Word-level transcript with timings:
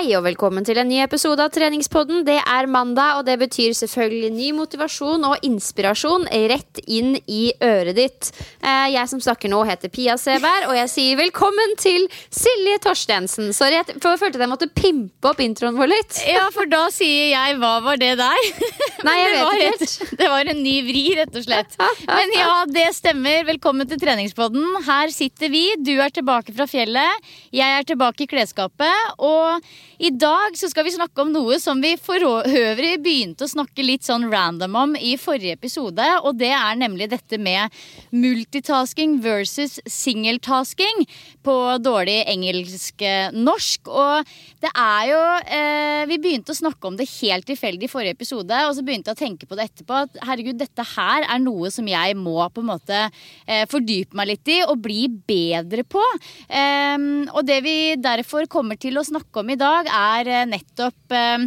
Hei 0.00 0.14
og 0.16 0.22
velkommen 0.24 0.64
til 0.64 0.78
en 0.80 0.88
ny 0.88 1.02
episode 1.04 1.44
av 1.44 1.50
Treningspodden. 1.52 2.22
Det 2.24 2.38
er 2.40 2.68
mandag, 2.72 3.18
og 3.18 3.26
det 3.26 3.34
betyr 3.42 3.74
selvfølgelig 3.76 4.30
ny 4.32 4.46
motivasjon 4.56 5.26
og 5.28 5.42
inspirasjon 5.44 6.22
rett 6.48 6.80
inn 6.88 7.18
i 7.28 7.50
øret 7.60 7.98
ditt. 7.98 8.30
Eh, 8.64 8.94
Jeg 8.94 9.10
som 9.10 9.20
snakker 9.20 9.52
nå, 9.52 9.58
heter 9.68 9.92
Pia 9.92 10.14
Seberg, 10.16 10.70
og 10.70 10.78
jeg 10.78 10.88
sier 10.88 11.18
velkommen 11.20 11.76
til 11.76 12.06
Silje 12.32 12.78
Torstensen. 12.80 13.50
Sorry, 13.52 13.76
jeg 13.76 13.98
for 14.00 14.14
jeg 14.14 14.22
følte 14.22 14.40
at 14.40 14.46
jeg 14.46 14.52
måtte 14.54 14.70
pimpe 14.72 15.34
opp 15.34 15.44
introen 15.44 15.76
vår 15.76 15.92
litt. 15.92 16.22
Ja, 16.32 16.46
for 16.54 16.64
da 16.64 16.86
sier 16.88 17.34
jeg 17.34 17.60
'hva 17.60 17.74
var 17.84 18.00
det 18.00 18.14
der'? 18.22 18.48
Nei, 19.04 19.18
jeg 19.20 19.36
vet 19.36 19.44
ikke 19.44 19.68
helt. 19.68 20.16
Det 20.16 20.30
var 20.32 20.48
en 20.54 20.62
ny 20.64 20.76
vri, 20.88 21.04
rett 21.20 21.36
og 21.36 21.44
slett. 21.44 21.76
Men 22.08 22.34
ja, 22.38 22.64
det 22.64 22.88
stemmer. 22.96 23.44
Velkommen 23.52 23.84
til 23.84 24.00
treningspodden. 24.00 24.64
Her 24.88 25.12
sitter 25.12 25.52
vi. 25.52 25.76
Du 25.76 25.92
er 26.00 26.08
tilbake 26.08 26.56
fra 26.56 26.64
fjellet. 26.64 27.30
Jeg 27.52 27.68
er 27.68 27.84
tilbake 27.84 28.24
i 28.24 28.32
klesskapet. 28.32 29.20
Og 29.20 29.60
i 30.00 30.08
dag 30.16 30.54
så 30.56 30.70
skal 30.70 30.86
vi 30.86 30.94
snakke 30.94 31.20
om 31.20 31.32
noe 31.34 31.58
som 31.60 31.80
vi 31.82 31.92
for 32.00 32.24
øvrig 32.24 32.94
begynte 33.04 33.44
å 33.44 33.50
snakke 33.50 33.84
litt 33.84 34.06
sånn 34.06 34.30
random 34.32 34.76
om 34.80 34.94
i 34.96 35.12
forrige 35.20 35.58
episode. 35.58 36.06
Og 36.24 36.38
det 36.40 36.54
er 36.56 36.78
nemlig 36.80 37.10
dette 37.12 37.36
med 37.36 37.68
multitasking 38.16 39.18
versus 39.20 39.76
singeltasking 39.84 41.04
på 41.44 41.56
dårlig 41.84 42.22
engelsk-norsk. 42.32 43.90
Og 43.92 44.30
det 44.64 44.70
er 44.72 45.10
jo 45.10 45.20
eh, 45.44 46.06
Vi 46.08 46.18
begynte 46.22 46.54
å 46.54 46.56
snakke 46.56 46.88
om 46.88 46.96
det 46.96 47.08
helt 47.18 47.44
tilfeldig 47.50 47.84
i 47.84 47.92
forrige 47.92 48.16
episode, 48.16 48.62
og 48.70 48.72
så 48.76 48.84
begynte 48.86 49.12
jeg 49.12 49.18
å 49.18 49.20
tenke 49.20 49.50
på 49.50 49.58
det 49.58 49.68
etterpå. 49.68 50.00
At 50.06 50.18
herregud, 50.30 50.56
dette 50.62 50.86
her 50.94 51.28
er 51.28 51.44
noe 51.44 51.68
som 51.72 51.84
jeg 51.88 52.16
må 52.16 52.38
på 52.48 52.64
en 52.64 52.70
måte 52.72 53.02
eh, 53.04 53.66
fordype 53.68 54.16
meg 54.16 54.32
litt 54.32 54.54
i 54.56 54.62
og 54.64 54.80
bli 54.80 55.10
bedre 55.12 55.84
på. 55.84 56.06
Eh, 56.48 56.96
og 57.36 57.44
det 57.44 57.60
vi 57.68 57.78
derfor 58.00 58.48
kommer 58.48 58.80
til 58.80 58.96
å 58.96 59.04
snakke 59.04 59.44
om 59.44 59.52
i 59.52 59.60
dag, 59.60 59.89
er 59.90 60.30
eh, 60.30 60.48
nettopp 60.48 61.16
eh, 61.16 61.46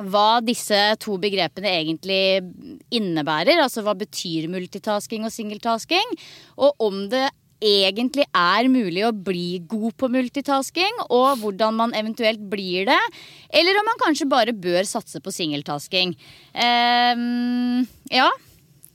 hva 0.00 0.40
disse 0.44 0.78
to 1.02 1.18
begrepene 1.20 1.74
egentlig 1.82 2.22
innebærer. 2.94 3.60
Altså 3.60 3.84
hva 3.84 3.96
betyr 3.98 4.48
multitasking 4.52 5.26
og 5.28 5.34
singeltasking? 5.34 6.16
Og 6.60 6.88
om 6.88 7.04
det 7.12 7.28
egentlig 7.60 8.24
er 8.32 8.68
mulig 8.72 9.04
å 9.04 9.12
bli 9.12 9.60
god 9.68 9.94
på 10.00 10.08
multitasking, 10.12 11.02
og 11.12 11.42
hvordan 11.42 11.76
man 11.76 11.96
eventuelt 11.96 12.40
blir 12.52 12.88
det. 12.88 13.00
Eller 13.52 13.76
om 13.76 13.90
man 13.90 14.00
kanskje 14.00 14.28
bare 14.30 14.56
bør 14.56 14.86
satse 14.88 15.20
på 15.20 15.34
singeltasking. 15.34 16.16
Um, 16.54 17.84
ja. 18.12 18.30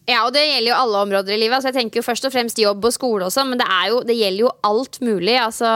Ja, 0.06 0.20
og 0.28 0.36
det 0.36 0.44
gjelder 0.46 0.70
jo 0.70 0.78
alle 0.78 1.00
områder 1.02 1.34
i 1.34 1.40
livet. 1.42 1.58
Altså, 1.58 1.72
jeg 1.72 1.80
tenker 1.80 1.98
jo 1.98 2.06
først 2.06 2.28
og 2.28 2.34
fremst 2.34 2.60
jobb 2.62 2.84
og 2.86 2.94
skole 2.94 3.26
også, 3.26 3.42
men 3.50 3.58
det, 3.58 3.66
jo, 3.90 4.04
det 4.06 4.18
gjelder 4.20 4.44
jo 4.44 4.52
alt 4.70 5.00
mulig. 5.02 5.34
Altså, 5.42 5.72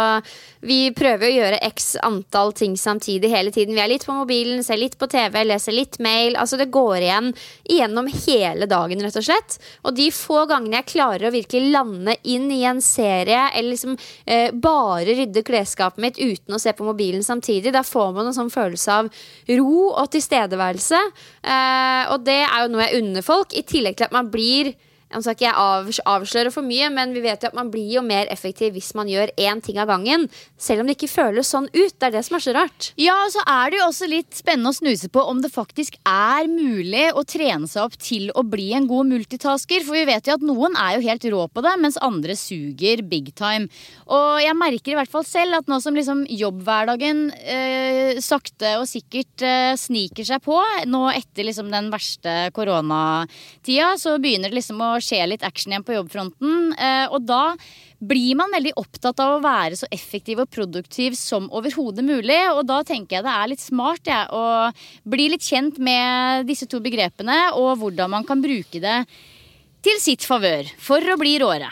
vi 0.59 0.90
prøver 0.92 1.30
å 1.30 1.31
gjøre 1.31 1.59
x 1.70 1.94
antall 2.03 2.52
ting 2.58 2.75
samtidig 2.78 3.30
hele 3.31 3.52
tiden. 3.56 3.78
Vi 3.78 3.84
er 3.84 3.92
litt 3.94 4.06
på 4.08 4.16
mobilen, 4.16 4.59
ser 4.64 4.80
litt 4.81 4.97
på 5.00 5.08
TV, 5.08 5.38
leser 5.47 5.75
litt 5.75 6.00
mail. 6.03 6.36
Altså, 6.36 6.59
det 6.59 6.68
går 6.74 6.97
igjen 7.00 7.30
gjennom 7.70 8.09
hele 8.12 8.68
dagen, 8.70 9.00
rett 9.06 9.20
og 9.22 9.25
slett. 9.25 9.56
Og 9.88 9.96
de 9.96 10.09
få 10.16 10.44
gangene 10.50 10.81
jeg 10.81 10.90
klarer 10.92 11.30
å 11.30 11.34
virkelig 11.36 11.72
lande 11.72 12.18
inn 12.28 12.50
i 12.52 12.62
en 12.68 12.84
serie, 12.84 13.46
eller 13.53 13.72
liksom 13.72 13.96
eh, 14.25 14.52
bare 14.52 15.16
rydde 15.22 15.46
klesskapet 15.47 16.03
mitt 16.03 16.20
uten 16.20 16.58
å 16.58 16.62
se 16.62 16.76
på 16.76 16.88
mobilen 16.88 17.24
samtidig, 17.24 17.72
da 17.76 17.86
får 17.88 18.12
man 18.18 18.28
en 18.28 18.36
sånn 18.36 18.53
følelse 18.53 19.00
av 19.00 19.09
ro 19.56 19.88
og 19.94 20.12
tilstedeværelse. 20.12 21.02
Eh, 21.40 22.03
og 22.12 22.28
det 22.28 22.41
er 22.44 22.66
jo 22.66 22.74
noe 22.74 22.88
jeg 22.90 23.03
unner 23.03 23.26
folk, 23.26 23.56
i 23.56 23.64
tillegg 23.64 24.00
til 24.00 24.09
at 24.09 24.16
man 24.16 24.28
blir 24.34 24.74
nå 25.09 25.22
skal 25.24 25.34
ikke 25.36 25.47
jeg 25.47 25.58
av- 25.58 25.90
avsløre 26.14 26.52
for 26.53 26.62
mye, 26.66 26.90
men 26.94 27.14
vi 27.16 27.22
vet 27.24 27.42
jo 27.42 27.50
at 27.50 27.56
man 27.58 27.72
blir 27.74 27.88
jo 27.96 28.03
mer 28.06 28.28
effektiv 28.30 28.75
hvis 28.75 28.92
man 28.97 29.08
gjør 29.09 29.31
én 29.42 29.62
ting 29.66 29.80
av 29.81 29.88
gangen. 29.90 30.28
Selv 30.62 30.84
om 30.84 30.88
det 30.90 30.97
ikke 30.97 31.09
føles 31.09 31.50
sånn 31.50 31.66
ut. 31.74 31.96
Det 31.97 32.08
er 32.09 32.12
det 32.18 32.24
som 32.28 32.38
er 32.38 32.44
så 32.46 32.53
rart. 32.53 32.92
Ja, 33.00 33.16
og 33.25 33.31
så 33.34 33.42
er 33.50 33.72
det 33.74 33.80
jo 33.80 33.88
også 33.88 34.09
litt 34.12 34.38
spennende 34.38 34.70
å 34.70 34.78
snuse 34.78 35.09
på 35.09 35.24
om 35.25 35.42
det 35.42 35.50
faktisk 35.53 35.97
er 36.06 36.46
mulig 36.52 37.08
å 37.18 37.24
trene 37.25 37.68
seg 37.68 37.88
opp 37.88 37.97
til 37.97 38.30
å 38.38 38.44
bli 38.46 38.70
en 38.78 38.86
god 38.90 39.09
multitasker. 39.09 39.81
For 39.88 39.97
vi 39.97 40.06
vet 40.12 40.30
jo 40.30 40.36
at 40.38 40.46
noen 40.46 40.78
er 40.78 40.97
jo 41.00 41.06
helt 41.08 41.26
rå 41.34 41.47
på 41.50 41.66
det, 41.66 41.74
mens 41.81 41.97
andre 42.06 42.38
suger 42.38 43.02
big 43.09 43.34
time. 43.40 43.66
Og 44.06 44.40
jeg 44.44 44.58
merker 44.58 44.94
i 44.94 45.00
hvert 45.00 45.09
fall 45.12 45.26
selv 45.26 45.58
at 45.62 45.70
nå 45.72 45.81
som 45.81 45.97
liksom 45.97 46.26
jobbhverdagen 46.30 47.26
øh, 47.34 48.22
sakte 48.22 48.76
og 48.80 48.86
sikkert 48.90 49.41
øh, 49.41 49.74
sniker 49.80 50.28
seg 50.28 50.44
på, 50.46 50.59
nå 50.86 51.03
etter 51.16 51.47
liksom 51.50 51.72
den 51.74 51.90
verste 51.94 52.38
koronatida, 52.53 53.94
så 54.00 54.18
begynner 54.22 54.52
det 54.53 54.59
liksom 54.59 54.81
å 54.86 54.99
skje 55.04 55.22
litt 55.32 55.46
action 55.48 55.74
igjen 55.74 55.86
på 55.88 55.96
jobbfronten. 55.96 56.74
Eh, 56.76 57.06
og 57.10 57.26
da 57.28 57.56
blir 58.00 58.38
man 58.40 58.54
veldig 58.56 58.76
opptatt 58.80 59.20
av 59.24 59.36
å 59.36 59.42
være 59.44 59.80
så 59.80 59.90
effektiv 59.92 60.44
og 60.44 60.52
produktiv 60.54 61.18
som 61.20 61.50
overhodet 61.56 62.06
mulig. 62.06 62.40
Og 62.53 62.64
da 62.70 62.82
tenker 62.88 63.20
jeg 63.20 63.28
det 63.28 63.35
er 63.35 63.52
litt 63.52 63.64
smart 63.64 64.08
jeg, 64.08 64.29
å 64.32 64.72
bli 65.09 65.29
litt 65.34 65.46
kjent 65.46 65.82
med 65.84 66.47
disse 66.50 66.70
to 66.70 66.82
begrepene, 66.84 67.52
og 67.59 67.76
hvordan 67.82 68.16
man 68.16 68.28
kan 68.28 68.44
bruke 68.44 68.82
det 68.84 69.02
til 69.85 70.02
sitt 70.03 70.26
favør 70.28 70.68
for 70.79 71.03
å 71.03 71.20
bli 71.20 71.38
råere. 71.40 71.70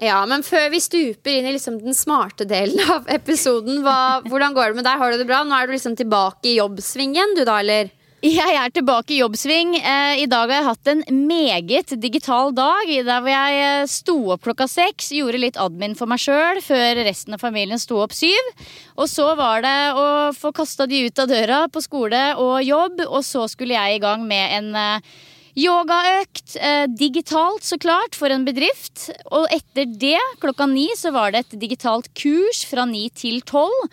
Ja, 0.00 0.22
men 0.24 0.40
før 0.40 0.70
vi 0.72 0.80
stuper 0.80 1.34
inn 1.34 1.44
i 1.44 1.52
liksom 1.52 1.76
den 1.82 1.96
smarte 1.96 2.46
delen 2.48 2.80
av 2.94 3.08
episoden, 3.12 3.82
hva, 3.84 4.22
hvordan 4.24 4.54
går 4.56 4.70
det 4.70 4.78
med 4.78 4.86
deg? 4.88 5.00
Har 5.02 5.12
du 5.12 5.20
det 5.20 5.28
bra? 5.28 5.42
Nå 5.44 5.56
er 5.56 5.68
du 5.68 5.74
liksom 5.74 5.96
tilbake 5.98 6.48
i 6.48 6.56
jobbsvingen, 6.56 7.34
du 7.36 7.44
da, 7.44 7.58
eller? 7.60 7.90
Jeg 8.20 8.52
er 8.52 8.68
tilbake 8.68 9.14
i 9.14 9.22
jobbsving. 9.22 9.70
Eh, 9.78 10.18
I 10.20 10.26
dag 10.28 10.50
har 10.50 10.58
jeg 10.58 10.66
hatt 10.66 10.88
en 10.92 11.22
meget 11.24 11.94
digital 12.02 12.52
dag. 12.52 12.90
Der 13.06 13.22
hvor 13.24 13.32
jeg 13.32 13.62
eh, 13.64 13.86
sto 13.88 14.16
opp 14.34 14.44
klokka 14.44 14.66
seks, 14.68 15.08
gjorde 15.16 15.40
litt 15.40 15.56
admin 15.56 15.96
for 15.96 16.10
meg 16.10 16.20
sjøl 16.20 16.60
før 16.60 17.00
resten 17.06 17.38
av 17.38 17.40
familien 17.40 17.80
sto 17.80 17.96
opp 18.04 18.12
syv. 18.12 18.52
Og 19.00 19.08
så 19.08 19.30
var 19.40 19.64
det 19.64 19.74
å 19.96 20.04
få 20.36 20.52
kasta 20.52 20.84
de 20.90 21.06
ut 21.06 21.24
av 21.24 21.32
døra 21.32 21.62
på 21.72 21.80
skole 21.80 22.20
og 22.36 22.60
jobb, 22.60 23.00
og 23.08 23.24
så 23.24 23.46
skulle 23.48 23.78
jeg 23.78 23.96
i 23.96 24.04
gang 24.04 24.28
med 24.28 24.56
en 24.58 24.72
eh, 24.76 25.12
Yogaøkt, 25.60 26.54
digitalt 26.94 27.64
så 27.66 27.74
klart, 27.82 28.14
for 28.14 28.30
en 28.30 28.44
bedrift. 28.46 29.08
Og 29.34 29.48
etter 29.50 29.88
det, 29.98 30.20
klokka 30.40 30.68
ni, 30.70 30.86
så 30.96 31.10
var 31.12 31.34
det 31.34 31.42
et 31.42 31.56
digitalt 31.64 32.06
kurs 32.16 32.62
fra 32.70 32.86
ni 32.88 33.08
til 33.10 33.42
tolv. 33.42 33.90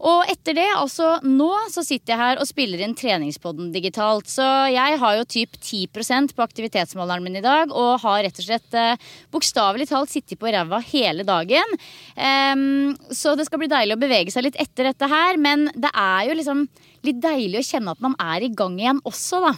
Og 0.00 0.30
etter 0.32 0.56
det, 0.56 0.68
altså 0.72 1.18
nå, 1.26 1.50
så 1.68 1.84
sitter 1.84 2.14
jeg 2.14 2.20
her 2.20 2.40
og 2.40 2.48
spiller 2.48 2.80
inn 2.80 2.94
treningspodden 2.96 3.68
digitalt. 3.74 4.30
Så 4.32 4.46
jeg 4.72 4.96
har 5.02 5.16
jo 5.18 5.26
typ 5.28 5.58
10% 5.60 6.32
på 6.36 6.44
aktivitetsmåleren 6.46 7.26
min 7.26 7.40
i 7.40 7.44
dag, 7.44 7.68
og 7.68 8.00
har 8.04 8.22
rett 8.24 8.40
og 8.40 8.46
slett 8.46 8.76
eh, 8.78 9.10
bokstavelig 9.34 9.90
talt 9.90 10.12
sittet 10.12 10.40
på 10.40 10.48
ræva 10.48 10.80
hele 10.88 11.26
dagen. 11.28 11.76
Um, 12.16 12.94
så 13.12 13.36
det 13.36 13.48
skal 13.48 13.60
bli 13.60 13.70
deilig 13.70 13.98
å 13.98 14.00
bevege 14.00 14.32
seg 14.32 14.48
litt 14.48 14.60
etter 14.60 14.88
dette 14.88 15.10
her, 15.10 15.36
men 15.40 15.68
det 15.76 15.92
er 15.92 16.30
jo 16.30 16.38
liksom 16.38 16.64
litt 17.04 17.20
deilig 17.20 17.60
å 17.60 17.68
kjenne 17.68 17.92
at 17.92 18.04
man 18.04 18.16
er 18.20 18.46
i 18.46 18.54
gang 18.56 18.80
igjen 18.80 19.04
også, 19.04 19.44
da. 19.44 19.56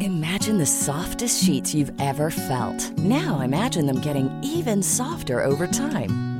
Imagine 0.00 0.58
the 0.58 0.66
softest 0.66 1.44
sheets 1.44 1.74
you've 1.74 1.92
ever 2.00 2.30
felt. 2.30 2.90
Now 2.98 3.40
imagine 3.40 3.86
them 3.86 4.00
getting 4.00 4.30
even 4.42 4.82
softer 4.82 5.44
over 5.44 5.66
time. 5.66 6.33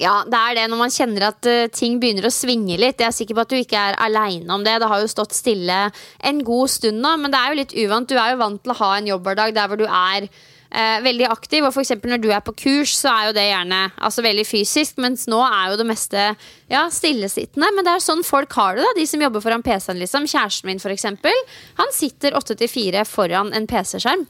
Ja, 0.00 0.22
det 0.24 0.38
er 0.38 0.56
det 0.56 0.68
når 0.72 0.78
man 0.80 0.92
kjenner 0.94 1.26
at 1.28 1.46
uh, 1.48 1.66
ting 1.76 1.98
begynner 2.00 2.24
å 2.24 2.32
svinge 2.32 2.78
litt. 2.80 3.02
Jeg 3.02 3.10
er 3.10 3.16
sikker 3.16 3.36
på 3.36 3.42
at 3.44 3.50
du 3.52 3.58
ikke 3.58 3.82
er 3.90 3.98
aleine 4.00 4.48
om 4.54 4.62
det. 4.64 4.78
Det 4.80 4.88
har 4.88 5.02
jo 5.02 5.10
stått 5.12 5.36
stille 5.36 5.80
en 6.24 6.38
god 6.46 6.72
stund 6.72 7.02
nå, 7.04 7.16
men 7.20 7.32
det 7.32 7.40
er 7.40 7.50
jo 7.50 7.58
litt 7.58 7.74
uvant. 7.76 8.08
Du 8.08 8.16
er 8.16 8.32
jo 8.32 8.40
vant 8.40 8.62
til 8.64 8.72
å 8.72 8.78
ha 8.80 8.94
en 8.96 9.10
jobbhverdag 9.10 9.52
der 9.58 9.68
hvor 9.68 9.80
du 9.80 9.84
er 9.84 10.30
uh, 10.30 10.98
veldig 11.04 11.28
aktiv. 11.28 11.66
Og 11.68 11.76
f.eks. 11.76 11.92
når 12.00 12.22
du 12.24 12.30
er 12.32 12.40
på 12.46 12.56
kurs, 12.62 12.94
så 12.96 13.12
er 13.12 13.28
jo 13.28 13.36
det 13.36 13.44
gjerne 13.50 13.82
altså, 13.98 14.24
veldig 14.24 14.46
fysisk, 14.48 14.96
mens 15.04 15.26
nå 15.28 15.42
er 15.44 15.74
jo 15.74 15.80
det 15.82 15.88
meste 15.92 16.26
ja, 16.72 16.86
stillesittende. 16.88 17.68
Men 17.76 17.84
det 17.84 17.98
er 17.98 18.06
sånn 18.06 18.24
folk 18.24 18.56
har 18.56 18.80
det, 18.80 18.88
da. 18.88 18.96
De 18.96 19.08
som 19.10 19.28
jobber 19.28 19.44
foran 19.44 19.66
PC-en, 19.66 20.00
liksom. 20.00 20.30
Kjæresten 20.32 20.72
min, 20.72 20.80
f.eks. 20.80 21.10
Han 21.82 21.92
sitter 21.92 22.40
åtte 22.40 22.56
til 22.56 22.72
fire 22.72 23.04
foran 23.04 23.52
en 23.52 23.68
PC-skjerm. 23.68 24.24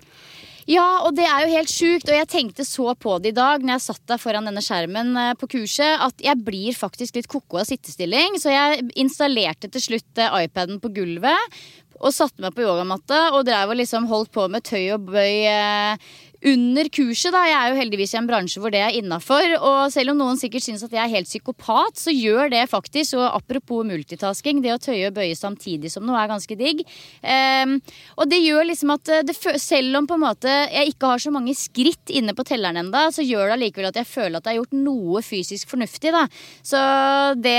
Ja, 0.70 1.02
og 1.02 1.16
det 1.18 1.24
er 1.26 1.42
jo 1.44 1.54
helt 1.56 1.72
sjukt. 1.72 2.06
Og 2.06 2.14
jeg 2.14 2.30
tenkte 2.30 2.66
så 2.66 2.92
på 2.94 3.16
det 3.22 3.32
i 3.32 3.38
dag 3.38 3.64
når 3.64 3.76
jeg 3.76 3.86
satt 3.88 4.04
der 4.10 4.20
foran 4.22 4.46
denne 4.46 4.62
skjermen 4.62 5.12
eh, 5.18 5.34
på 5.40 5.48
kurset, 5.56 5.98
at 5.98 6.22
jeg 6.22 6.38
blir 6.46 6.76
faktisk 6.76 7.18
litt 7.18 7.30
koko 7.30 7.58
av 7.62 7.66
sittestilling. 7.66 8.38
Så 8.38 8.54
jeg 8.54 8.86
installerte 9.00 9.70
til 9.72 9.86
slutt 9.88 10.20
eh, 10.22 10.42
iPaden 10.46 10.78
på 10.82 10.92
gulvet 10.94 11.60
og 12.00 12.14
satte 12.16 12.40
meg 12.40 12.54
på 12.56 12.64
yogamatte 12.64 13.18
og 13.34 13.44
drev 13.44 13.74
og 13.74 13.76
liksom 13.76 14.06
holdt 14.08 14.30
på 14.32 14.46
med 14.48 14.64
tøy 14.64 14.94
og 14.94 15.10
bøy 15.10 15.34
eh, 15.50 16.12
under 16.40 16.88
kurset. 16.88 17.32
da, 17.34 17.44
Jeg 17.44 17.56
er 17.56 17.68
jo 17.70 17.80
heldigvis 17.80 18.14
i 18.14 18.18
en 18.20 18.28
bransje 18.28 18.60
hvor 18.62 18.72
det 18.72 18.80
er 18.80 18.96
innafor. 18.96 19.44
Og 19.58 19.92
selv 19.92 20.14
om 20.14 20.20
noen 20.22 20.40
sikkert 20.40 20.64
syns 20.64 20.84
at 20.86 20.94
jeg 20.94 21.02
er 21.02 21.12
helt 21.12 21.28
psykopat, 21.28 22.00
så 22.00 22.14
gjør 22.14 22.50
det 22.52 22.64
faktisk. 22.70 23.18
Og 23.20 23.26
apropos 23.28 23.84
multitasking, 23.86 24.62
det 24.64 24.72
å 24.74 24.80
tøye 24.80 25.10
og 25.10 25.16
bøye 25.18 25.36
samtidig 25.36 25.92
som 25.92 26.06
noe 26.08 26.20
er 26.20 26.30
ganske 26.32 26.56
digg. 26.56 26.82
Um, 27.20 27.76
og 28.16 28.30
det 28.30 28.40
gjør 28.40 28.70
liksom 28.70 28.94
at 28.96 29.12
det, 29.28 29.36
selv 29.60 30.00
om 30.00 30.08
på 30.08 30.16
en 30.16 30.24
måte 30.24 30.56
jeg 30.70 30.94
ikke 30.94 31.12
har 31.12 31.22
så 31.22 31.32
mange 31.34 31.54
skritt 31.58 32.12
inne 32.12 32.34
på 32.36 32.46
telleren 32.48 32.80
enda, 32.86 33.06
så 33.12 33.24
gjør 33.24 33.50
det 33.50 33.58
allikevel 33.58 33.90
at 33.90 34.00
jeg 34.00 34.08
føler 34.08 34.40
at 34.40 34.48
jeg 34.48 34.56
har 34.56 34.60
gjort 34.62 34.78
noe 34.80 35.24
fysisk 35.24 35.74
fornuftig. 35.74 36.14
da. 36.16 36.24
Så 36.64 36.80
det, 37.36 37.58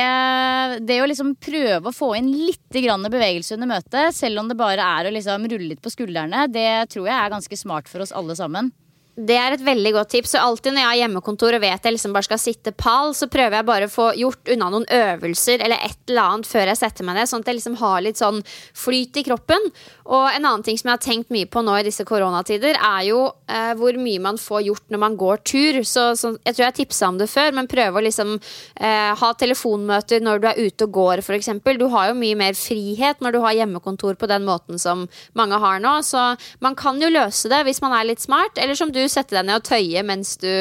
det 0.87 1.01
å 1.03 1.09
liksom 1.09 1.35
prøve 1.41 1.91
å 1.91 1.95
få 1.95 2.13
inn 2.17 2.31
litt 2.33 2.81
grann 2.81 3.05
bevegelse 3.11 3.57
under 3.57 3.69
møtet, 3.75 4.17
selv 4.17 4.41
om 4.41 4.49
det 4.49 4.57
bare 4.59 4.85
er 4.99 5.07
å 5.07 5.13
liksom 5.13 5.45
rulle 5.51 5.73
litt 5.73 5.83
på 5.83 5.93
skuldrene, 5.93 6.47
det 6.51 6.89
tror 6.93 7.09
jeg 7.09 7.17
er 7.17 7.33
ganske 7.33 7.59
smart 7.59 7.91
for 7.91 8.03
oss 8.03 8.15
alle 8.15 8.37
sammen. 8.39 8.70
Det 9.11 9.35
er 9.35 9.51
et 9.51 9.63
veldig 9.63 9.91
godt 9.95 10.13
tips. 10.13 10.35
Og 10.37 10.45
alltid 10.45 10.71
når 10.71 10.81
jeg 10.81 10.89
har 10.89 10.99
hjemmekontor 11.01 11.57
og 11.57 11.63
vet 11.63 11.87
jeg 11.87 11.95
liksom 11.95 12.13
bare 12.15 12.27
skal 12.29 12.39
sitte 12.39 12.71
pal, 12.71 13.11
så 13.17 13.27
prøver 13.31 13.57
jeg 13.59 13.67
bare 13.67 13.89
å 13.89 13.91
få 13.91 14.07
gjort 14.17 14.51
unna 14.55 14.69
noen 14.71 14.87
øvelser 14.87 15.63
eller 15.65 15.83
et 15.83 15.99
eller 16.07 16.35
annet 16.37 16.47
før 16.47 16.71
jeg 16.71 16.79
setter 16.79 17.07
meg 17.07 17.19
ned, 17.19 17.29
sånn 17.29 17.43
at 17.43 17.51
jeg 17.51 17.59
liksom 17.59 17.77
har 17.81 17.99
litt 18.05 18.21
sånn 18.21 18.39
flyt 18.47 19.19
i 19.19 19.25
kroppen. 19.27 19.67
Og 20.11 20.25
en 20.27 20.43
annen 20.43 20.63
ting 20.65 20.75
som 20.75 20.89
jeg 20.89 20.97
har 20.97 21.03
tenkt 21.05 21.29
mye 21.31 21.47
på 21.47 21.61
nå 21.63 21.71
i 21.79 21.85
disse 21.87 22.03
koronatider, 22.03 22.75
er 22.75 23.03
jo 23.07 23.19
eh, 23.47 23.69
hvor 23.79 23.95
mye 23.95 24.19
man 24.19 24.35
får 24.41 24.65
gjort 24.65 24.89
når 24.91 24.99
man 24.99 25.13
går 25.15 25.39
tur. 25.47 25.77
Så, 25.87 26.03
så 26.19 26.33
jeg 26.43 26.57
tror 26.57 26.65
jeg 26.65 26.75
tipsa 26.81 27.07
om 27.07 27.19
det 27.21 27.29
før, 27.31 27.53
men 27.55 27.69
prøve 27.71 28.01
å 28.01 28.03
liksom 28.03 28.33
eh, 28.35 29.11
ha 29.21 29.29
telefonmøter 29.39 30.19
når 30.25 30.41
du 30.43 30.47
er 30.51 30.59
ute 30.67 30.88
og 30.89 30.91
går, 30.97 31.24
f.eks. 31.24 31.47
Du 31.79 31.88
har 31.93 32.09
jo 32.12 32.17
mye 32.19 32.36
mer 32.41 32.57
frihet 32.59 33.24
når 33.24 33.38
du 33.38 33.39
har 33.45 33.55
hjemmekontor 33.62 34.19
på 34.19 34.27
den 34.27 34.43
måten 34.50 34.81
som 34.83 35.05
mange 35.39 35.62
har 35.63 35.79
nå. 35.79 35.93
Så 36.03 36.25
man 36.59 36.75
kan 36.75 37.00
jo 37.00 37.07
løse 37.13 37.47
det 37.51 37.63
hvis 37.69 37.79
man 37.81 37.95
er 37.95 38.09
litt 38.12 38.19
smart, 38.25 38.59
eller 38.59 38.75
som 38.75 38.91
du 38.91 39.00
sette 39.07 39.38
deg 39.38 39.47
ned 39.47 39.62
og 39.62 39.69
tøye 39.71 40.03
mens, 40.03 40.36
du, 40.43 40.51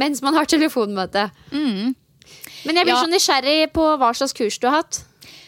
mens 0.00 0.24
man 0.24 0.38
har 0.40 0.48
telefonmøte. 0.48 1.28
Men 1.52 2.78
jeg 2.80 2.86
blir 2.86 2.94
Ja. 2.96 3.02
så 3.04 3.10
nysgjerrig 3.12 3.72
på 3.76 3.84
hva 4.00 4.14
slags 4.16 4.32
kurs 4.32 4.56
du 4.58 4.70
har 4.70 4.80
hatt. 4.80 5.02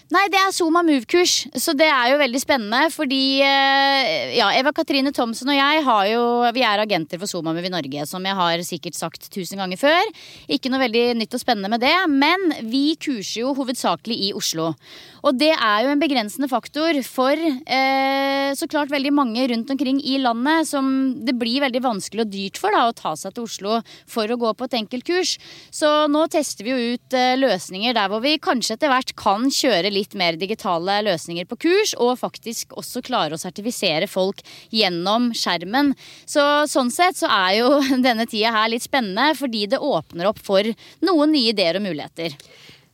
Nei, 0.07 0.29
det 0.31 0.39
er 0.39 0.53
Zoma 0.55 0.85
Move-kurs, 0.87 1.33
så 1.59 1.73
det 1.75 1.89
er 1.91 2.13
jo 2.13 2.19
veldig 2.21 2.39
spennende. 2.39 2.87
Fordi 2.95 3.41
eh, 3.43 4.37
ja, 4.37 4.53
Eva 4.55 4.71
Katrine 4.71 5.11
Thomsen 5.11 5.51
og 5.51 5.57
jeg 5.59 5.83
har 5.83 6.03
jo, 6.13 6.21
vi 6.55 6.63
er 6.63 6.79
agenter 6.79 7.19
for 7.19 7.27
Zoma 7.27 7.51
Move 7.51 7.67
i 7.67 7.73
Norge. 7.75 8.05
Som 8.07 8.29
jeg 8.29 8.39
har 8.39 8.63
sikkert 8.63 8.95
sagt 8.95 9.27
tusen 9.35 9.59
ganger 9.59 9.81
før. 9.81 10.13
Ikke 10.47 10.71
noe 10.71 10.85
veldig 10.85 11.17
nytt 11.19 11.35
og 11.35 11.43
spennende 11.43 11.73
med 11.73 11.83
det. 11.83 11.97
Men 12.13 12.71
vi 12.71 12.85
kurser 13.03 13.43
jo 13.43 13.55
hovedsakelig 13.59 14.21
i 14.29 14.31
Oslo. 14.39 14.69
Og 15.27 15.35
det 15.35 15.51
er 15.57 15.83
jo 15.83 15.91
en 15.91 16.05
begrensende 16.05 16.47
faktor 16.47 17.01
for 17.03 17.35
eh, 17.35 18.55
så 18.55 18.71
klart 18.71 18.93
veldig 18.95 19.11
mange 19.11 19.49
rundt 19.51 19.75
omkring 19.75 19.99
i 19.99 20.21
landet 20.23 20.71
som 20.71 20.87
det 21.27 21.35
blir 21.35 21.65
veldig 21.65 21.83
vanskelig 21.83 22.23
og 22.23 22.31
dyrt 22.31 22.63
for 22.63 22.71
da, 22.71 22.85
å 22.87 22.95
ta 22.95 23.17
seg 23.19 23.35
til 23.35 23.49
Oslo 23.49 23.81
for 24.07 24.31
å 24.31 24.39
gå 24.39 24.55
på 24.55 24.71
et 24.71 24.79
enkelt 24.79 25.09
kurs. 25.11 25.35
Så 25.75 25.91
nå 26.13 26.29
tester 26.31 26.63
vi 26.63 26.77
jo 26.77 26.95
ut 26.95 27.19
eh, 27.19 27.35
løsninger 27.43 27.99
der 27.99 28.13
hvor 28.13 28.23
vi 28.23 28.37
kanskje 28.39 28.79
etter 28.79 28.95
hvert 28.95 29.17
kan 29.19 29.51
kjøre 29.51 29.91
litt 29.91 29.96
mer 30.19 30.39
digitale 30.41 31.01
løsninger 31.07 31.49
på 31.49 31.59
kurs, 31.67 31.95
og 31.97 32.19
faktisk 32.21 32.77
også 32.77 33.03
klare 33.07 33.37
å 33.37 33.41
sertifisere 33.41 34.09
folk 34.11 34.43
gjennom 34.75 35.33
skjermen. 35.37 35.95
Så 36.29 36.45
sånn 36.71 36.93
sett 36.95 37.19
så 37.21 37.31
er 37.33 37.59
jo 37.61 37.81
denne 38.07 38.29
tida 38.29 38.55
her 38.55 38.71
litt 38.73 38.87
spennende, 38.87 39.33
fordi 39.39 39.67
det 39.73 39.83
åpner 39.83 40.31
opp 40.33 40.43
for 40.45 40.67
noen 41.07 41.35
nye 41.35 41.53
ideer 41.55 41.81
og 41.81 41.87
muligheter. 41.89 42.37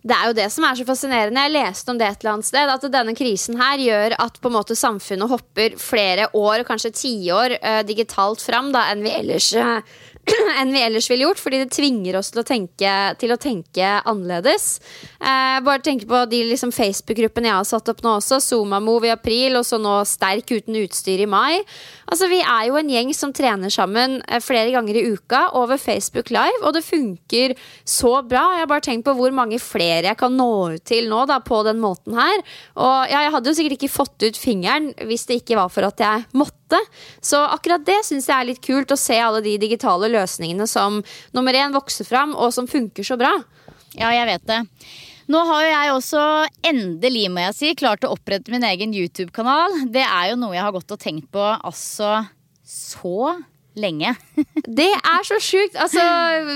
Det 0.02 0.14
er 0.16 0.30
jo 0.30 0.35
det 0.35 0.49
som 0.50 0.64
er 0.66 0.75
så 0.75 0.85
fascinerende. 0.87 1.42
Jeg 1.44 1.54
leste 1.54 1.92
om 1.92 1.99
det 1.99 2.09
et 2.09 2.25
eller 2.25 2.32
annet 2.32 2.49
sted. 2.49 2.71
At 2.75 2.87
denne 2.90 3.14
krisen 3.14 3.59
her 3.61 3.78
gjør 3.78 4.16
at 4.25 4.40
på 4.42 4.50
en 4.50 4.56
måte 4.56 4.75
samfunnet 4.78 5.30
hopper 5.30 5.76
flere 5.78 6.26
år, 6.35 6.64
kanskje 6.66 6.90
tiår, 6.99 7.54
eh, 7.61 7.82
digitalt 7.87 8.42
fram 8.42 8.73
da, 8.75 8.88
enn 8.90 9.04
vi 9.06 9.14
ellers 9.14 9.52
eh, 9.54 9.94
enn 10.60 10.70
vi 10.70 10.82
ellers 10.82 11.08
ville 11.10 11.26
gjort, 11.26 11.40
fordi 11.42 11.58
det 11.62 11.72
tvinger 11.74 12.16
oss 12.18 12.30
til 12.32 12.42
å 12.42 12.46
tenke, 12.46 12.92
til 13.18 13.34
å 13.34 13.38
tenke 13.40 13.88
annerledes. 14.08 14.78
Eh, 15.18 15.58
bare 15.66 15.82
tenk 15.82 16.04
på 16.08 16.22
de 16.30 16.44
liksom, 16.52 16.72
Facebook-gruppene 16.74 17.50
jeg 17.50 17.58
har 17.58 17.68
satt 17.68 17.90
opp 17.90 18.04
nå 18.04 18.14
også. 18.20 18.38
Zomamove 18.44 19.10
i 19.10 19.14
april, 19.14 19.58
og 19.58 19.66
så 19.66 19.80
nå 19.82 19.98
Sterk 20.08 20.54
uten 20.54 20.78
utstyr 20.82 21.24
i 21.24 21.28
mai. 21.30 21.62
Altså, 22.06 22.28
Vi 22.30 22.38
er 22.40 22.68
jo 22.68 22.78
en 22.78 22.92
gjeng 22.92 23.10
som 23.16 23.34
trener 23.34 23.72
sammen 23.72 24.20
eh, 24.28 24.42
flere 24.42 24.70
ganger 24.74 25.00
i 25.00 25.04
uka 25.10 25.48
over 25.58 25.80
Facebook 25.80 26.30
Live, 26.34 26.62
og 26.62 26.76
det 26.78 26.86
funker 26.86 27.56
så 27.84 28.14
bra. 28.22 28.46
Jeg 28.54 28.64
har 28.64 28.70
bare 28.70 28.86
tenkt 28.86 29.08
på 29.08 29.16
hvor 29.18 29.34
mange 29.34 29.58
flere 29.62 30.12
jeg 30.12 30.20
kan 30.20 30.36
nå 30.38 30.50
ut 30.76 30.86
til 30.86 31.10
nå 31.10 31.24
da, 31.30 31.40
på 31.42 31.64
den 31.66 31.82
måten 31.82 32.14
her. 32.18 32.46
Og 32.78 33.10
ja, 33.10 33.26
jeg 33.26 33.34
hadde 33.34 33.50
jo 33.50 33.58
sikkert 33.58 33.78
ikke 33.80 33.96
fått 33.98 34.28
ut 34.28 34.38
fingeren 34.38 34.92
hvis 35.02 35.26
det 35.26 35.42
ikke 35.42 35.58
var 35.58 35.72
for 35.72 35.90
at 35.90 36.02
jeg 36.02 36.28
måtte. 36.38 36.62
Så 37.20 37.40
akkurat 37.52 37.84
det 37.86 38.00
syns 38.06 38.28
jeg 38.30 38.36
er 38.36 38.48
litt 38.48 38.62
kult, 38.64 38.92
å 38.92 38.98
se 39.00 39.18
alle 39.20 39.42
de 39.44 39.56
digitale 39.60 40.10
løsningene 40.12 40.68
som 40.70 41.00
nummer 41.36 41.58
én 41.58 41.74
vokser 41.74 42.08
fram, 42.08 42.36
og 42.36 42.54
som 42.54 42.68
funker 42.70 43.06
så 43.06 43.18
bra. 43.20 43.32
Ja, 43.98 44.12
jeg 44.14 44.28
vet 44.30 44.46
det. 44.48 44.60
Nå 45.32 45.40
har 45.48 45.62
jo 45.62 45.70
jeg 45.70 45.92
også 45.94 46.22
endelig, 46.66 47.28
må 47.32 47.44
jeg 47.46 47.56
si, 47.56 47.72
klart 47.78 48.04
å 48.04 48.12
opprette 48.14 48.52
min 48.52 48.64
egen 48.66 48.94
YouTube-kanal. 48.96 49.84
Det 49.94 50.02
er 50.04 50.32
jo 50.32 50.40
noe 50.40 50.56
jeg 50.56 50.64
har 50.66 50.74
gått 50.74 50.92
og 50.92 51.00
tenkt 51.00 51.30
på 51.32 51.44
altså 51.54 52.22
så 52.66 53.36
lenge. 53.78 54.12
det 54.78 54.88
er 54.94 55.26
så 55.26 55.38
sjukt! 55.42 55.76
Altså, 55.80 56.02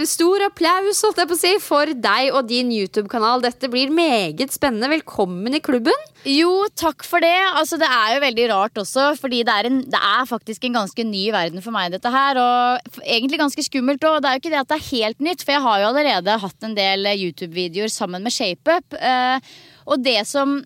stor 0.09 0.45
applaus 0.49 1.01
holdt 1.05 1.21
jeg 1.23 1.31
på 1.31 1.37
å 1.37 1.41
si, 1.41 1.53
for 1.63 1.91
deg 1.91 2.35
og 2.37 2.49
din 2.51 2.73
YouTube-kanal. 2.75 3.45
Dette 3.45 3.71
blir 3.73 3.93
meget 3.95 4.55
spennende. 4.55 4.91
Velkommen 4.93 5.57
i 5.57 5.63
klubben. 5.65 6.07
Jo, 6.27 6.67
takk 6.77 7.07
for 7.07 7.25
det. 7.25 7.35
Altså, 7.55 7.79
det 7.81 7.89
er 7.89 8.17
jo 8.17 8.23
veldig 8.27 8.47
rart 8.53 8.81
også, 8.83 9.09
fordi 9.21 9.43
det 9.47 9.55
er, 9.55 9.71
en, 9.71 9.81
det 9.97 10.03
er 10.03 10.29
faktisk 10.29 10.67
en 10.67 10.81
ganske 10.81 11.09
ny 11.09 11.25
verden 11.35 11.65
for 11.65 11.77
meg, 11.77 11.93
dette 11.95 12.13
her. 12.13 12.41
Og 12.43 13.03
egentlig 13.05 13.41
ganske 13.43 13.67
skummelt 13.69 14.07
òg. 14.07 14.21
Det 14.21 14.31
er 14.31 14.39
jo 14.39 14.45
ikke 14.45 14.55
det 14.55 14.63
at 14.63 14.73
det 14.73 14.81
er 14.81 14.89
helt 14.93 15.27
nytt, 15.31 15.45
for 15.45 15.57
jeg 15.57 15.67
har 15.67 15.83
jo 15.83 15.91
allerede 15.93 16.41
hatt 16.47 16.69
en 16.69 16.79
del 16.79 17.13
YouTube-videoer 17.17 17.93
sammen 17.93 18.27
med 18.27 18.35
ShapeUp. 18.35 18.99
Uh, 19.01 19.39
og 19.87 20.03
det 20.03 20.21
som 20.29 20.59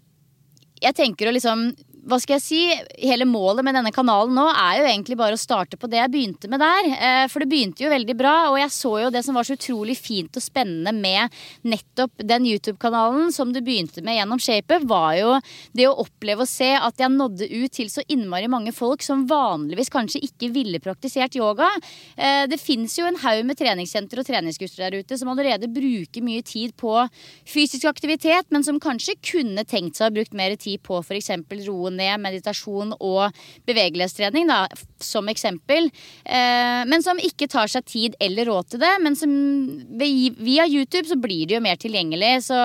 jeg 0.80 0.96
tenker 0.96 1.28
å 1.28 1.34
liksom 1.36 1.70
hva 2.08 2.18
skal 2.20 2.38
jeg 2.38 2.44
si, 2.44 2.60
hele 3.02 3.26
målet 3.28 3.64
med 3.66 3.76
denne 3.76 3.92
kanalen 3.94 4.34
nå 4.36 4.46
er 4.50 4.80
jo 4.80 4.86
egentlig 4.88 5.18
bare 5.20 5.36
å 5.36 5.40
starte 5.40 5.78
på 5.80 5.88
det 5.90 5.98
jeg 6.00 6.12
begynte 6.12 6.50
med 6.50 6.62
der. 6.62 6.88
Eh, 6.94 7.24
for 7.30 7.42
det 7.42 7.50
begynte 7.50 7.84
jo 7.84 7.92
veldig 7.92 8.16
bra, 8.18 8.34
og 8.50 8.58
jeg 8.60 8.72
så 8.74 8.92
jo 9.04 9.10
det 9.12 9.22
som 9.26 9.36
var 9.36 9.46
så 9.46 9.56
utrolig 9.58 9.96
fint 9.98 10.36
og 10.38 10.44
spennende 10.44 10.94
med 10.96 11.34
nettopp 11.68 12.24
den 12.30 12.46
YouTube-kanalen 12.48 13.32
som 13.34 13.52
du 13.52 13.60
begynte 13.64 14.04
med 14.06 14.18
gjennom 14.18 14.40
ShapeUp, 14.42 14.86
var 14.90 15.16
jo 15.18 15.34
det 15.76 15.88
å 15.90 15.96
oppleve 16.04 16.46
å 16.46 16.48
se 16.48 16.70
at 16.78 17.00
jeg 17.00 17.12
nådde 17.14 17.50
ut 17.50 17.76
til 17.76 17.90
så 17.92 18.04
innmari 18.08 18.48
mange 18.50 18.72
folk 18.76 19.04
som 19.04 19.26
vanligvis 19.30 19.92
kanskje 19.92 20.22
ikke 20.30 20.52
ville 20.54 20.80
praktisert 20.82 21.36
yoga. 21.38 21.68
Eh, 22.16 22.46
det 22.50 22.60
fins 22.62 22.96
jo 22.98 23.08
en 23.08 23.20
haug 23.24 23.44
med 23.48 23.60
treningssenter 23.60 24.22
og 24.22 24.28
treningsgutter 24.28 24.86
der 24.86 25.00
ute 25.00 25.20
som 25.20 25.32
allerede 25.32 25.70
bruker 25.70 26.24
mye 26.24 26.44
tid 26.46 26.74
på 26.80 26.96
fysisk 27.48 27.86
aktivitet, 27.90 28.48
men 28.50 28.64
som 28.66 28.80
kanskje 28.82 29.18
kunne 29.32 29.66
tenkt 29.68 29.98
seg 29.98 30.06
å 30.06 30.10
ha 30.10 30.16
brukt 30.16 30.36
mer 30.36 30.56
tid 30.60 30.82
på 30.86 31.00
f.eks. 31.04 31.30
ned 31.94 32.22
meditasjon 32.22 32.94
og 32.98 33.36
bevegelighetstrening, 33.68 34.50
da, 34.50 34.64
som 35.02 35.28
eksempel. 35.32 35.90
Eh, 36.24 36.82
men 36.90 37.04
som 37.04 37.20
ikke 37.20 37.50
tar 37.50 37.70
seg 37.72 37.86
tid 37.88 38.18
eller 38.22 38.50
råd 38.50 38.74
til 38.74 38.84
det. 38.84 38.92
Men 39.04 39.18
som 39.18 39.32
via 40.00 40.68
YouTube 40.68 41.06
så 41.08 41.18
blir 41.20 41.46
det 41.48 41.58
jo 41.58 41.64
mer 41.64 41.80
tilgjengelig. 41.80 42.36
Så 42.50 42.60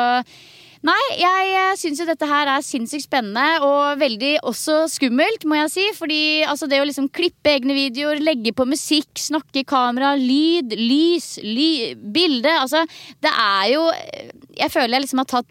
Nei, 0.85 1.05
jeg 1.17 1.53
eh, 1.57 1.71
syns 1.79 1.97
jo 2.01 2.05
dette 2.05 2.27
her 2.29 2.49
er 2.51 2.61
sinnssykt 2.61 3.07
spennende 3.07 3.63
og 3.65 3.97
veldig 3.97 4.35
også 4.45 4.83
skummelt, 4.91 5.45
må 5.49 5.57
jeg 5.57 5.71
si. 5.73 5.85
Fordi 5.97 6.19
altså, 6.45 6.69
det 6.69 6.81
å 6.81 6.85
liksom 6.85 7.07
klippe 7.15 7.55
egne 7.55 7.73
videoer, 7.73 8.21
legge 8.21 8.53
på 8.53 8.67
musikk, 8.69 9.09
snakke 9.17 9.63
i 9.63 9.65
kamera, 9.65 10.13
lyd, 10.19 10.75
lys, 10.77 11.35
ly, 11.41 11.95
bilde 11.95 12.51
Altså, 12.55 12.83
det 13.23 13.31
er 13.31 13.71
jo 13.73 13.81
Jeg 14.55 14.71
føler 14.71 14.95
jeg 14.95 15.03
liksom 15.03 15.21
har 15.23 15.27
tatt 15.29 15.49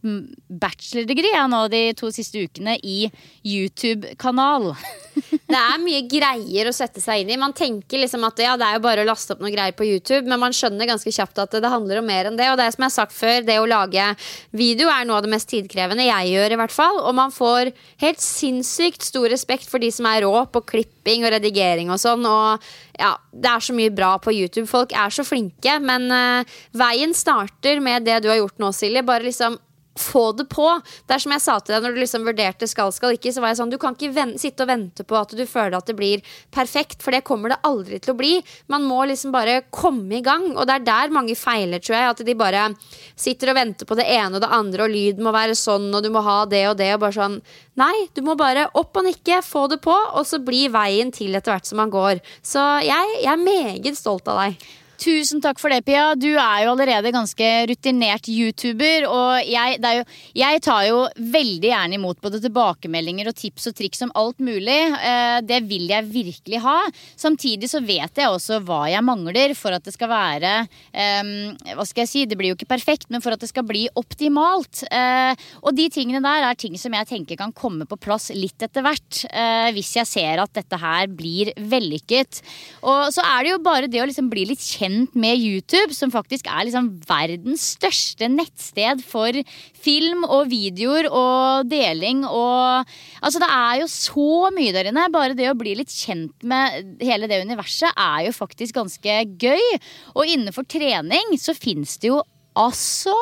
bachelordegree 0.49 1.35
ja, 1.35 1.45
nå 1.51 1.65
de 1.73 1.83
to 1.99 2.09
siste 2.15 2.45
ukene 2.47 2.77
i 2.79 3.09
YouTube-kanal. 3.43 4.71
det 5.51 5.59
er 5.59 5.83
mye 5.83 6.05
greier 6.09 6.71
å 6.71 6.75
sette 6.75 7.03
seg 7.03 7.25
inn 7.25 7.35
i. 7.35 7.41
Man 7.41 7.57
tenker 7.57 8.01
liksom 8.01 8.25
at 8.29 8.39
ja, 8.45 8.55
det 8.61 8.69
er 8.69 8.79
jo 8.79 8.85
bare 8.87 9.03
å 9.03 9.09
laste 9.09 9.35
opp 9.35 9.43
noe 9.43 9.53
greier 9.53 9.75
på 9.77 9.89
YouTube, 9.89 10.25
men 10.31 10.41
man 10.41 10.55
skjønner 10.55 10.89
ganske 10.89 11.11
kjapt 11.13 11.43
at 11.43 11.59
det 11.59 11.75
handler 11.75 12.01
om 12.01 12.09
mer 12.09 12.31
enn 12.31 12.39
det. 12.39 12.49
Og 12.53 12.59
det 12.61 12.71
som 12.77 12.87
jeg 12.87 12.93
har 12.93 12.97
sagt 13.01 13.17
før, 13.19 13.43
det 13.45 13.59
å 13.61 13.69
lage 13.69 14.09
video 14.55 14.89
er 14.93 15.05
noe 15.09 15.19
av 15.19 15.24
det 15.25 15.33
mest 15.33 15.51
tidkrevende 15.51 16.07
jeg 16.07 16.33
gjør, 16.35 16.55
i 16.55 16.59
hvert 16.61 16.75
fall. 16.75 17.01
Og 17.03 17.17
man 17.17 17.35
får 17.35 17.73
helt 18.03 18.23
sinnssykt 18.23 19.07
stor 19.07 19.29
respekt 19.33 19.69
for 19.71 19.83
de 19.83 19.91
som 19.95 20.09
er 20.11 20.23
rå 20.27 20.45
på 20.53 20.65
klipping 20.75 21.27
og 21.27 21.35
redigering 21.35 21.93
og 21.95 22.01
sånn. 22.03 22.25
Og 22.29 22.65
ja, 23.01 23.15
det 23.33 23.51
er 23.51 23.67
så 23.67 23.77
mye 23.77 23.93
bra 23.95 24.15
på 24.23 24.35
YouTube. 24.35 24.69
Folk 24.71 24.95
er 24.97 25.15
så 25.15 25.27
flinke, 25.27 25.79
men 25.83 26.09
uh, 26.13 26.57
veien 26.77 27.15
starter 27.17 27.83
med 27.85 28.07
det 28.07 28.21
du 28.25 28.31
har 28.33 28.43
gjort 28.43 28.61
nå, 28.63 28.73
Silje. 28.77 29.05
Bare 29.07 29.27
liksom 29.27 29.59
få 29.99 30.33
det 30.33 30.47
på. 30.51 30.67
Det 31.07 31.17
er 31.17 31.23
som 31.23 31.35
jeg 31.35 31.45
sa 31.45 31.57
til 31.61 31.75
deg 31.75 31.85
når 31.85 31.95
du 31.95 32.01
liksom 32.03 32.27
vurderte 32.27 32.69
skal, 32.71 32.93
skal 32.95 33.15
ikke, 33.17 33.33
så 33.35 33.43
var 33.43 33.53
jeg 33.53 33.61
sånn 33.61 33.73
Du 33.73 33.79
kan 33.81 33.97
ikke 33.97 34.13
vente, 34.15 34.41
sitte 34.43 34.67
og 34.67 34.71
vente 34.71 35.07
på 35.07 35.19
at 35.19 35.35
du 35.37 35.45
føler 35.47 35.77
at 35.79 35.89
det 35.91 35.97
blir 35.99 36.25
perfekt, 36.55 37.03
for 37.05 37.15
det 37.15 37.25
kommer 37.27 37.55
det 37.55 37.61
aldri 37.67 38.01
til 38.03 38.15
å 38.15 38.19
bli. 38.19 38.35
Man 38.73 38.87
må 38.89 39.05
liksom 39.11 39.35
bare 39.35 39.63
komme 39.75 40.19
i 40.19 40.25
gang, 40.25 40.51
og 40.55 40.67
det 40.69 40.79
er 40.79 40.87
der 40.89 41.15
mange 41.15 41.37
feiler, 41.39 41.83
tror 41.83 41.99
jeg. 41.99 42.15
At 42.15 42.25
de 42.27 42.39
bare 42.39 42.67
sitter 43.15 43.53
og 43.53 43.59
venter 43.61 43.89
på 43.89 43.99
det 43.99 44.09
ene 44.11 44.39
og 44.39 44.45
det 44.45 44.53
andre, 44.55 44.87
og 44.87 44.95
lyd 44.95 45.23
må 45.23 45.35
være 45.35 45.59
sånn, 45.59 45.91
og 45.95 46.05
du 46.05 46.11
må 46.15 46.25
ha 46.27 46.41
det 46.51 46.65
og 46.71 46.79
det, 46.81 46.93
og 46.97 47.05
bare 47.07 47.19
sånn 47.19 47.41
Nei, 47.75 48.07
du 48.15 48.21
må 48.23 48.37
bare 48.39 48.69
opp 48.79 48.95
og 49.01 49.03
nikke, 49.03 49.41
få 49.43 49.65
det 49.73 49.81
på, 49.83 49.91
og 49.91 50.23
så 50.29 50.39
blir 50.39 50.71
veien 50.71 51.11
til 51.15 51.35
etter 51.35 51.51
hvert 51.51 51.67
som 51.67 51.81
man 51.83 51.91
går. 51.91 52.21
Så 52.39 52.63
jeg, 52.87 53.17
jeg 53.25 53.33
er 53.33 53.43
meget 53.43 53.99
stolt 53.99 54.31
av 54.31 54.45
deg. 54.45 54.63
Tusen 55.01 55.41
takk 55.43 55.59
for 55.59 55.73
det, 55.73 55.83
Pia. 55.87 56.15
Du 56.15 56.31
er 56.31 56.65
jo 56.65 56.73
allerede 56.73 57.11
ganske 57.15 57.49
rutinert 57.69 58.29
YouTuber. 58.31 59.07
Og 59.11 59.49
jeg, 59.51 59.79
jo, 59.83 60.05
jeg, 60.39 60.61
tar 60.65 60.85
jo 60.87 61.01
veldig 61.19 61.71
gjerne 61.71 61.99
imot 61.99 62.21
både 62.23 62.41
tilbakemeldinger 62.45 63.31
og 63.31 63.37
tips 63.39 63.69
og 63.71 63.77
triks 63.79 64.05
om 64.07 64.13
alt 64.17 64.39
mulig. 64.45 64.79
Eh, 64.95 65.39
det 65.47 65.61
vil 65.67 65.89
jeg 65.91 66.11
virkelig 66.13 66.63
ha. 66.65 66.77
Samtidig 67.21 67.71
så 67.73 67.83
vet 67.85 68.23
jeg 68.23 68.31
også 68.31 68.61
hva 68.65 68.85
jeg 68.93 69.05
mangler 69.07 69.57
for 69.59 69.75
at 69.75 69.85
det 69.85 69.95
skal 69.95 70.11
være 70.11 70.53
um, 70.65 71.31
Hva 71.75 71.85
skal 71.87 72.05
jeg 72.05 72.11
si, 72.11 72.25
det 72.29 72.37
blir 72.39 72.53
jo 72.53 72.59
ikke 72.59 72.71
perfekt, 72.71 73.09
men 73.13 73.23
for 73.25 73.35
at 73.35 73.43
det 73.43 73.51
skal 73.51 73.67
bli 73.67 73.87
optimalt. 73.99 74.85
Uh, 74.95 75.35
og 75.65 75.75
de 75.77 75.89
tingene 75.93 76.23
der 76.25 76.49
er 76.49 76.59
ting 76.59 76.79
som 76.81 76.95
jeg 76.95 77.11
tenker 77.11 77.41
kan 77.41 77.55
komme 77.57 77.89
på 77.89 77.99
plass 77.99 78.31
litt 78.35 78.63
etter 78.63 78.87
hvert. 78.87 79.25
Uh, 79.27 79.69
hvis 79.75 79.97
jeg 79.99 80.09
ser 80.09 80.45
at 80.45 80.55
dette 80.55 80.79
her 80.81 81.11
blir 81.11 81.53
vellykket. 81.59 82.45
Og 82.87 83.11
så 83.15 83.25
er 83.35 83.45
det 83.45 83.55
jo 83.57 83.63
bare 83.65 83.91
det 83.91 84.03
å 84.03 84.09
liksom 84.09 84.31
bli 84.31 84.47
litt 84.53 84.63
kjent 84.63 84.84
kjent 84.85 85.15
med 85.17 85.41
YouTube, 85.41 85.95
som 85.97 86.13
faktisk 86.13 86.49
er 86.51 86.67
liksom 86.69 86.91
verdens 87.09 87.73
største 87.75 88.29
nettsted 88.31 89.03
for 89.05 89.37
film 89.85 90.25
og 90.29 90.51
videoer 90.53 91.09
og 91.11 91.71
deling 91.71 92.25
og 92.29 92.85
Altså, 93.25 93.41
det 93.41 93.49
er 93.49 93.79
jo 93.81 93.87
så 93.89 94.51
mye 94.53 94.73
der 94.75 94.91
inne. 94.91 95.07
Bare 95.13 95.37
det 95.37 95.47
å 95.49 95.57
bli 95.57 95.73
litt 95.79 95.93
kjent 95.93 96.45
med 96.45 96.99
hele 97.01 97.29
det 97.31 97.41
universet 97.47 97.95
er 97.97 98.27
jo 98.27 98.35
faktisk 98.37 98.77
ganske 98.77 99.17
gøy. 99.41 99.65
Og 100.13 100.29
innenfor 100.29 100.67
trening 100.69 101.33
så 101.41 101.55
fins 101.57 101.97
det 102.03 102.11
jo 102.11 102.21
altså 102.59 103.17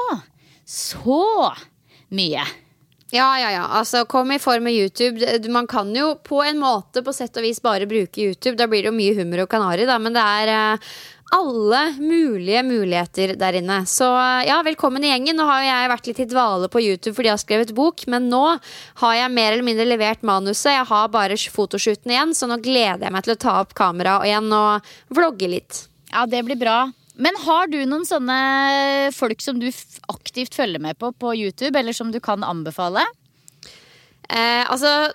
så 0.67 1.53
mye. 2.13 2.45
Ja, 3.13 3.29
ja, 3.37 3.51
ja. 3.53 3.65
Altså, 3.77 4.07
kom 4.09 4.31
i 4.33 4.41
form 4.41 4.65
med 4.65 4.73
YouTube. 4.73 5.21
Man 5.53 5.67
kan 5.69 5.91
jo 5.93 6.15
på 6.25 6.41
en 6.47 6.61
måte 6.63 7.03
på 7.05 7.13
sett 7.13 7.37
og 7.37 7.45
vis 7.45 7.61
bare 7.61 7.89
bruke 7.89 8.25
YouTube. 8.25 8.57
Da 8.57 8.67
blir 8.71 8.87
det 8.87 8.89
jo 8.89 8.97
mye 8.97 9.17
hummer 9.19 9.45
og 9.45 9.51
kanari, 9.53 9.85
da. 9.89 9.99
Men 10.01 10.17
det 10.17 10.23
er 10.25 10.53
uh, 10.53 10.95
alle 11.33 11.81
mulige 11.97 12.63
muligheter 12.63 13.35
der 13.41 13.57
inne. 13.57 13.79
Så 13.89 14.07
ja, 14.47 14.59
velkommen 14.65 15.05
i 15.05 15.09
gjengen. 15.09 15.39
Nå 15.39 15.47
har 15.49 15.63
jeg 15.65 15.91
vært 15.93 16.09
litt 16.11 16.21
i 16.21 16.29
dvale 16.29 16.69
på 16.73 16.83
YouTube 16.85 17.15
fordi 17.17 17.31
jeg 17.31 17.39
har 17.39 17.43
skrevet 17.43 17.75
bok, 17.77 18.05
men 18.13 18.29
nå 18.33 18.43
har 19.01 19.15
jeg 19.17 19.33
mer 19.33 19.55
eller 19.55 19.67
mindre 19.67 19.89
levert 19.89 20.27
manuset. 20.27 20.75
Jeg 20.75 20.89
har 20.91 21.13
bare 21.15 21.39
fotoshooten 21.41 22.13
igjen, 22.13 22.35
så 22.37 22.51
nå 22.51 22.61
gleder 22.65 23.07
jeg 23.07 23.15
meg 23.17 23.25
til 23.25 23.37
å 23.37 23.43
ta 23.47 23.57
opp 23.63 23.73
kameraet 23.79 24.29
igjen 24.29 24.53
og 24.57 24.93
vlogge 25.17 25.49
litt. 25.55 25.87
Ja, 26.13 26.27
det 26.29 26.45
blir 26.45 26.61
bra. 26.61 26.85
Men 27.17 27.37
har 27.45 27.69
du 27.73 27.81
noen 27.89 28.05
sånne 28.09 28.37
folk 29.17 29.41
som 29.45 29.61
du 29.61 29.69
aktivt 30.13 30.57
følger 30.57 30.81
med 30.85 31.01
på 31.01 31.13
på 31.17 31.35
YouTube, 31.37 31.77
eller 31.79 31.97
som 31.97 32.13
du 32.13 32.21
kan 32.21 32.45
anbefale? 32.45 33.05
Eh, 34.29 34.65
altså, 34.69 35.13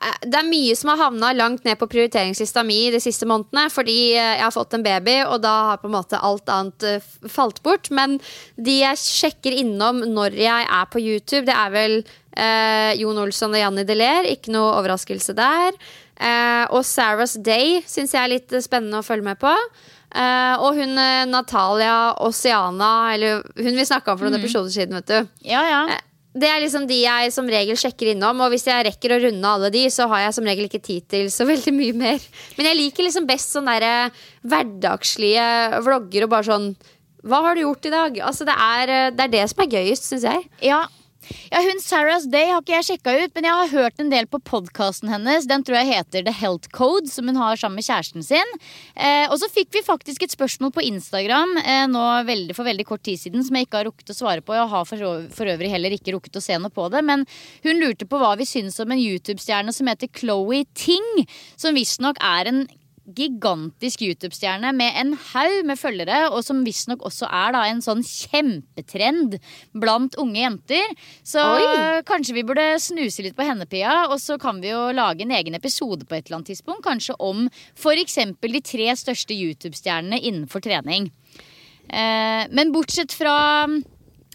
det 0.00 0.34
er 0.34 0.46
mye 0.48 0.74
som 0.78 0.90
har 0.90 0.98
havna 1.04 1.30
langt 1.36 1.66
ned 1.66 1.76
på 1.78 1.88
prioriteringslista 1.90 2.62
mi 2.66 2.78
de 2.92 3.00
siste 3.02 3.26
månedene. 3.28 3.68
Fordi 3.72 3.98
eh, 4.14 4.36
jeg 4.38 4.46
har 4.46 4.54
fått 4.54 4.74
en 4.76 4.84
baby, 4.84 5.20
og 5.26 5.42
da 5.44 5.52
har 5.70 5.82
på 5.82 5.90
en 5.90 5.96
måte 5.98 6.20
alt 6.20 6.50
annet 6.50 6.86
uh, 6.88 7.28
falt 7.30 7.60
bort. 7.66 7.92
Men 7.94 8.18
de 8.56 8.80
jeg 8.80 9.02
sjekker 9.02 9.60
innom 9.62 10.02
når 10.08 10.38
jeg 10.40 10.66
er 10.66 10.90
på 10.90 11.02
YouTube, 11.02 11.44
det 11.48 11.56
er 11.56 11.74
vel 11.76 11.96
eh, 12.00 12.96
Jon 13.00 13.22
Olsson 13.26 13.54
og 13.54 13.62
Janni 13.62 13.86
Deler. 13.88 14.28
Ikke 14.32 14.54
noe 14.56 14.74
overraskelse 14.80 15.36
der. 15.38 15.78
Eh, 16.20 16.64
og 16.72 16.82
Sarah's 16.84 17.38
Day 17.38 17.80
syns 17.88 18.16
jeg 18.16 18.24
er 18.24 18.34
litt 18.34 18.60
spennende 18.64 19.00
å 19.00 19.06
følge 19.06 19.28
med 19.30 19.40
på. 19.40 19.54
og 20.10 20.74
hun 20.74 20.98
Natalia 21.30 22.16
Oceana, 22.26 23.14
eller 23.14 23.44
hun 23.54 23.76
vi 23.76 23.86
snakka 23.86 24.12
om 24.12 24.18
for 24.18 24.26
noen 24.26 24.40
mm. 24.40 24.44
episoder 24.44 24.72
siden, 24.74 24.98
vet 24.98 25.12
du. 25.12 25.44
Ja, 25.52 25.62
ja. 25.70 26.00
Det 26.30 26.46
er 26.46 26.60
liksom 26.62 26.84
de 26.86 27.00
jeg 27.00 27.32
som 27.34 27.48
regel 27.50 27.78
sjekker 27.78 28.12
innom. 28.12 28.38
Og 28.44 28.52
hvis 28.52 28.68
jeg 28.68 28.86
rekker 28.86 29.16
å 29.16 29.20
runde 29.24 29.50
alle 29.50 29.70
de, 29.74 29.82
så 29.90 30.06
har 30.12 30.26
jeg 30.26 30.36
som 30.36 30.46
regel 30.46 30.68
ikke 30.68 30.82
tid 30.84 31.08
til 31.10 31.26
så 31.32 31.46
veldig 31.52 31.74
mye 31.74 31.96
mer. 32.04 32.30
Men 32.58 32.70
jeg 32.70 32.78
liker 32.78 33.06
liksom 33.06 33.26
best 33.30 33.56
sånne 33.56 33.76
der, 33.82 34.22
hverdagslige 34.46 35.50
vlogger 35.86 36.26
og 36.26 36.32
bare 36.36 36.48
sånn 36.48 36.70
Hva 37.26 37.42
har 37.44 37.58
du 37.58 37.64
gjort 37.64 37.84
i 37.84 37.92
dag? 37.92 38.22
Altså 38.24 38.46
det 38.48 38.54
er 38.54 38.94
eh, 38.94 39.10
det, 39.12 39.26
er 39.26 39.34
det 39.34 39.42
som 39.50 39.64
er 39.64 39.74
gøyest, 39.74 40.06
syns 40.06 40.28
jeg. 40.28 40.46
Ja, 40.64 40.84
ja, 41.50 41.60
hun 41.62 41.80
Sarah's 41.82 42.26
Day 42.30 42.48
har 42.50 42.62
ikke 42.62 42.76
jeg 42.78 42.86
sjekka 42.88 43.14
ut, 43.22 43.34
men 43.36 43.46
jeg 43.46 43.58
har 43.58 43.72
hørt 43.74 44.00
en 44.02 44.10
del 44.12 44.26
på 44.30 44.40
podkasten 44.46 45.10
hennes. 45.12 45.46
Den 45.50 45.64
tror 45.66 45.80
jeg 45.80 45.90
heter 45.90 46.24
The 46.26 46.34
Health 46.34 46.70
Code, 46.74 47.10
som 47.12 47.28
hun 47.28 47.38
har 47.40 47.60
sammen 47.60 47.80
med 47.80 47.86
kjæresten 47.86 48.24
sin. 48.24 48.54
Eh, 48.96 49.26
og 49.28 49.36
så 49.42 49.50
fikk 49.52 49.72
vi 49.76 49.84
faktisk 49.86 50.24
et 50.24 50.34
spørsmål 50.34 50.72
på 50.76 50.84
Instagram 50.88 51.56
eh, 51.60 51.84
nå 51.90 52.04
veldig, 52.28 52.56
for 52.56 52.68
veldig 52.68 52.86
kort 52.88 53.04
tid 53.06 53.20
siden 53.20 53.44
som 53.46 53.56
jeg 53.56 53.68
ikke 53.68 53.82
har 53.82 53.88
rukket 53.90 54.14
å 54.14 54.16
svare 54.16 54.44
på. 54.44 54.56
Jeg 54.56 54.72
har 54.72 54.88
for, 54.88 55.06
for 55.36 55.52
øvrig 55.54 55.72
heller 55.72 55.96
ikke 55.96 56.16
rukket 56.16 56.40
å 56.40 56.44
se 56.44 56.58
noe 56.60 56.72
på 56.74 56.88
det. 56.92 57.04
Men 57.06 57.26
hun 57.66 57.82
lurte 57.82 58.08
på 58.08 58.20
hva 58.20 58.34
vi 58.40 58.48
syns 58.48 58.80
om 58.82 58.90
en 58.90 59.02
YouTube-stjerne 59.02 59.74
som 59.76 59.90
heter 59.90 60.10
Chloé 60.16 60.64
Ting. 60.74 61.08
Som 61.60 61.76
visstnok 61.78 62.20
er 62.24 62.50
en 62.50 62.64
gigantisk 63.08 64.02
YouTube-stjerne 64.04 64.72
med 64.76 64.96
en 65.00 65.14
haug 65.32 65.66
med 65.66 65.78
følgere, 65.80 66.20
og 66.30 66.44
som 66.46 66.62
visstnok 66.66 67.02
også 67.06 67.26
er 67.26 67.54
da 67.56 67.64
en 67.68 67.82
sånn 67.84 68.02
kjempetrend 68.06 69.38
blant 69.82 70.18
unge 70.20 70.40
jenter. 70.40 70.94
Så 71.26 71.42
Oi. 71.42 72.02
kanskje 72.08 72.36
vi 72.36 72.46
burde 72.46 72.66
snuse 72.82 73.24
litt 73.26 73.38
på 73.38 73.46
henne, 73.46 73.66
Pia, 73.70 74.06
og 74.08 74.18
så 74.22 74.38
kan 74.40 74.60
vi 74.62 74.72
jo 74.72 74.90
lage 74.96 75.26
en 75.26 75.34
egen 75.36 75.56
episode 75.58 76.06
på 76.06 76.18
et 76.18 76.28
eller 76.28 76.40
annet 76.40 76.52
tidspunkt. 76.52 76.84
Kanskje 76.86 77.16
om 77.18 77.46
f.eks. 77.74 78.20
de 78.40 78.64
tre 78.64 78.90
største 78.98 79.36
YouTube-stjernene 79.36 80.20
innenfor 80.20 80.62
trening. 80.64 81.10
Eh, 81.90 82.44
men 82.54 82.74
bortsett 82.74 83.14
fra 83.16 83.66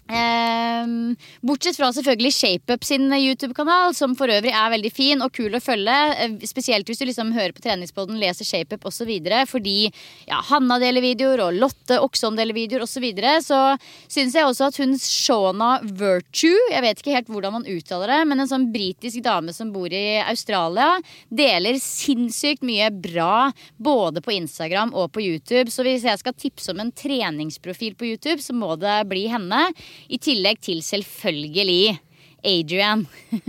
Ehm, 0.06 1.16
bortsett 1.42 1.76
fra 1.78 1.88
selvfølgelig 1.90 2.32
ShapeUp 2.34 2.84
sin 2.86 3.08
YouTube-kanal, 3.10 3.94
som 3.94 4.14
for 4.18 4.30
øvrig 4.30 4.52
er 4.54 4.70
veldig 4.70 4.92
fin 4.94 5.22
og 5.24 5.32
kul 5.34 5.54
å 5.56 5.62
følge. 5.62 5.96
eh, 6.14 6.36
Spesielt 6.46 6.86
hvis 6.86 6.98
du 6.98 7.06
liksom 7.06 7.32
hører 7.34 7.52
på 7.52 7.64
treningspoden, 7.64 8.18
leser 8.20 8.46
ShapeUp 8.46 8.86
osv. 8.86 9.10
Fordi 9.46 9.90
ja, 10.28 10.40
Hanna 10.50 10.78
deler 10.78 11.02
videoer, 11.02 11.40
og 11.46 11.58
Lotte 11.58 11.98
Okson 12.00 12.36
deler 12.36 12.54
videoer 12.54 12.82
osv. 12.82 12.96
Så, 12.96 13.00
videre. 13.04 13.42
så 13.44 13.76
syns 14.08 14.34
jeg 14.34 14.46
også 14.46 14.70
at 14.70 14.76
hun 14.80 14.94
Shona 14.96 15.80
Virtue, 15.82 16.56
jeg 16.72 16.80
vet 16.80 17.02
ikke 17.02 17.12
helt 17.12 17.28
hvordan 17.28 17.52
man 17.58 17.66
uttaler 17.68 18.08
det, 18.08 18.20
men 18.30 18.40
en 18.40 18.48
sånn 18.48 18.72
britisk 18.72 19.20
dame 19.22 19.52
som 19.52 19.68
bor 19.74 19.92
i 19.92 20.16
Australia, 20.22 20.96
deler 21.28 21.76
sinnssykt 21.76 22.64
mye 22.64 22.88
bra 22.90 23.52
både 23.76 24.22
på 24.24 24.32
Instagram 24.32 24.94
og 24.96 25.12
på 25.12 25.20
YouTube. 25.26 25.68
Så 25.70 25.84
hvis 25.84 26.06
jeg 26.08 26.22
skal 26.22 26.32
tipse 26.40 26.72
om 26.72 26.80
en 26.80 26.90
treningsprofil 26.90 27.98
på 28.00 28.08
YouTube, 28.14 28.40
så 28.40 28.56
må 28.56 28.78
det 28.80 28.96
bli 29.10 29.26
henne. 29.28 29.66
I 30.08 30.20
tillegg 30.22 30.60
til 30.64 30.82
selvfølgelig 30.84 31.98
Adrian. 32.44 33.06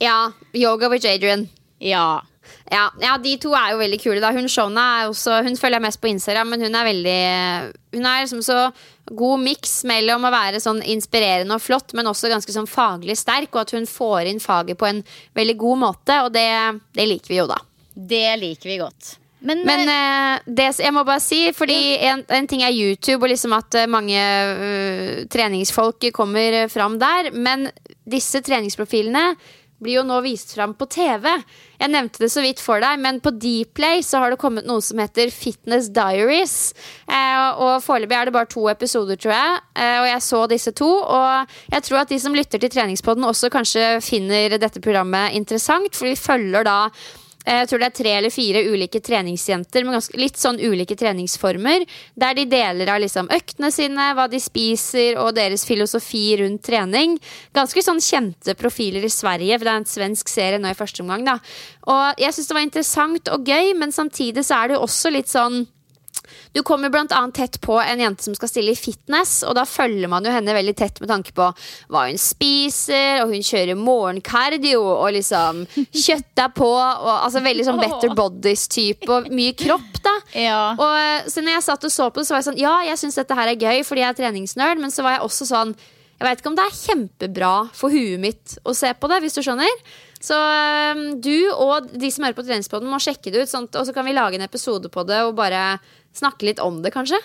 Ja, 0.00 0.32
Yoga 0.56 0.88
with 0.88 1.04
Adrian. 1.04 1.42
Ja. 1.78 2.22
Ja, 2.70 2.86
ja, 3.02 3.18
de 3.18 3.34
to 3.38 3.52
er 3.52 3.74
jo 3.74 3.80
veldig 3.82 3.98
kule. 4.00 4.20
da 4.22 4.30
Hun 4.32 4.48
Shona 4.48 4.84
er 5.00 5.10
også 5.10 5.42
Hun 5.44 5.58
følger 5.60 5.76
jeg 5.76 5.84
mest 5.84 6.00
på 6.00 6.08
Instagram, 6.08 6.48
men 6.54 6.64
hun 6.64 6.74
er 6.74 6.88
veldig 6.88 7.18
Hun 7.98 8.06
er 8.08 8.22
liksom 8.22 8.40
så 8.46 8.70
god 9.10 9.42
miks 9.42 9.74
mellom 9.84 10.24
å 10.24 10.32
være 10.32 10.62
sånn 10.62 10.80
inspirerende 10.86 11.56
og 11.56 11.62
flott, 11.64 11.92
men 11.98 12.06
også 12.06 12.30
ganske 12.30 12.54
sånn 12.54 12.68
faglig 12.70 13.18
sterk, 13.18 13.50
og 13.52 13.64
at 13.64 13.74
hun 13.74 13.88
får 13.90 14.30
inn 14.30 14.40
faget 14.40 14.78
på 14.78 14.86
en 14.86 15.02
veldig 15.34 15.56
god 15.58 15.80
måte, 15.82 16.18
og 16.24 16.30
det, 16.36 16.46
det 16.94 17.08
liker 17.10 17.34
vi 17.34 17.40
jo, 17.40 17.48
da. 17.50 17.58
Det 17.90 18.28
liker 18.38 18.70
vi 18.70 18.78
godt. 18.78 19.16
Men, 19.40 19.62
Men 19.64 19.88
eh, 19.88 20.34
eh, 20.34 20.42
det, 20.46 20.68
jeg 20.82 20.92
må 20.92 21.04
bare 21.08 21.22
si, 21.24 21.42
fordi 21.56 21.96
en, 22.10 22.24
en 22.28 22.48
ting 22.50 22.64
er 22.66 22.76
YouTube 22.76 23.22
og 23.24 23.32
liksom 23.32 23.54
at 23.56 23.78
eh, 23.78 23.88
mange 23.90 24.20
uh, 24.20 25.22
treningsfolk 25.32 26.10
kommer 26.16 26.66
fram 26.72 26.98
der, 27.00 27.32
men 27.32 27.70
disse 28.10 28.42
treningsprofilene 28.44 29.30
blir 29.80 29.96
jo 30.00 30.04
nå 30.04 30.18
vist 30.24 30.52
fram 30.54 30.74
på 30.76 30.86
TV. 30.92 31.26
Jeg 31.80 31.92
nevnte 31.92 32.20
det 32.20 32.28
så 32.32 32.42
vidt 32.44 32.60
for 32.60 32.82
deg, 32.82 33.00
men 33.00 33.20
på 33.24 33.32
Dplay 33.32 34.02
så 34.04 34.20
har 34.20 34.32
det 34.32 34.40
kommet 34.42 34.68
noe 34.68 34.82
som 34.84 35.00
heter 35.00 35.32
Fitness 35.32 35.88
Diaries. 35.94 36.56
Eh, 37.08 37.46
og 37.56 37.80
foreløpig 37.84 38.18
er 38.18 38.28
det 38.28 38.36
bare 38.36 38.50
to 38.52 38.66
episoder, 38.72 39.16
tror 39.20 39.32
jeg. 39.32 39.62
Eh, 39.80 39.96
og 40.02 40.10
jeg 40.10 40.26
så 40.26 40.42
disse 40.52 40.74
to. 40.76 40.90
Og 41.00 41.56
jeg 41.72 41.86
tror 41.88 42.02
at 42.02 42.12
de 42.12 42.20
som 42.20 42.36
lytter 42.36 42.60
til 42.60 42.72
treningspodden 42.76 43.24
også 43.24 43.52
kanskje 43.52 43.88
finner 44.04 44.58
dette 44.60 44.84
programmet 44.84 45.38
interessant, 45.40 45.96
for 45.96 46.10
vi 46.10 46.18
følger 46.18 46.68
da 46.68 46.78
Jeg 47.40 47.68
tror 47.70 47.80
det 47.80 47.86
er 47.88 47.96
tre 47.96 48.10
eller 48.18 48.32
fire 48.32 48.60
ulike 48.68 49.00
treningsjenter 49.00 49.86
med 49.86 49.96
ganske, 49.96 50.18
litt 50.20 50.36
sånn 50.36 50.60
ulike 50.60 50.96
treningsformer. 50.98 51.86
Der 52.20 52.36
de 52.36 52.44
deler 52.50 52.92
av 52.92 53.00
liksom 53.00 53.30
øktene 53.32 53.70
sine, 53.72 54.10
hva 54.16 54.28
de 54.30 54.40
spiser 54.42 55.16
og 55.22 55.32
deres 55.38 55.64
filosofi 55.68 56.36
rundt 56.42 56.62
trening. 56.68 57.16
Ganske 57.56 57.84
sånn 57.84 58.02
kjente 58.04 58.54
profiler 58.60 59.06
i 59.08 59.12
Sverige, 59.12 59.56
for 59.56 59.66
det 59.66 59.72
er 59.72 59.82
en 59.82 59.90
svensk 59.96 60.32
serie 60.32 60.60
nå 60.60 60.70
i 60.70 60.78
første 60.78 61.04
omgang. 61.04 61.24
da 61.24 61.38
Og 61.88 62.20
jeg 62.20 62.36
syns 62.36 62.52
det 62.52 62.58
var 62.58 62.68
interessant 62.68 63.32
og 63.32 63.48
gøy, 63.48 63.74
men 63.80 63.92
samtidig 63.92 64.44
så 64.44 64.60
er 64.60 64.68
det 64.68 64.76
jo 64.76 64.84
også 64.84 65.14
litt 65.16 65.32
sånn 65.32 65.62
du 66.52 66.62
kommer 66.66 66.90
annet 67.00 67.34
tett 67.34 67.60
på 67.62 67.76
en 67.80 68.00
jente 68.02 68.24
som 68.26 68.34
skal 68.34 68.50
stille 68.50 68.74
i 68.74 68.78
fitness, 68.78 69.40
og 69.46 69.54
da 69.58 69.64
følger 69.68 70.10
man 70.10 70.26
jo 70.26 70.32
henne 70.34 70.54
veldig 70.54 70.74
tett 70.78 71.00
med 71.02 71.10
tanke 71.12 71.34
på 71.36 71.46
hva 71.90 72.04
hun 72.08 72.18
spiser, 72.20 73.22
og 73.22 73.34
hun 73.34 73.44
kjører 73.46 73.78
morgenkardio 73.78 74.82
og 74.82 75.12
liksom 75.16 75.62
kjøtt 75.76 76.44
er 76.44 76.52
på, 76.56 76.70
og 76.74 77.12
altså 77.12 77.44
veldig 77.44 77.66
sånn 77.68 77.80
better 77.82 78.14
bodies-type, 78.18 79.08
og 79.10 79.30
mye 79.34 79.54
kropp, 79.58 80.02
da. 80.04 80.16
Ja. 80.36 80.60
Og 80.74 80.92
eh, 80.98 81.30
så 81.30 81.44
når 81.44 81.58
jeg 81.58 81.66
satt 81.66 81.86
og 81.86 81.94
så 81.94 82.10
på 82.10 82.20
det, 82.20 82.28
så 82.28 82.34
var 82.34 82.42
jeg 82.42 82.50
sånn 82.50 82.60
Ja, 82.60 82.74
jeg 82.86 83.00
syns 83.00 83.18
dette 83.18 83.36
her 83.36 83.50
er 83.50 83.58
gøy 83.58 83.82
fordi 83.86 84.04
jeg 84.04 84.12
er 84.12 84.20
treningsnerd, 84.20 84.82
men 84.82 84.94
så 84.94 85.04
var 85.06 85.16
jeg 85.16 85.26
også 85.26 85.48
sånn 85.48 85.74
Jeg 85.74 86.26
vet 86.26 86.42
ikke 86.42 86.52
om 86.52 86.58
det 86.58 86.66
er 86.66 86.78
kjempebra 86.78 87.54
for 87.76 87.94
huet 87.94 88.20
mitt 88.22 88.56
å 88.64 88.74
se 88.76 88.92
på 88.92 89.10
det, 89.10 89.20
hvis 89.24 89.38
du 89.38 89.42
skjønner. 89.44 89.84
Så 90.20 90.36
um, 90.36 91.04
du 91.24 91.48
og 91.54 91.88
de 91.96 92.10
som 92.12 92.26
hører 92.26 92.36
på 92.36 92.44
Treningspodden, 92.44 92.90
må 92.92 93.00
sjekke 93.00 93.32
det 93.32 93.46
ut, 93.46 93.50
Sånt, 93.50 93.72
og 93.72 93.88
så 93.88 93.94
kan 93.96 94.04
vi 94.04 94.12
lage 94.12 94.36
en 94.36 94.44
episode 94.44 94.90
på 94.92 95.04
det 95.08 95.22
og 95.24 95.32
bare 95.38 95.78
snakke 96.16 96.48
litt 96.48 96.62
om 96.62 96.80
det, 96.84 96.92
kanskje. 96.94 97.20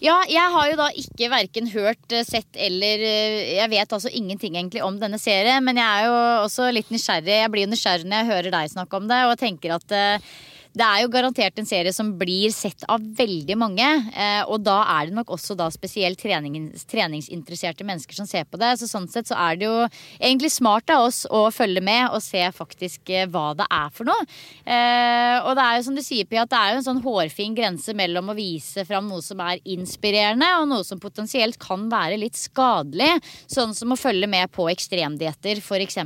Ja, 0.00 0.16
jeg 0.28 0.52
har 0.54 0.68
jo 0.70 0.76
da 0.80 0.88
ikke 0.96 1.28
verken 1.32 1.68
hørt, 1.74 2.04
eh, 2.12 2.24
sett 2.24 2.56
eller 2.56 3.02
eh, 3.04 3.56
Jeg 3.58 3.70
vet 3.70 3.92
altså 3.92 4.08
ingenting 4.08 4.56
egentlig 4.56 4.82
om 4.84 4.96
denne 5.00 5.18
serien, 5.20 5.62
men 5.64 5.76
jeg 5.76 5.86
er 5.86 6.08
jo 6.08 6.14
også 6.46 6.70
litt 6.72 6.88
nysgjerrig. 6.92 7.36
Jeg 7.42 7.52
blir 7.52 7.66
jo 7.66 7.72
nysgjerrig 7.74 8.08
når 8.08 8.22
jeg 8.22 8.30
hører 8.32 8.56
deg 8.56 8.72
snakke 8.72 8.96
om 8.96 9.10
det, 9.10 9.20
og 9.28 9.36
tenker 9.40 9.76
at 9.76 9.92
eh, 9.96 10.30
det 10.70 10.86
er 10.86 11.00
jo 11.02 11.10
garantert 11.10 11.58
en 11.58 11.66
serie 11.66 11.90
som 11.94 12.12
blir 12.18 12.52
sett 12.54 12.84
av 12.90 13.02
veldig 13.02 13.56
mange. 13.58 13.86
Eh, 14.14 14.42
og 14.46 14.62
da 14.62 14.78
er 14.94 15.08
det 15.08 15.16
nok 15.16 15.32
også 15.34 15.56
da 15.58 15.66
spesielt 15.74 16.20
trenings, 16.22 16.84
treningsinteresserte 16.90 17.86
mennesker 17.86 18.14
som 18.14 18.28
ser 18.30 18.46
på 18.46 18.60
det. 18.60 18.76
Så 18.78 18.86
sånn 18.90 19.08
sett 19.10 19.30
så 19.30 19.38
er 19.40 19.58
det 19.58 19.66
jo 19.66 19.88
egentlig 20.20 20.52
smart 20.54 20.92
av 20.94 21.08
oss 21.08 21.24
å 21.26 21.48
følge 21.54 21.82
med 21.82 22.14
og 22.14 22.22
se 22.22 22.44
faktisk 22.54 23.10
eh, 23.10 23.26
hva 23.30 23.50
det 23.58 23.66
er 23.66 23.90
for 23.96 24.06
noe. 24.06 24.28
Eh, 24.62 25.36
og 25.42 25.58
det 25.58 25.66
er 25.66 25.80
jo 25.80 25.86
som 25.88 25.98
du 25.98 26.04
sier, 26.06 26.28
Pia, 26.30 26.46
at 26.46 26.52
det 26.54 26.60
er 26.60 26.74
jo 26.74 26.80
en 26.80 26.86
sånn 26.86 27.02
hårfin 27.02 27.58
grense 27.58 27.96
mellom 27.98 28.30
å 28.30 28.38
vise 28.38 28.86
fram 28.86 29.10
noe 29.10 29.24
som 29.26 29.42
er 29.42 29.58
inspirerende, 29.74 30.52
og 30.60 30.70
noe 30.70 30.86
som 30.86 31.02
potensielt 31.02 31.58
kan 31.62 31.88
være 31.90 32.20
litt 32.20 32.38
skadelig. 32.38 33.16
Sånn 33.50 33.74
som 33.74 33.90
å 33.90 33.98
følge 33.98 34.30
med 34.30 34.54
på 34.54 34.70
ekstremdietter, 34.70 35.58
f.eks. 35.58 35.98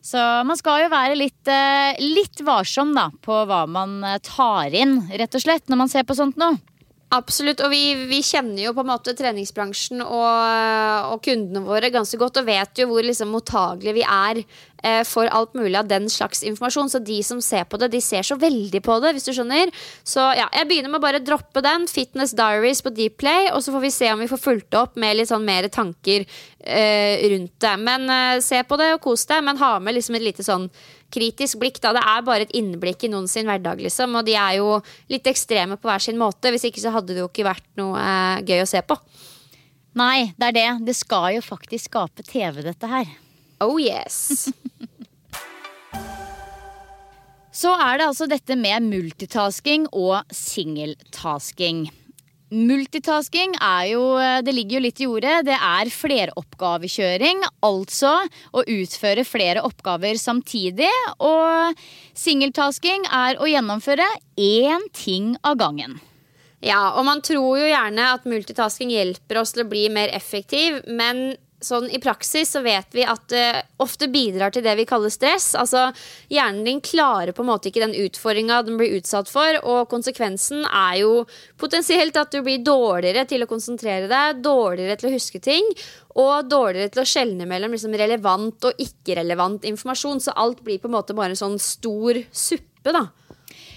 Så 0.00 0.20
man 0.48 0.56
skal 0.56 0.84
jo 0.84 0.92
være 0.92 1.16
litt, 1.18 1.48
eh, 1.50 1.98
litt 2.00 2.40
varsom 2.44 2.94
da, 2.96 3.10
på 3.22 3.42
hva 3.48 3.66
man 3.68 4.00
eh, 4.06 4.20
tar 4.24 4.72
inn, 4.76 5.02
rett 5.12 5.36
og 5.36 5.44
slett, 5.44 5.68
når 5.68 5.82
man 5.82 5.92
ser 5.92 6.06
på 6.08 6.16
sånt 6.16 6.40
nå. 6.40 6.54
Absolutt, 7.10 7.58
og 7.66 7.72
vi, 7.72 8.06
vi 8.06 8.20
kjenner 8.22 8.68
jo 8.68 8.72
på 8.76 8.84
en 8.84 8.90
måte 8.92 9.16
treningsbransjen 9.18 9.98
og, 10.04 11.08
og 11.10 11.22
kundene 11.26 11.64
våre 11.66 11.88
ganske 11.90 12.18
godt 12.20 12.38
og 12.38 12.46
vet 12.46 12.78
jo 12.78 12.86
hvor 12.86 13.02
liksom 13.02 13.32
mottagelige 13.34 13.96
vi 13.96 14.04
er 14.06 14.38
eh, 14.38 15.00
for 15.08 15.26
alt 15.26 15.56
mulig 15.58 15.74
av 15.80 15.88
den 15.90 16.06
slags 16.12 16.44
informasjon. 16.46 16.92
Så 16.92 17.00
de 17.02 17.16
som 17.26 17.40
ser 17.42 17.66
på 17.66 17.80
det, 17.82 17.88
de 17.96 18.02
ser 18.04 18.22
så 18.28 18.38
veldig 18.38 18.82
på 18.86 19.00
det, 19.02 19.16
hvis 19.16 19.26
du 19.26 19.32
skjønner. 19.34 19.74
Så 20.06 20.22
ja, 20.38 20.46
jeg 20.54 20.70
begynner 20.70 20.94
med 20.94 21.00
å 21.00 21.06
bare 21.08 21.22
droppe 21.24 21.64
den. 21.66 21.88
Fitness 21.90 22.36
Diaries 22.38 22.84
på 22.86 22.94
Dplay, 22.94 23.50
og 23.50 23.64
så 23.66 23.74
får 23.74 23.84
vi 23.88 23.92
se 23.96 24.12
om 24.14 24.22
vi 24.22 24.30
får 24.30 24.44
fulgt 24.44 24.78
opp 24.78 24.94
med 24.94 25.18
litt 25.18 25.32
sånn 25.32 25.50
mer 25.50 25.66
tanker 25.66 26.22
eh, 26.22 27.26
rundt 27.34 27.56
det. 27.66 27.74
Men 27.90 28.06
eh, 28.06 28.38
se 28.44 28.62
på 28.62 28.78
det 28.78 28.92
og 28.94 29.02
kos 29.10 29.26
deg, 29.26 29.42
men 29.50 29.58
ha 29.58 29.74
med 29.82 29.98
liksom 29.98 30.14
et 30.20 30.28
lite 30.30 30.46
sånn 30.46 30.70
kritisk 31.12 31.60
blikk. 31.60 31.80
da 31.82 31.92
Det 31.96 32.02
er 32.02 32.26
bare 32.26 32.46
et 32.46 32.54
innblikk 32.56 33.04
i 33.04 33.12
noen 33.12 33.28
sin 33.28 33.48
hverdag, 33.48 33.82
liksom. 33.82 34.14
Og 34.16 34.26
de 34.26 34.36
er 34.38 34.58
jo 34.58 34.78
litt 35.12 35.26
ekstreme 35.26 35.76
på 35.76 35.90
hver 35.90 36.02
sin 36.02 36.18
måte. 36.20 36.52
Hvis 36.52 36.68
ikke 36.70 36.82
så 36.82 36.94
hadde 36.94 37.14
det 37.14 37.24
jo 37.24 37.30
ikke 37.30 37.48
vært 37.48 37.66
noe 37.80 37.98
eh, 37.98 38.44
gøy 38.46 38.64
å 38.64 38.70
se 38.70 38.82
på. 38.86 38.98
Nei, 39.98 40.32
det 40.38 40.50
er 40.50 40.56
det. 40.56 40.68
Det 40.86 40.96
skal 40.96 41.34
jo 41.36 41.42
faktisk 41.42 41.90
skape 41.90 42.22
TV, 42.26 42.62
dette 42.62 42.90
her. 42.90 43.10
Oh 43.60 43.76
yes. 43.82 44.48
Så 47.60 47.72
er 47.74 47.98
det 47.98 48.06
altså 48.06 48.28
dette 48.30 48.54
med 48.56 48.86
multitasking 48.86 49.88
og 49.90 50.22
singeltasking. 50.32 51.88
Multitasking 52.50 53.52
er 53.62 53.84
jo 53.92 54.02
Det 54.42 54.54
ligger 54.54 54.78
jo 54.78 54.82
litt 54.82 55.00
i 55.00 55.06
ordet. 55.06 55.36
Det 55.46 55.54
er 55.54 55.90
fleroppgavekjøring. 55.94 57.44
Altså 57.62 58.16
å 58.50 58.64
utføre 58.66 59.24
flere 59.24 59.62
oppgaver 59.66 60.18
samtidig. 60.18 60.90
Og 61.22 61.78
singeltasking 62.18 63.06
er 63.06 63.38
å 63.38 63.46
gjennomføre 63.50 64.06
én 64.40 64.88
ting 64.96 65.36
av 65.46 65.60
gangen. 65.62 66.00
Ja, 66.60 66.90
og 66.98 67.06
man 67.08 67.22
tror 67.24 67.56
jo 67.56 67.70
gjerne 67.70 68.10
at 68.16 68.26
multitasking 68.28 68.90
hjelper 68.92 69.40
oss 69.40 69.54
til 69.54 69.64
å 69.64 69.70
bli 69.70 69.86
mer 69.92 70.10
effektiv, 70.12 70.82
men 70.90 71.38
sånn 71.64 71.90
i 71.92 72.00
praksis 72.02 72.54
så 72.54 72.62
vet 72.64 72.94
vi 72.96 73.04
at 73.06 73.26
det 73.32 73.46
ofte 73.82 74.08
bidrar 74.12 74.52
til 74.54 74.64
det 74.64 74.74
vi 74.78 74.86
kaller 74.88 75.12
stress. 75.12 75.52
Altså 75.58 75.88
hjernen 76.32 76.64
din 76.66 76.80
klarer 76.84 77.34
på 77.36 77.44
en 77.44 77.50
måte 77.50 77.70
ikke 77.70 77.84
den 77.84 77.96
utfordringa 78.06 78.62
den 78.66 78.78
blir 78.80 78.96
utsatt 78.98 79.30
for, 79.30 79.60
og 79.62 79.88
konsekvensen 79.92 80.64
er 80.64 81.00
jo 81.02 81.12
potensielt 81.60 82.16
at 82.20 82.32
du 82.32 82.40
blir 82.46 82.64
dårligere 82.64 83.26
til 83.30 83.44
å 83.44 83.50
konsentrere 83.50 84.08
deg, 84.10 84.42
dårligere 84.44 84.98
til 85.00 85.10
å 85.10 85.14
huske 85.14 85.42
ting, 85.44 85.68
og 86.18 86.50
dårligere 86.50 86.94
til 86.94 87.04
å 87.04 87.08
skjelne 87.08 87.46
mellom 87.48 87.76
liksom 87.76 87.94
relevant 87.98 88.70
og 88.70 88.82
ikke-relevant 88.82 89.68
informasjon. 89.70 90.24
Så 90.24 90.34
alt 90.36 90.64
blir 90.66 90.80
på 90.82 90.90
en 90.90 90.96
måte 90.96 91.16
bare 91.16 91.36
en 91.36 91.44
sånn 91.44 91.58
stor 91.62 92.18
suppe, 92.32 92.94
da. 92.96 93.06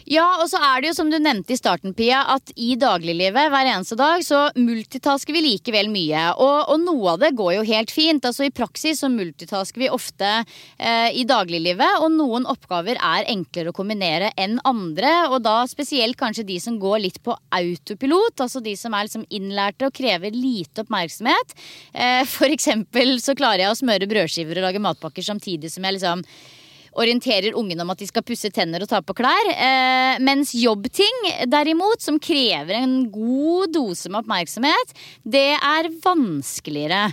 Ja, 0.10 0.26
og 0.42 0.50
så 0.52 0.60
er 0.60 0.82
det 0.82 0.90
jo 0.90 0.96
som 0.98 1.10
du 1.12 1.18
nevnte 1.22 1.56
i 1.56 1.60
starten, 1.60 1.94
Pia, 1.96 2.24
at 2.34 2.52
i 2.60 2.74
dagliglivet 2.80 3.52
hver 3.52 3.70
eneste 3.70 3.96
dag 4.00 4.24
så 4.26 4.46
multitasker 4.60 5.36
vi 5.36 5.44
likevel 5.46 5.92
mye. 5.94 6.26
Og, 6.44 6.74
og 6.74 6.82
noe 6.84 7.14
av 7.14 7.22
det 7.22 7.32
går 7.38 7.54
jo 7.58 7.66
helt 7.70 7.94
fint. 7.94 8.26
Altså 8.28 8.48
I 8.48 8.54
praksis 8.56 9.04
så 9.04 9.10
multitasker 9.12 9.86
vi 9.86 9.92
ofte 9.94 10.32
eh, 10.42 11.10
i 11.16 11.24
dagliglivet, 11.30 12.02
og 12.04 12.12
noen 12.18 12.48
oppgaver 12.52 13.00
er 13.00 13.30
enklere 13.32 13.72
å 13.72 13.78
kombinere 13.78 14.34
enn 14.40 14.60
andre. 14.68 15.14
Og 15.32 15.40
da 15.46 15.62
spesielt 15.72 16.20
kanskje 16.20 16.48
de 16.50 16.60
som 16.64 16.80
går 16.82 17.06
litt 17.06 17.22
på 17.24 17.38
autopilot, 17.56 18.44
altså 18.44 18.64
de 18.64 18.76
som 18.80 18.96
er 18.98 19.08
liksom 19.08 19.28
innlærte 19.34 19.88
og 19.88 19.96
krever 19.96 20.36
lite 20.36 20.84
oppmerksomhet. 20.84 21.56
Eh, 21.94 22.24
for 22.28 22.52
eksempel 22.52 23.16
så 23.24 23.38
klarer 23.38 23.66
jeg 23.68 23.72
å 23.72 23.80
smøre 23.80 24.10
brødskiver 24.12 24.60
og 24.60 24.68
lage 24.68 24.84
matpakker 24.84 25.26
samtidig 25.26 25.72
som 25.72 25.88
jeg 25.88 26.00
liksom 26.00 26.28
orienterer 27.00 27.56
ungene 27.58 27.86
om 27.86 27.94
at 27.94 28.02
de 28.02 28.08
skal 28.10 28.26
pusse 28.26 28.52
tenner 28.54 28.84
og 28.84 28.90
ta 28.92 29.02
på 29.06 29.16
klær. 29.18 29.50
Eh, 29.54 30.20
mens 30.24 30.54
jobbting, 30.58 31.30
derimot, 31.50 32.04
som 32.04 32.20
krever 32.22 32.76
en 32.80 33.00
god 33.14 33.74
dose 33.76 34.12
med 34.12 34.24
oppmerksomhet, 34.24 34.94
det 35.24 35.54
er 35.58 35.92
vanskeligere. 36.04 37.08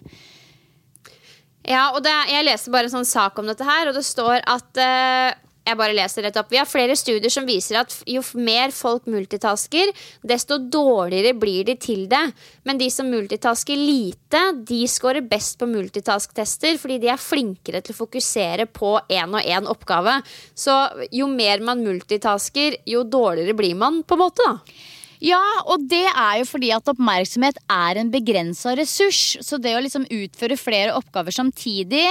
Ja, 1.69 1.91
og 1.95 2.03
det, 2.05 2.13
jeg 2.33 2.47
leser 2.47 2.73
bare 2.73 2.89
en 2.89 2.99
sånn 3.01 3.09
sak 3.09 3.39
om 3.41 3.49
dette 3.49 3.67
her, 3.67 3.91
og 3.91 3.97
det 3.97 4.07
står 4.07 4.41
at 4.49 4.81
eh, 4.81 5.39
jeg 5.67 5.77
bare 5.79 5.95
leser 5.95 6.25
rett 6.25 6.39
opp. 6.41 6.49
Vi 6.51 6.59
har 6.59 6.69
flere 6.69 6.97
studier 6.99 7.33
som 7.33 7.47
viser 7.49 7.81
at 7.83 7.95
jo 8.09 8.23
mer 8.41 8.73
folk 8.75 9.07
multitasker, 9.11 9.93
desto 10.27 10.59
dårligere 10.73 11.35
blir 11.39 11.67
de 11.69 11.77
til 11.81 12.07
det. 12.11 12.23
Men 12.67 12.81
de 12.81 12.89
som 12.93 13.11
multitasker 13.11 13.79
lite, 13.79 14.41
de 14.67 14.81
scorer 14.91 15.27
best 15.27 15.59
på 15.61 15.69
multitask-tester 15.71 16.79
fordi 16.81 17.01
de 17.05 17.13
er 17.13 17.21
flinkere 17.21 17.83
til 17.85 17.95
å 17.95 18.01
fokusere 18.01 18.67
på 18.73 18.97
én 19.13 19.37
og 19.37 19.45
én 19.45 19.69
oppgave. 19.71 20.21
Så 20.55 20.77
jo 21.15 21.29
mer 21.31 21.63
man 21.65 21.85
multitasker, 21.85 22.81
jo 22.89 23.05
dårligere 23.05 23.57
blir 23.59 23.77
man, 23.79 24.03
på 24.03 24.17
en 24.17 24.25
måte, 24.25 24.49
da. 24.49 24.89
Ja, 25.21 25.43
og 25.69 25.85
det 25.91 26.07
er 26.09 26.39
jo 26.41 26.47
fordi 26.49 26.71
at 26.73 26.89
oppmerksomhet 26.89 27.59
er 27.69 28.01
en 28.01 28.13
begrensa 28.13 28.73
ressurs. 28.79 29.37
Så 29.45 29.61
det 29.61 29.75
å 29.77 29.83
liksom 29.85 30.09
utføre 30.09 30.57
flere 30.57 30.97
oppgaver 30.97 31.37
samtidig 31.37 32.07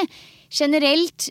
generelt 0.54 1.30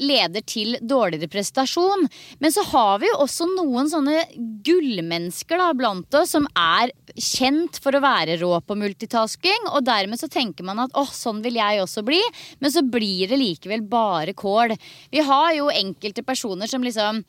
leder 0.00 0.44
til 0.46 0.76
dårligere 0.80 1.30
prestasjon. 1.30 2.06
Men 2.40 2.54
så 2.54 2.64
har 2.72 3.00
vi 3.02 3.10
jo 3.10 3.18
også 3.24 3.48
noen 3.52 3.90
sånne 3.92 4.24
gullmennesker 4.66 5.60
da, 5.60 5.70
blant 5.76 6.18
oss 6.18 6.34
som 6.36 6.48
er 6.58 6.94
kjent 7.16 7.80
for 7.82 7.96
å 7.96 8.02
være 8.04 8.38
rå 8.42 8.54
på 8.64 8.78
multitasking. 8.80 9.68
Og 9.74 9.84
dermed 9.86 10.20
så 10.20 10.30
tenker 10.32 10.66
man 10.66 10.82
at 10.86 10.96
åh, 10.98 11.10
sånn 11.14 11.42
vil 11.44 11.60
jeg 11.60 11.82
også 11.84 12.04
bli. 12.06 12.20
Men 12.60 12.74
så 12.74 12.84
blir 12.86 13.30
det 13.30 13.40
likevel 13.40 13.84
bare 13.90 14.36
kål. 14.36 14.76
Vi 15.12 15.24
har 15.26 15.52
jo 15.58 15.70
enkelte 15.74 16.26
personer 16.26 16.70
som 16.70 16.84
liksom 16.86 17.24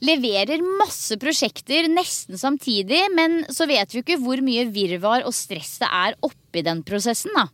leverer 0.00 0.62
masse 0.80 1.16
prosjekter 1.20 1.88
nesten 1.92 2.38
samtidig, 2.40 3.02
men 3.12 3.42
så 3.52 3.66
vet 3.68 3.92
vi 3.92 4.00
ikke 4.00 4.20
hvor 4.22 4.40
mye 4.44 4.64
virvar 4.72 5.26
og 5.28 5.36
stress 5.36 5.76
det 5.82 5.90
er 5.92 6.16
oppi 6.24 6.64
den 6.64 6.80
prosessen. 6.86 7.34
da. 7.36 7.48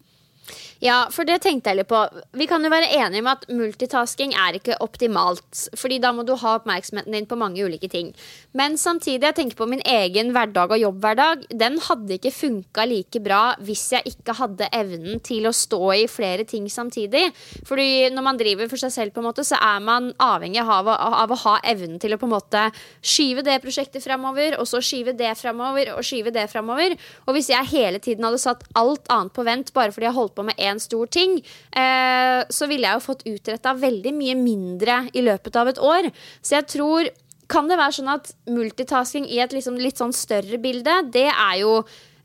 Ja, 0.84 1.06
for 1.12 1.24
det 1.24 1.38
tenkte 1.44 1.72
jeg 1.72 1.80
litt 1.80 1.88
på. 1.88 2.02
Vi 2.36 2.46
kan 2.48 2.64
jo 2.64 2.70
være 2.72 2.90
enige 2.98 3.22
om 3.22 3.30
at 3.30 3.46
multitasking 3.48 4.34
er 4.36 4.58
ikke 4.58 4.76
optimalt. 4.84 5.66
Fordi 5.78 5.98
da 6.02 6.12
må 6.12 6.26
du 6.26 6.34
ha 6.36 6.56
oppmerksomheten 6.58 7.14
din 7.16 7.28
på 7.28 7.38
mange 7.40 7.64
ulike 7.64 7.88
ting. 7.92 8.12
Men 8.56 8.76
samtidig, 8.80 9.24
jeg 9.24 9.38
tenker 9.38 9.60
på 9.60 9.68
min 9.70 9.80
egen 9.88 10.32
hverdag 10.36 10.74
og 10.76 10.82
jobbhverdag. 10.82 11.46
Den 11.56 11.78
hadde 11.86 12.18
ikke 12.18 12.34
funka 12.34 12.84
like 12.88 13.22
bra 13.24 13.40
hvis 13.64 13.86
jeg 13.94 14.12
ikke 14.12 14.36
hadde 14.36 14.68
evnen 14.76 15.22
til 15.24 15.48
å 15.48 15.54
stå 15.56 15.80
i 15.96 16.04
flere 16.10 16.44
ting 16.48 16.68
samtidig. 16.72 17.24
Fordi 17.68 18.10
når 18.12 18.26
man 18.28 18.40
driver 18.40 18.68
for 18.68 18.80
seg 18.80 18.92
selv, 18.92 19.14
på 19.16 19.22
en 19.22 19.28
måte, 19.30 19.46
så 19.46 19.56
er 19.62 19.80
man 19.80 20.10
avhengig 20.20 20.60
av, 20.60 20.90
av 20.90 21.32
å 21.32 21.40
ha 21.46 21.56
evnen 21.64 22.00
til 22.02 22.12
å 22.12 22.20
på 22.20 22.28
en 22.28 22.34
måte 22.34 22.66
skyve 23.00 23.44
det 23.46 23.60
prosjektet 23.64 24.04
framover, 24.04 24.58
og 24.60 24.68
så 24.68 24.82
skyve 24.84 25.16
det 25.16 25.32
framover, 25.40 25.94
og 25.96 26.04
skyve 26.04 26.34
det 26.34 26.48
framover. 26.52 26.96
Og 27.24 27.36
hvis 27.36 27.50
jeg 27.52 27.72
hele 27.72 28.02
tiden 28.02 28.26
hadde 28.26 28.42
satt 28.42 28.66
alt 28.76 29.08
annet 29.12 29.32
på 29.36 29.46
vent 29.46 29.72
bare 29.76 29.94
fordi 29.94 30.10
jeg 30.10 30.16
holdt 30.18 30.36
på 30.36 30.44
med 30.46 30.65
én 30.66 30.80
stor 30.82 31.06
ting, 31.12 31.38
eh, 31.72 32.40
så 32.50 32.68
ville 32.70 32.88
jeg 32.88 32.98
jo 32.98 33.06
fått 33.06 33.26
utretta 33.28 33.76
veldig 33.78 34.12
mye 34.16 34.36
mindre 34.38 34.98
i 35.14 35.24
løpet 35.26 35.56
av 35.56 35.70
et 35.72 35.80
år. 35.82 36.10
Så 36.42 36.60
jeg 36.60 36.68
tror 36.76 37.14
Kan 37.46 37.68
det 37.70 37.76
være 37.78 37.94
sånn 37.94 38.08
at 38.10 38.32
multitasking 38.50 39.28
i 39.30 39.36
et 39.38 39.52
liksom 39.54 39.76
litt 39.78 40.00
sånn 40.00 40.10
større 40.10 40.58
bilde, 40.58 40.96
det 41.14 41.28
er 41.30 41.60
jo 41.60 41.76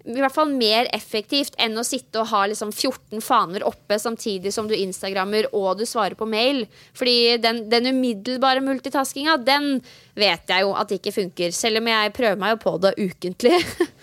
i 0.01 0.17
hvert 0.17 0.34
fall 0.34 0.49
mer 0.49 0.88
effektivt 0.95 1.54
enn 1.62 1.77
å 1.77 1.86
sitte 1.86 2.21
og 2.21 2.30
ha 2.32 2.41
liksom 2.49 2.71
14 2.73 3.21
faner 3.21 3.65
oppe 3.67 3.99
samtidig 4.01 4.54
som 4.54 4.69
du 4.69 4.73
instagrammer 4.73 5.49
og 5.54 5.77
du 5.77 5.86
svarer 5.86 6.17
på 6.17 6.25
mail. 6.30 6.63
Fordi 6.97 7.38
den, 7.41 7.67
den 7.69 7.91
umiddelbare 7.91 8.63
multitaskinga, 8.65 9.38
den 9.45 9.75
vet 10.17 10.49
jeg 10.49 10.65
jo 10.65 10.73
at 10.77 10.93
ikke 10.97 11.13
funker. 11.13 11.54
Selv 11.56 11.82
om 11.82 11.91
jeg 11.91 12.15
prøver 12.17 12.41
meg 12.41 12.56
jo 12.56 12.62
på 12.65 12.77
det 12.82 12.95
ukentlig. 12.97 13.62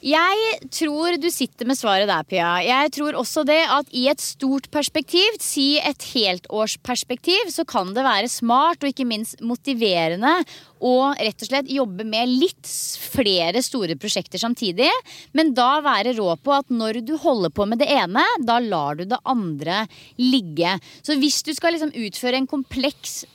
Jeg 0.00 0.68
tror 0.72 1.18
du 1.20 1.26
sitter 1.28 1.68
med 1.68 1.76
svaret 1.76 2.08
der, 2.08 2.24
Pia. 2.24 2.54
Jeg 2.64 2.92
tror 2.96 3.18
også 3.20 3.42
det 3.44 3.58
at 3.68 3.90
i 3.92 4.06
et 4.08 4.22
stort 4.24 4.70
perspektiv, 4.72 5.36
si 5.44 5.74
et 5.76 6.06
heltårsperspektiv, 6.14 7.50
så 7.52 7.66
kan 7.68 7.92
det 7.92 8.06
være 8.06 8.30
smart 8.32 8.80
og 8.80 8.88
ikke 8.88 9.04
minst 9.08 9.42
motiverende 9.44 10.32
å 10.80 10.94
rett 11.18 11.44
og 11.44 11.50
slett 11.50 11.68
jobbe 11.68 12.06
med 12.08 12.32
litt 12.32 12.70
flere 13.12 13.60
store 13.60 13.98
prosjekter 14.00 14.40
samtidig. 14.40 14.88
Men 15.36 15.52
da 15.52 15.82
være 15.84 16.16
rå 16.16 16.32
på 16.40 16.56
at 16.56 16.72
når 16.72 17.02
du 17.04 17.12
holder 17.20 17.52
på 17.52 17.68
med 17.68 17.82
det 17.84 17.90
ene, 17.92 18.24
da 18.40 18.56
lar 18.64 18.96
du 18.96 19.04
det 19.04 19.20
andre 19.28 19.84
ligge. 20.16 20.78
Så 21.04 21.20
hvis 21.20 21.42
du 21.44 21.52
skal 21.52 21.76
liksom 21.76 21.92
utføre 21.92 22.40
en 22.40 22.48
kompleks 22.48 23.26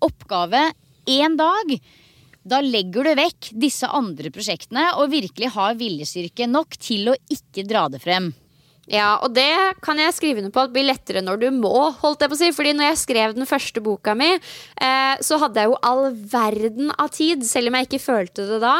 oppgave 0.00 0.70
én 1.12 1.36
dag, 1.36 1.76
da 2.46 2.60
legger 2.62 3.08
du 3.08 3.14
vekk 3.18 3.50
disse 3.58 3.88
andre 3.90 4.30
prosjektene 4.34 4.92
og 5.00 5.10
virkelig 5.14 5.50
har 5.56 5.78
viljestyrke 5.78 6.46
nok 6.50 6.78
til 6.78 7.10
å 7.10 7.16
ikke 7.32 7.66
dra 7.66 7.86
det 7.90 8.02
frem. 8.04 8.30
Ja, 8.86 9.16
og 9.18 9.32
det 9.34 9.50
kan 9.82 9.98
jeg 9.98 10.14
skrive 10.14 10.38
under 10.38 10.52
på 10.54 10.62
at 10.62 10.70
blir 10.74 10.86
lettere 10.86 11.18
når 11.24 11.40
du 11.42 11.46
må, 11.50 11.74
holdt 11.98 12.20
jeg 12.22 12.30
på 12.30 12.36
å 12.36 12.38
si. 12.38 12.50
Fordi 12.54 12.74
når 12.76 12.92
jeg 12.92 13.00
skrev 13.00 13.32
den 13.34 13.48
første 13.48 13.82
boka 13.82 14.14
mi, 14.14 14.28
eh, 14.38 15.14
så 15.26 15.40
hadde 15.42 15.58
jeg 15.58 15.72
jo 15.72 15.78
all 15.90 16.04
verden 16.14 16.92
av 16.94 17.10
tid, 17.16 17.42
selv 17.46 17.72
om 17.72 17.78
jeg 17.78 17.88
ikke 17.88 18.02
følte 18.04 18.46
det 18.46 18.60
da. 18.62 18.76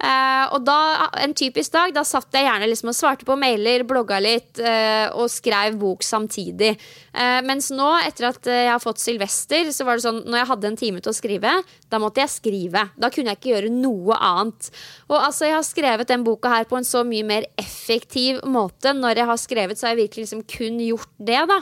Eh, 0.00 0.44
og 0.56 0.64
da, 0.64 0.78
en 1.20 1.36
typisk 1.36 1.74
dag, 1.76 1.92
da 1.92 2.06
satt 2.08 2.32
jeg 2.32 2.48
gjerne 2.48 2.70
liksom 2.70 2.92
og 2.94 2.96
svarte 2.96 3.28
på 3.28 3.36
mailer, 3.40 3.84
blogga 3.84 4.22
litt 4.24 4.62
eh, 4.64 5.12
og 5.12 5.28
skrev 5.28 5.76
bok 5.80 6.08
samtidig. 6.08 6.72
Eh, 7.12 7.42
mens 7.44 7.68
nå, 7.74 7.90
etter 8.06 8.30
at 8.30 8.48
jeg 8.48 8.72
har 8.72 8.80
fått 8.80 9.04
Sylvester, 9.04 9.68
så 9.76 9.84
var 9.84 10.00
det 10.00 10.06
sånn 10.06 10.22
når 10.24 10.40
jeg 10.40 10.50
hadde 10.54 10.70
en 10.70 10.80
time 10.86 11.04
til 11.04 11.12
å 11.12 11.18
skrive, 11.20 11.52
da 11.92 12.00
måtte 12.00 12.24
jeg 12.24 12.32
skrive. 12.32 12.86
Da 12.96 13.12
kunne 13.12 13.34
jeg 13.34 13.42
ikke 13.42 13.52
gjøre 13.52 13.74
noe 13.76 14.16
annet. 14.16 14.72
Og 15.12 15.18
altså, 15.20 15.50
jeg 15.50 15.58
har 15.58 15.68
skrevet 15.68 16.08
den 16.08 16.24
boka 16.24 16.56
her 16.56 16.64
på 16.70 16.80
en 16.80 16.88
så 16.88 17.04
mye 17.04 17.28
mer 17.28 17.50
effektiv 17.60 18.40
måte 18.48 18.96
når 18.96 19.20
jeg 19.20 19.28
har 19.28 19.36
skrevet 19.36 19.48
skrevet, 19.50 19.78
så 19.78 19.88
har 19.88 19.96
jeg 19.96 20.04
virkelig 20.04 20.26
liksom 20.28 20.44
kun 20.54 20.78
gjort 20.86 21.12
det. 21.18 21.42
da. 21.50 21.58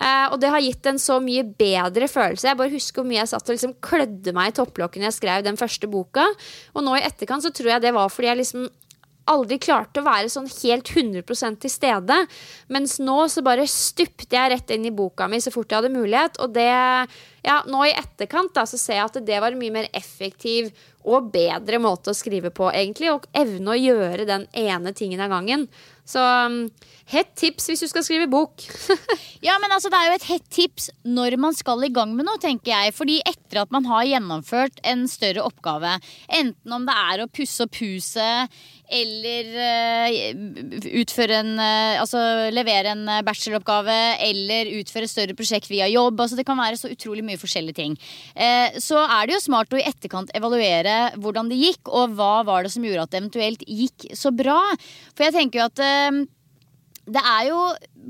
Eh, 0.00 0.26
og 0.32 0.36
det 0.42 0.52
har 0.54 0.64
gitt 0.64 0.90
en 0.90 1.00
så 1.02 1.20
mye 1.22 1.46
bedre 1.46 2.10
følelse. 2.10 2.50
Jeg 2.50 2.60
bare 2.60 2.74
husker 2.74 3.02
hvor 3.02 3.08
mye 3.08 3.22
jeg 3.22 3.32
satt 3.32 3.48
og 3.48 3.56
liksom 3.56 3.78
klødde 3.84 4.34
meg 4.36 4.52
i 4.52 4.58
topplokkene 4.58 5.08
jeg 5.08 5.18
skrev 5.20 5.46
den 5.46 5.60
første 5.60 5.90
boka. 5.90 6.26
Og 6.74 6.84
nå 6.84 6.98
i 6.98 7.06
etterkant 7.06 7.46
så 7.46 7.54
tror 7.54 7.76
jeg 7.76 7.86
det 7.86 7.96
var 7.96 8.12
fordi 8.12 8.32
jeg 8.32 8.42
liksom 8.42 8.68
aldri 9.28 9.58
klarte 9.60 10.00
å 10.00 10.06
være 10.06 10.30
sånn 10.32 10.48
helt 10.48 10.90
100% 10.94 11.60
til 11.62 11.72
stede. 11.72 12.16
Mens 12.72 12.96
nå 13.02 13.18
så 13.30 13.44
bare 13.44 13.66
stupte 13.70 14.28
jeg 14.32 14.52
rett 14.54 14.72
inn 14.74 14.86
i 14.88 14.94
boka 14.94 15.28
mi 15.28 15.40
så 15.42 15.52
fort 15.54 15.70
jeg 15.70 15.82
hadde 15.82 15.94
mulighet. 15.94 16.38
Og 16.44 16.54
det, 16.56 16.68
ja, 17.44 17.58
nå 17.68 17.84
i 17.86 17.94
etterkant 17.96 18.54
da, 18.56 18.64
så 18.68 18.80
ser 18.80 19.00
jeg 19.00 19.10
at 19.10 19.20
det 19.28 19.42
var 19.42 19.54
en 19.54 19.60
mye 19.60 19.76
mer 19.80 19.90
effektiv 19.96 20.72
og 21.08 21.30
bedre 21.32 21.80
måte 21.80 22.12
å 22.12 22.16
skrive 22.16 22.52
på, 22.54 22.70
egentlig. 22.72 23.12
Og 23.12 23.28
evne 23.36 23.74
å 23.74 23.78
gjøre 23.78 24.28
den 24.28 24.48
ene 24.56 24.94
tingen 24.96 25.22
av 25.24 25.32
gangen. 25.36 25.68
Så 26.08 26.22
um, 26.22 26.62
hett 27.12 27.34
tips 27.36 27.68
hvis 27.68 27.82
du 27.84 27.88
skal 27.90 28.04
skrive 28.06 28.28
bok. 28.32 28.64
ja, 29.46 29.58
men 29.60 29.72
altså 29.74 29.90
det 29.92 29.98
er 30.00 30.08
jo 30.08 30.16
et 30.16 30.28
hett 30.30 30.46
tips 30.52 30.88
når 31.04 31.36
man 31.40 31.56
skal 31.56 31.84
i 31.84 31.92
gang 31.92 32.14
med 32.16 32.28
noe, 32.28 32.40
tenker 32.40 32.72
jeg. 32.72 32.94
Fordi 32.96 33.18
etter 33.28 33.62
at 33.64 33.74
man 33.74 33.88
har 33.88 34.06
gjennomført 34.08 34.80
en 34.88 35.04
større 35.10 35.44
oppgave, 35.44 35.98
enten 36.40 36.76
om 36.76 36.88
det 36.88 36.96
er 37.12 37.24
å 37.24 37.30
pusse 37.32 37.68
opp 37.68 37.80
huset 37.82 38.60
eller 38.88 39.48
uh, 39.52 40.42
utføre 41.00 41.40
en 41.42 41.50
uh, 41.60 42.00
Altså 42.00 42.20
levere 42.54 42.94
en 42.94 43.02
eh, 43.10 43.22
bacheloroppgave 43.26 43.96
eller 44.24 44.70
utføre 44.78 45.08
større 45.10 45.34
prosjekt 45.36 45.68
via 45.70 45.88
jobb. 45.90 46.20
Altså 46.20 46.38
Det 46.38 46.46
kan 46.48 46.58
være 46.58 46.78
så 46.80 46.90
utrolig 46.92 47.24
mye 47.26 47.40
forskjellige 47.40 47.76
ting. 47.76 47.96
Så 48.80 49.00
er 49.02 49.26
det 49.26 49.34
jo 49.34 49.42
smart 49.42 49.72
å 49.74 49.80
i 49.80 49.84
etterkant 49.88 50.30
evaluere 50.36 50.96
hvordan 51.20 51.50
det 51.50 51.58
gikk, 51.60 51.90
og 51.90 52.14
hva 52.18 52.44
var 52.46 52.64
det 52.64 52.72
som 52.72 52.84
gjorde 52.86 53.04
at 53.04 53.12
det 53.12 53.20
eventuelt 53.20 53.64
gikk 53.66 54.08
så 54.16 54.32
bra. 54.34 54.58
For 55.14 55.26
jeg 55.26 55.36
tenker 55.36 55.60
jo 55.60 55.66
at 55.66 55.82
det 57.08 57.24
er 57.24 57.48
jo 57.50 57.60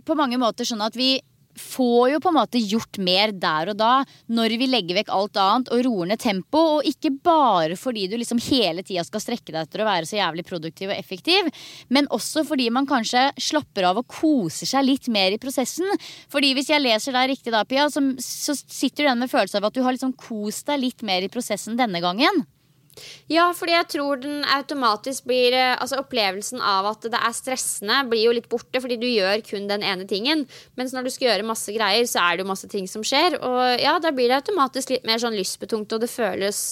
på 0.06 0.18
mange 0.18 0.38
måter 0.40 0.68
sånn 0.68 0.84
at 0.84 0.98
vi 0.98 1.16
får 1.60 2.14
jo 2.14 2.20
på 2.24 2.32
en 2.32 2.38
måte 2.38 2.62
gjort 2.62 2.98
mer 3.02 3.32
der 3.36 3.72
og 3.72 3.78
da 3.78 3.92
når 4.32 4.56
vi 4.60 4.68
legger 4.70 4.98
vekk 5.00 5.12
alt 5.14 5.40
annet 5.42 5.72
og 5.74 5.82
roer 5.86 6.10
ned 6.12 6.22
tempo. 6.22 6.62
Og 6.78 6.88
ikke 6.88 7.12
bare 7.24 7.78
fordi 7.78 8.06
du 8.10 8.16
liksom 8.18 8.40
hele 8.48 8.84
tida 8.86 9.04
skal 9.06 9.22
strekke 9.24 9.52
deg 9.52 9.60
etter 9.62 9.84
å 9.84 9.88
være 9.88 10.08
så 10.08 10.18
jævlig 10.20 10.46
produktiv 10.48 10.92
og 10.92 10.98
effektiv, 10.98 11.48
men 11.92 12.08
også 12.14 12.44
fordi 12.48 12.68
man 12.74 12.88
kanskje 12.88 13.28
slapper 13.42 13.88
av 13.90 14.02
og 14.02 14.08
koser 14.10 14.68
seg 14.70 14.86
litt 14.86 15.10
mer 15.12 15.34
i 15.34 15.40
prosessen. 15.42 15.88
Fordi 16.32 16.54
hvis 16.56 16.70
jeg 16.72 16.84
leser 16.84 17.16
deg 17.16 17.32
riktig 17.34 17.54
da, 17.54 17.64
Pia, 17.68 17.88
så, 17.92 18.02
så 18.22 18.56
sitter 18.58 19.02
du 19.02 19.08
igjen 19.08 19.24
med 19.24 19.32
følelse 19.32 19.60
av 19.60 19.68
at 19.68 19.76
du 19.76 19.82
har 19.84 19.96
liksom 19.96 20.16
kost 20.18 20.68
deg 20.70 20.82
litt 20.82 21.04
mer 21.06 21.24
i 21.24 21.32
prosessen 21.32 21.78
denne 21.78 22.02
gangen. 22.04 22.46
Ja, 23.32 23.48
fordi 23.56 23.74
jeg 23.74 23.88
tror 23.94 24.20
den 24.22 24.44
automatisk 24.48 25.26
blir 25.28 25.54
eh, 25.56 25.74
Altså 25.78 26.00
opplevelsen 26.00 26.62
av 26.64 26.88
at 26.90 27.06
det 27.10 27.18
er 27.18 27.34
stressende, 27.36 28.00
blir 28.10 28.24
jo 28.26 28.34
litt 28.36 28.48
borte 28.50 28.80
fordi 28.82 28.98
du 29.00 29.06
gjør 29.08 29.42
kun 29.46 29.68
den 29.70 29.84
ene 29.86 30.06
tingen. 30.08 30.46
Mens 30.78 30.94
når 30.96 31.06
du 31.06 31.12
skal 31.14 31.30
gjøre 31.30 31.48
masse 31.48 31.74
greier, 31.74 32.06
så 32.08 32.24
er 32.24 32.36
det 32.36 32.46
jo 32.46 32.52
masse 32.52 32.70
ting 32.70 32.88
som 32.90 33.04
skjer. 33.06 33.38
Og 33.38 33.60
ja, 33.82 33.98
da 34.02 34.12
blir 34.14 34.30
det 34.30 34.40
automatisk 34.40 34.94
litt 34.94 35.06
mer 35.08 35.20
sånn 35.22 35.36
lystbetungt, 35.38 35.92
og 35.94 36.02
det 36.02 36.10
føles 36.12 36.62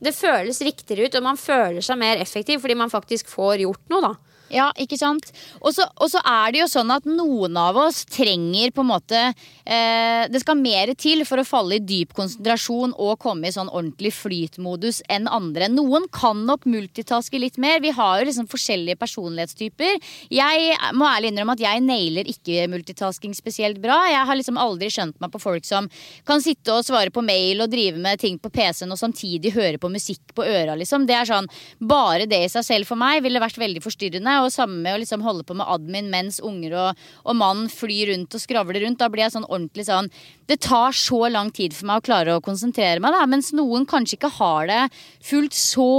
det 0.00 0.14
føles 0.16 0.62
riktigere 0.64 1.08
ut, 1.08 1.16
og 1.18 1.24
man 1.26 1.36
føler 1.36 1.84
seg 1.84 1.98
mer 2.00 2.20
effektiv 2.22 2.62
fordi 2.62 2.76
man 2.78 2.92
faktisk 2.92 3.28
får 3.28 3.66
gjort 3.66 3.92
noe, 3.92 4.00
da. 4.06 4.29
Ja, 4.50 4.70
ikke 4.82 4.98
sant? 4.98 5.28
Og 5.62 5.74
så, 5.76 5.86
er 6.26 6.50
det 6.50 6.62
jo 6.64 6.68
sånn 6.70 6.90
at 6.90 7.06
noen 7.06 7.54
av 7.60 7.76
oss 7.78 8.02
trenger 8.10 8.72
på 8.74 8.82
en 8.82 8.90
måte 8.90 9.18
eh, 9.30 10.26
Det 10.30 10.40
skal 10.42 10.58
mer 10.58 10.90
til 10.98 11.22
for 11.28 11.40
å 11.40 11.46
falle 11.46 11.78
i 11.78 11.84
dyp 11.84 12.14
konsentrasjon 12.16 12.96
og 12.98 13.18
komme 13.22 13.46
i 13.46 13.54
sånn 13.54 13.70
ordentlig 13.70 14.12
flytmodus 14.16 15.00
enn 15.10 15.28
andre. 15.30 15.68
Noen 15.70 16.08
kan 16.12 16.42
nok 16.48 16.66
multitaske 16.70 17.38
litt 17.38 17.60
mer. 17.62 17.78
Vi 17.84 17.92
har 17.94 18.18
jo 18.18 18.26
liksom 18.26 18.48
forskjellige 18.50 18.98
personlighetstyper. 18.98 20.00
Jeg 20.34 20.74
må 20.98 21.06
ærlig 21.06 21.30
innrømme 21.30 21.54
at 21.54 21.64
jeg 21.64 21.84
nailer 21.86 22.30
ikke 22.30 22.66
multitasking 22.72 23.36
spesielt 23.38 23.78
bra. 23.82 24.00
Jeg 24.10 24.26
har 24.26 24.40
liksom 24.40 24.58
aldri 24.60 24.90
skjønt 24.90 25.20
meg 25.22 25.30
på 25.30 25.42
folk 25.42 25.68
som 25.68 25.86
kan 26.26 26.42
sitte 26.42 26.74
og 26.74 26.86
svare 26.86 27.14
på 27.14 27.22
mail 27.24 27.62
og 27.62 27.70
drive 27.70 28.02
med 28.02 28.18
ting 28.22 28.40
på 28.42 28.50
PC-en 28.50 28.90
og 28.90 28.98
samtidig 28.98 29.54
høre 29.54 29.78
på 29.78 29.92
musikk 29.92 30.34
på 30.34 30.46
øra, 30.46 30.74
liksom. 30.78 31.06
Det 31.06 31.16
er 31.16 31.28
sånn 31.28 31.48
Bare 31.90 32.26
det 32.28 32.38
i 32.44 32.50
seg 32.50 32.64
selv 32.66 32.88
for 32.88 32.98
meg 32.98 33.22
ville 33.24 33.40
vært 33.42 33.58
veldig 33.60 33.82
forstyrrende 33.84 34.39
og 34.46 34.52
samme 34.54 34.78
med 34.82 34.96
å 34.96 35.00
liksom 35.02 35.24
holde 35.24 35.46
på 35.46 35.56
med 35.58 35.68
admin 35.70 36.10
mens 36.12 36.40
unger 36.44 36.76
og, 36.78 37.02
og 37.24 37.38
mann 37.38 37.66
flyr 37.72 38.12
rundt 38.12 38.36
og 38.36 38.42
skravler 38.42 38.84
rundt. 38.84 39.00
Da 39.00 39.10
blir 39.12 39.26
jeg 39.26 39.34
sånn 39.36 39.48
ordentlig 39.48 39.86
sånn 39.88 40.10
Det 40.50 40.58
tar 40.64 40.96
så 40.96 41.28
lang 41.30 41.52
tid 41.54 41.76
for 41.76 41.90
meg 41.90 42.00
å 42.00 42.06
klare 42.06 42.36
å 42.36 42.44
konsentrere 42.44 43.02
meg, 43.02 43.14
da. 43.14 43.26
Mens 43.30 43.52
noen 43.54 43.86
kanskje 43.88 44.18
ikke 44.18 44.32
har 44.40 44.70
det 44.70 44.80
fullt 45.26 45.54
så 45.54 45.90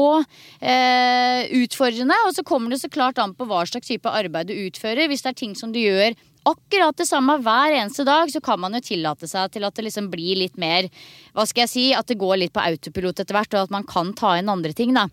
eh, 0.60 1.48
utfordrende. 1.62 2.18
Og 2.28 2.36
så 2.36 2.44
kommer 2.48 2.74
det 2.74 2.82
så 2.82 2.92
klart 2.92 3.22
an 3.22 3.36
på 3.38 3.48
hva 3.48 3.64
slags 3.70 3.88
type 3.88 4.12
arbeid 4.12 4.52
du 4.52 4.58
utfører. 4.68 5.08
Hvis 5.12 5.24
det 5.24 5.34
er 5.34 5.42
ting 5.44 5.56
som 5.56 5.72
du 5.72 5.80
gjør 5.80 6.18
akkurat 6.48 6.98
det 6.98 7.06
samme 7.06 7.38
hver 7.44 7.76
eneste 7.76 8.06
dag, 8.08 8.32
så 8.34 8.42
kan 8.44 8.60
man 8.62 8.74
jo 8.78 8.82
tillate 8.84 9.30
seg 9.30 9.54
til 9.54 9.66
at 9.68 9.78
det 9.78 9.86
liksom 9.86 10.10
blir 10.12 10.40
litt 10.40 10.58
mer 10.62 10.88
Hva 11.36 11.46
skal 11.48 11.66
jeg 11.66 11.72
si? 11.72 11.86
At 11.96 12.10
det 12.10 12.20
går 12.22 12.40
litt 12.42 12.54
på 12.56 12.64
autopilot 12.64 13.22
etter 13.22 13.38
hvert, 13.38 13.54
og 13.56 13.68
at 13.68 13.74
man 13.74 13.88
kan 13.88 14.12
ta 14.18 14.34
inn 14.40 14.52
andre 14.52 14.74
ting, 14.76 14.94
da. 14.98 15.08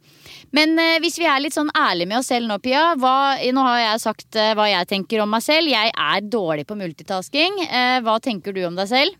Men 0.56 0.74
eh, 0.80 0.98
hvis 1.04 1.18
vi 1.20 1.28
er 1.28 1.42
litt 1.44 1.56
sånn 1.56 1.72
ærlige 1.76 2.10
med 2.10 2.20
oss 2.20 2.32
selv 2.32 2.50
nå, 2.50 2.58
Pia. 2.64 2.90
Hva, 2.98 3.36
nå 3.38 3.64
har 3.68 3.80
jeg 3.84 4.04
sagt 4.04 4.38
eh, 4.40 4.54
hva 4.58 4.68
jeg 4.70 4.90
tenker 4.90 5.22
om 5.22 5.30
meg 5.32 5.44
selv. 5.44 5.70
Jeg 5.70 5.92
er 5.94 6.26
dårlig 6.26 6.66
på 6.68 6.78
multitasking. 6.78 7.62
Eh, 7.68 7.98
hva 8.06 8.18
tenker 8.24 8.56
du 8.56 8.64
om 8.66 8.78
deg 8.78 8.90
selv? 8.90 9.18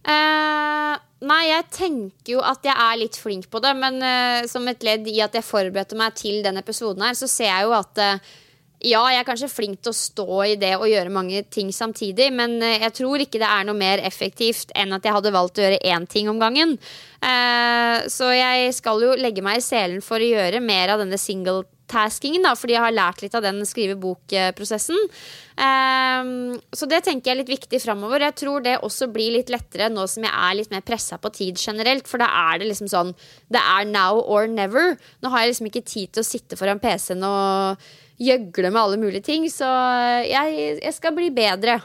Eh, 0.00 0.92
nei, 1.28 1.40
jeg 1.50 1.66
tenker 1.74 2.36
jo 2.36 2.44
at 2.44 2.64
jeg 2.64 2.72
er 2.72 3.00
litt 3.00 3.18
flink 3.20 3.50
på 3.52 3.60
det, 3.60 3.72
men 3.76 4.00
eh, 4.04 4.46
som 4.48 4.68
et 4.70 4.84
ledd 4.86 5.08
i 5.10 5.18
at 5.24 5.36
jeg 5.36 5.44
forberedte 5.46 5.98
meg 5.98 6.16
til 6.16 6.40
denne 6.44 6.62
episoden 6.64 7.04
her, 7.04 7.18
så 7.18 7.28
ser 7.28 7.50
jeg 7.50 7.68
jo 7.68 7.74
at 7.76 8.00
eh, 8.00 8.30
ja, 8.80 9.00
jeg 9.12 9.20
er 9.20 9.26
kanskje 9.28 9.50
flink 9.52 9.82
til 9.84 9.92
å 9.92 9.96
stå 9.96 10.36
i 10.48 10.54
det 10.60 10.72
og 10.78 10.88
gjøre 10.88 11.12
mange 11.12 11.42
ting 11.52 11.68
samtidig, 11.74 12.30
men 12.32 12.56
eh, 12.64 12.78
jeg 12.86 12.94
tror 12.96 13.20
ikke 13.20 13.40
det 13.42 13.50
er 13.50 13.66
noe 13.68 13.76
mer 13.76 14.00
effektivt 14.08 14.72
enn 14.72 14.96
at 14.96 15.04
jeg 15.04 15.16
hadde 15.18 15.34
valgt 15.34 15.60
å 15.60 15.66
gjøre 15.66 15.82
én 15.84 16.06
ting 16.08 16.30
om 16.32 16.40
gangen. 16.40 16.78
Eh, 17.20 18.08
så 18.08 18.30
jeg 18.32 18.72
skal 18.78 19.04
jo 19.04 19.18
legge 19.20 19.44
meg 19.44 19.60
i 19.60 19.66
selen 19.66 20.00
for 20.04 20.16
å 20.16 20.32
gjøre 20.32 20.64
mer 20.64 20.94
av 20.94 21.04
denne 21.04 21.20
single-taskingen, 21.20 22.48
da, 22.48 22.54
fordi 22.56 22.78
jeg 22.78 22.86
har 22.86 22.96
lært 22.96 23.20
litt 23.20 23.36
av 23.36 23.44
den 23.44 23.60
skrive 23.68 24.00
bok-prosessen. 24.00 24.96
Eh, 25.60 26.34
så 26.72 26.88
det 26.88 27.04
tenker 27.04 27.28
jeg 27.28 27.36
er 27.36 27.42
litt 27.44 27.54
viktig 27.58 27.84
framover. 27.84 28.24
Jeg 28.30 28.40
tror 28.46 28.64
det 28.64 28.78
også 28.80 29.12
blir 29.12 29.36
litt 29.36 29.52
lettere 29.52 29.92
nå 29.92 30.08
som 30.08 30.24
jeg 30.24 30.32
er 30.32 30.56
litt 30.56 30.72
mer 30.72 30.86
pressa 30.88 31.20
på 31.20 31.36
tid 31.36 31.60
generelt, 31.60 32.08
for 32.08 32.24
da 32.24 32.32
er 32.48 32.64
det 32.64 32.72
liksom 32.72 32.88
sånn 32.88 33.12
Det 33.52 33.60
er 33.60 33.92
now 33.92 34.24
or 34.24 34.48
never. 34.48 34.96
Nå 35.20 35.36
har 35.36 35.44
jeg 35.44 35.52
liksom 35.52 35.74
ikke 35.74 35.84
tid 35.84 36.14
til 36.14 36.24
å 36.24 36.32
sitte 36.32 36.56
foran 36.56 36.80
PC-en 36.80 37.28
og 37.28 37.90
gjøgle 38.20 38.70
med 38.70 38.82
alle 38.82 39.00
mulige 39.00 39.24
ting. 39.26 39.46
Så 39.52 39.68
jeg, 40.28 40.78
jeg 40.82 40.94
skal 40.96 41.16
bli 41.16 41.30
bedre. 41.34 41.80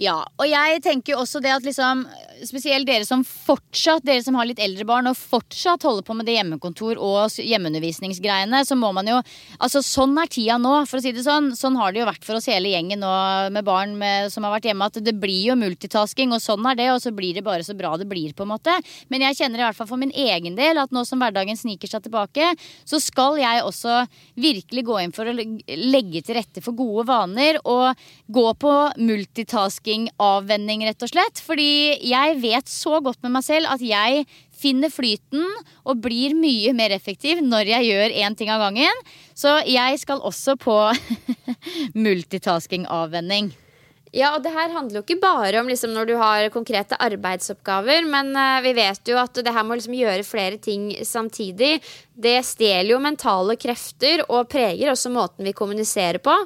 Ja, 0.00 0.22
og 0.40 0.46
jeg 0.48 0.80
tenker 0.80 1.12
jo 1.12 1.20
også 1.20 1.42
det 1.44 1.52
at 1.52 1.66
liksom 1.66 2.06
Spesielt 2.48 2.86
dere 2.88 3.04
som 3.04 3.20
fortsatt 3.20 4.06
Dere 4.08 4.22
som 4.24 4.38
har 4.38 4.46
litt 4.48 4.60
eldre 4.62 4.86
barn 4.88 5.10
og 5.10 5.18
fortsatt 5.18 5.84
holder 5.84 6.06
på 6.06 6.14
med 6.16 6.24
det 6.24 6.38
hjemmekontor 6.38 6.96
og 6.96 7.36
hjemmeundervisningsgreiene, 7.36 8.62
så 8.64 8.78
må 8.80 8.94
man 8.96 9.10
jo 9.10 9.18
Altså, 9.60 9.82
sånn 9.84 10.16
er 10.22 10.30
tida 10.32 10.56
nå, 10.60 10.72
for 10.88 10.98
å 10.98 11.02
si 11.04 11.12
det 11.12 11.24
sånn. 11.24 11.50
Sånn 11.56 11.76
har 11.76 11.92
det 11.92 12.00
jo 12.00 12.06
vært 12.08 12.24
for 12.24 12.38
oss 12.38 12.48
hele 12.48 12.70
gjengen 12.72 13.02
nå 13.02 13.10
med 13.52 13.66
barn 13.66 13.92
med, 14.00 14.30
som 14.32 14.46
har 14.46 14.54
vært 14.54 14.70
hjemme, 14.70 14.88
at 14.88 14.96
det 15.04 15.12
blir 15.20 15.50
jo 15.50 15.56
multitasking, 15.58 16.32
og 16.32 16.40
sånn 16.40 16.64
er 16.70 16.78
det, 16.78 16.86
og 16.94 17.02
så 17.04 17.12
blir 17.14 17.36
det 17.36 17.44
bare 17.44 17.66
så 17.66 17.76
bra 17.76 17.92
det 18.00 18.08
blir, 18.08 18.32
på 18.36 18.46
en 18.46 18.52
måte. 18.54 18.72
Men 19.12 19.26
jeg 19.26 19.36
kjenner 19.42 19.60
i 19.60 19.66
hvert 19.66 19.76
fall 19.76 19.90
for 19.90 20.00
min 20.00 20.14
egen 20.16 20.56
del 20.56 20.80
at 20.80 20.94
nå 20.94 21.04
som 21.08 21.20
hverdagen 21.20 21.58
sniker 21.60 21.90
seg 21.92 22.06
tilbake, 22.06 22.54
så 22.88 23.02
skal 23.02 23.36
jeg 23.42 23.66
også 23.66 24.00
virkelig 24.40 24.86
gå 24.88 24.98
inn 25.02 25.14
for 25.16 25.28
å 25.28 25.36
legge 25.36 26.24
til 26.24 26.38
rette 26.40 26.64
for 26.64 26.78
gode 26.78 27.04
vaner 27.10 27.60
og 27.68 28.00
gå 28.32 28.46
på 28.64 28.74
multitasking-avvenning, 29.90 30.84
rett 30.86 31.02
og 31.02 31.10
slett. 31.10 31.40
Fordi 31.42 31.98
jeg 32.06 32.38
vet 32.40 32.68
så 32.68 33.00
godt 33.02 33.22
med 33.22 33.34
meg 33.34 33.44
selv 33.44 33.70
at 33.70 33.82
jeg 33.82 34.26
finner 34.60 34.92
flyten 34.92 35.46
og 35.88 36.02
blir 36.04 36.34
mye 36.36 36.72
mer 36.76 36.92
effektiv 36.92 37.40
når 37.42 37.70
jeg 37.72 37.88
gjør 37.88 38.18
én 38.24 38.36
ting 38.36 38.50
av 38.50 38.60
gangen. 38.60 39.02
Så 39.34 39.60
jeg 39.66 39.98
skal 40.00 40.20
også 40.20 40.56
på 40.60 40.76
multitasking-avvenning. 42.06 43.52
Ja, 44.10 44.32
og 44.34 44.42
det 44.42 44.50
her 44.50 44.72
handler 44.74 44.98
jo 44.98 45.04
ikke 45.04 45.22
bare 45.22 45.60
om 45.60 45.68
liksom 45.70 45.92
når 45.94 46.08
du 46.08 46.16
har 46.18 46.48
konkrete 46.50 46.98
arbeidsoppgaver, 46.98 48.02
men 48.10 48.32
uh, 48.34 48.58
vi 48.64 48.72
vet 48.74 49.06
jo 49.06 49.20
at 49.20 49.38
det 49.38 49.52
her 49.54 49.62
må 49.62 49.78
liksom 49.78 49.94
gjøre 49.94 50.26
flere 50.26 50.58
ting 50.58 50.88
samtidig, 51.06 51.76
det 52.22 52.38
stjeler 52.46 52.94
jo 52.94 53.00
mentale 53.02 53.56
krefter 53.60 54.24
og 54.28 54.48
preger 54.52 54.92
også 54.92 55.12
måten 55.14 55.46
vi 55.46 55.56
kommuniserer 55.56 56.20
på. 56.22 56.36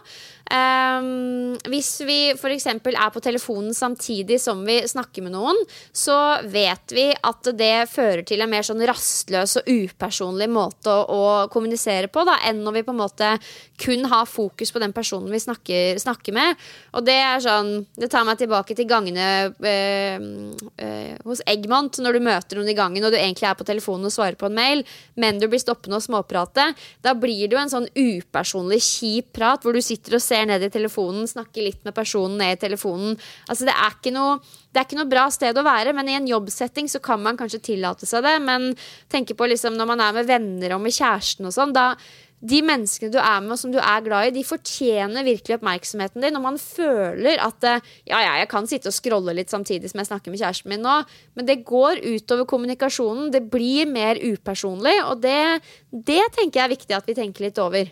Um, 0.44 1.54
hvis 1.72 2.02
vi 2.04 2.18
f.eks. 2.34 2.66
er 2.68 3.12
på 3.14 3.20
telefonen 3.24 3.72
samtidig 3.74 4.36
som 4.42 4.60
vi 4.66 4.76
snakker 4.84 5.24
med 5.24 5.32
noen, 5.32 5.56
så 5.88 6.16
vet 6.52 6.92
vi 6.92 7.06
at 7.16 7.48
det 7.56 7.88
fører 7.88 8.20
til 8.28 8.44
en 8.44 8.52
mer 8.52 8.66
sånn 8.66 8.84
rastløs 8.84 9.56
og 9.62 9.70
upersonlig 9.70 10.50
måte 10.52 10.92
å, 10.92 11.00
å 11.08 11.22
kommunisere 11.52 12.10
på, 12.12 12.26
da, 12.28 12.36
enn 12.44 12.60
når 12.60 12.76
vi 12.76 12.84
på 12.84 12.92
en 12.92 13.00
måte 13.00 13.30
kun 13.80 14.04
har 14.12 14.28
fokus 14.28 14.74
på 14.74 14.82
den 14.84 14.92
personen 14.94 15.32
vi 15.32 15.40
snakker, 15.40 15.96
snakker 16.02 16.36
med. 16.36 16.60
Og 16.92 17.08
det 17.08 17.16
er 17.16 17.40
sånn 17.42 17.72
Det 17.96 18.10
tar 18.12 18.26
meg 18.28 18.36
tilbake 18.38 18.76
til 18.76 18.86
gangene 18.88 19.48
øh, 19.48 20.28
øh, 20.60 21.14
hos 21.24 21.40
Eggmont, 21.48 22.02
når 22.04 22.18
du 22.18 22.28
møter 22.28 22.60
noen 22.60 22.70
i 22.70 22.76
gangen 22.76 23.04
og 23.04 23.14
du 23.14 23.18
egentlig 23.18 23.48
er 23.48 23.56
på 23.56 23.66
telefonen 23.66 24.10
og 24.10 24.14
svarer 24.14 24.36
på 24.36 24.50
en 24.50 24.60
mail, 24.60 24.84
men 25.16 25.40
du 25.40 25.48
blir 25.48 25.63
stoppende 25.64 25.98
og 25.98 26.04
småprate. 26.06 26.70
Da 27.04 27.16
blir 27.18 27.48
det 27.48 27.56
jo 27.56 27.62
en 27.62 27.72
sånn 27.72 27.88
upersonlig, 27.90 28.82
kjip 28.84 29.32
prat 29.34 29.64
hvor 29.64 29.74
du 29.74 29.82
sitter 29.84 30.18
og 30.18 30.24
ser 30.24 30.46
ned 30.50 30.62
i 30.62 30.72
telefonen, 30.72 31.26
snakker 31.30 31.66
litt 31.66 31.82
med 31.86 31.96
personen 31.96 32.38
ned 32.40 32.58
i 32.58 32.62
telefonen. 32.68 33.16
Altså, 33.48 33.66
det 33.68 33.74
er 33.74 33.96
ikke 33.96 34.14
noe 34.14 34.38
det 34.74 34.80
er 34.80 34.86
ikke 34.88 34.98
noe 34.98 35.06
bra 35.06 35.28
sted 35.30 35.54
å 35.54 35.62
være, 35.62 35.92
men 35.94 36.08
i 36.10 36.16
en 36.18 36.24
jobbsetting 36.26 36.88
så 36.90 36.98
kan 36.98 37.20
man 37.22 37.36
kanskje 37.38 37.60
tillate 37.62 38.08
seg 38.10 38.24
det. 38.26 38.32
Men 38.42 38.72
tenke 39.12 39.36
på 39.38 39.46
liksom 39.46 39.76
når 39.78 39.86
man 39.86 40.02
er 40.02 40.16
med 40.16 40.26
venner 40.26 40.74
og 40.74 40.82
med 40.82 40.96
kjæresten 40.96 41.46
og 41.46 41.54
sånn, 41.54 41.74
da 41.76 41.92
de 42.44 42.60
menneskene 42.66 43.12
du 43.14 43.18
er 43.20 43.40
med 43.44 43.54
og 43.54 43.60
som 43.60 43.72
du 43.72 43.78
er 43.80 44.04
glad 44.04 44.28
i, 44.28 44.34
de 44.36 44.44
fortjener 44.46 45.24
virkelig 45.26 45.56
oppmerksomheten 45.56 46.24
din. 46.24 46.36
Når 46.36 46.44
man 46.44 46.60
føler 46.60 47.40
at 47.40 47.64
ja, 47.64 48.20
ja, 48.20 48.34
jeg 48.42 48.50
kan 48.52 48.68
sitte 48.68 48.90
og 48.92 48.96
scrolle 48.96 49.36
litt 49.36 49.52
samtidig 49.52 49.90
som 49.90 50.02
jeg 50.02 50.10
snakker 50.10 50.32
med 50.34 50.42
kjæresten 50.42 50.72
min 50.74 50.84
nå, 50.84 51.00
men 51.38 51.48
det 51.48 51.62
går 51.66 52.02
utover 52.04 52.48
kommunikasjonen. 52.50 53.32
Det 53.34 53.46
blir 53.52 53.88
mer 53.90 54.20
upersonlig, 54.20 54.96
og 55.08 55.24
det, 55.24 55.64
det 55.90 56.22
tenker 56.36 56.60
jeg 56.60 56.66
er 56.66 56.74
viktig 56.76 56.98
at 56.98 57.08
vi 57.08 57.16
tenker 57.16 57.48
litt 57.48 57.60
over. 57.62 57.88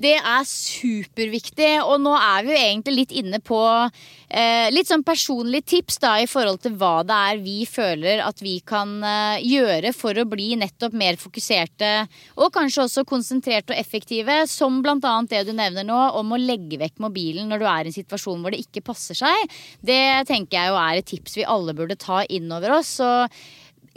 Det 0.00 0.14
er 0.16 0.46
superviktig. 0.48 1.74
Og 1.84 1.98
nå 2.00 2.14
er 2.16 2.46
vi 2.46 2.54
jo 2.54 2.60
egentlig 2.60 2.94
litt 2.96 3.12
inne 3.20 3.40
på 3.44 3.60
eh, 3.60 4.70
litt 4.72 4.88
sånn 4.88 5.04
personlige 5.04 5.68
tips 5.74 6.00
da, 6.00 6.14
i 6.22 6.28
forhold 6.30 6.62
til 6.64 6.78
hva 6.80 7.02
det 7.04 7.18
er 7.32 7.42
vi 7.44 7.58
føler 7.68 8.22
at 8.24 8.40
vi 8.40 8.56
kan 8.64 8.96
eh, 9.04 9.44
gjøre 9.44 9.92
for 9.96 10.16
å 10.16 10.26
bli 10.30 10.54
nettopp 10.60 10.96
mer 10.96 11.20
fokuserte 11.20 11.92
og 12.40 12.48
kanskje 12.54 12.86
også 12.86 13.06
konsentrerte 13.08 13.74
og 13.74 13.80
effektive. 13.80 14.40
Som 14.48 14.80
bl.a. 14.84 15.14
det 15.28 15.44
du 15.48 15.52
nevner 15.56 15.84
nå, 15.84 16.00
om 16.16 16.32
å 16.32 16.40
legge 16.40 16.80
vekk 16.80 17.00
mobilen 17.04 17.52
når 17.52 17.60
du 17.60 17.68
er 17.68 17.84
i 17.84 17.92
en 17.92 18.00
situasjon 18.00 18.40
hvor 18.40 18.56
det 18.56 18.64
ikke 18.64 18.86
passer 18.86 19.18
seg. 19.20 19.56
Det 19.84 20.02
tenker 20.30 20.62
jeg 20.62 20.72
jo 20.72 20.80
er 20.80 21.00
et 21.00 21.12
tips 21.12 21.36
vi 21.42 21.48
alle 21.56 21.76
burde 21.76 22.00
ta 22.00 22.24
inn 22.24 22.48
over 22.56 22.80
oss. 22.80 22.96
Så 23.00 23.10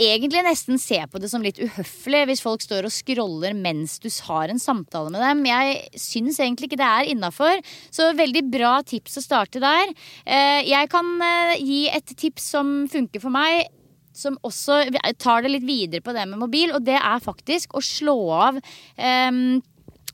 egentlig 0.02 0.42
nesten 0.46 0.80
se 0.82 0.98
på 1.10 1.20
det 1.22 1.30
som 1.30 1.44
litt 1.46 1.60
uhøflig 1.62 2.24
hvis 2.30 2.42
folk 2.44 2.64
står 2.66 2.88
og 2.88 2.94
scroller 2.94 3.54
mens 3.58 4.00
du 4.02 4.10
har 4.28 4.50
en 4.50 4.62
samtale 4.62 5.12
med 5.14 5.22
dem. 5.22 5.44
Jeg 5.46 6.02
syns 6.02 6.40
egentlig 6.42 6.72
ikke 6.72 6.82
det 6.82 6.90
er 6.90 7.12
innafor. 7.14 7.62
Så 7.94 8.10
veldig 8.18 8.44
bra 8.54 8.80
tips 8.88 9.20
å 9.20 9.26
starte 9.26 9.62
der. 9.64 9.94
Eh, 10.26 10.64
jeg 10.70 10.90
kan 10.94 11.14
eh, 11.22 11.56
gi 11.62 11.86
et 11.94 12.16
tips 12.18 12.50
som 12.56 12.76
funker 12.92 13.24
for 13.24 13.34
meg. 13.34 13.70
Som 14.14 14.38
også 14.46 14.84
tar 15.18 15.42
det 15.42 15.56
litt 15.56 15.66
videre 15.66 16.04
på 16.06 16.14
det 16.14 16.28
med 16.30 16.38
mobil, 16.38 16.70
og 16.70 16.84
det 16.86 17.00
er 17.00 17.24
faktisk 17.24 17.72
å 17.74 17.82
slå 17.82 18.18
av 18.30 18.60
um, 18.62 19.58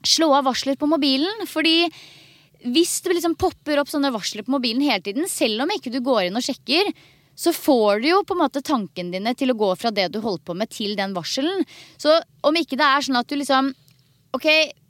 Slå 0.08 0.30
av 0.32 0.46
varsler 0.48 0.78
på 0.80 0.88
mobilen. 0.88 1.42
Fordi 1.44 1.90
hvis 2.64 3.02
det 3.04 3.18
liksom 3.18 3.36
popper 3.36 3.82
opp 3.82 3.92
sånne 3.92 4.14
varsler 4.16 4.46
på 4.48 4.54
mobilen 4.54 4.86
hele 4.86 5.04
tiden, 5.04 5.28
selv 5.28 5.66
om 5.66 5.74
ikke 5.76 5.92
du 5.92 6.00
går 6.06 6.30
inn 6.30 6.40
og 6.40 6.46
sjekker, 6.46 6.88
så 7.40 7.54
får 7.56 8.04
du 8.04 8.10
jo 8.12 8.24
på 8.28 8.36
en 8.36 8.44
måte 8.44 8.64
tankene 8.66 9.16
dine 9.16 9.36
til 9.38 9.54
å 9.54 9.60
gå 9.60 9.72
fra 9.80 9.94
det 9.96 10.10
du 10.14 10.20
holder 10.24 10.44
på 10.44 10.58
med, 10.60 10.72
til 10.74 10.98
den 11.00 11.16
varselen. 11.16 11.64
Så 11.98 12.20
om 12.44 12.60
ikke 12.60 12.80
det 12.80 12.88
er 12.88 13.06
sånn 13.08 13.22
at 13.22 13.30
du 13.30 13.40
liksom 13.40 13.74
Ok, 14.30 14.46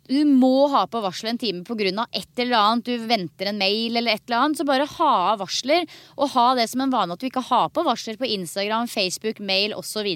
du 0.10 0.26
må 0.26 0.68
ha 0.74 0.82
på 0.90 1.00
varsel 1.04 1.30
en 1.30 1.38
time 1.40 1.62
pga. 1.64 2.06
et 2.12 2.42
eller 2.42 2.58
annet, 2.58 2.86
du 2.86 3.06
venter 3.08 3.48
en 3.48 3.58
mail 3.58 3.96
eller 3.96 4.18
et 4.18 4.24
eller 4.26 4.38
annet, 4.38 4.58
så 4.58 4.66
bare 4.66 4.88
ha 4.98 5.12
av 5.32 5.40
varsler. 5.40 5.86
Og 6.18 6.32
ha 6.34 6.56
det 6.56 6.68
som 6.70 6.82
en 6.82 6.92
vane 6.92 7.14
at 7.14 7.22
du 7.22 7.28
ikke 7.30 7.46
har 7.46 7.70
på 7.70 7.86
varsler 7.86 8.18
på 8.18 8.28
Instagram, 8.28 8.90
Facebook, 8.90 9.40
mail 9.40 9.76
osv. 9.78 10.10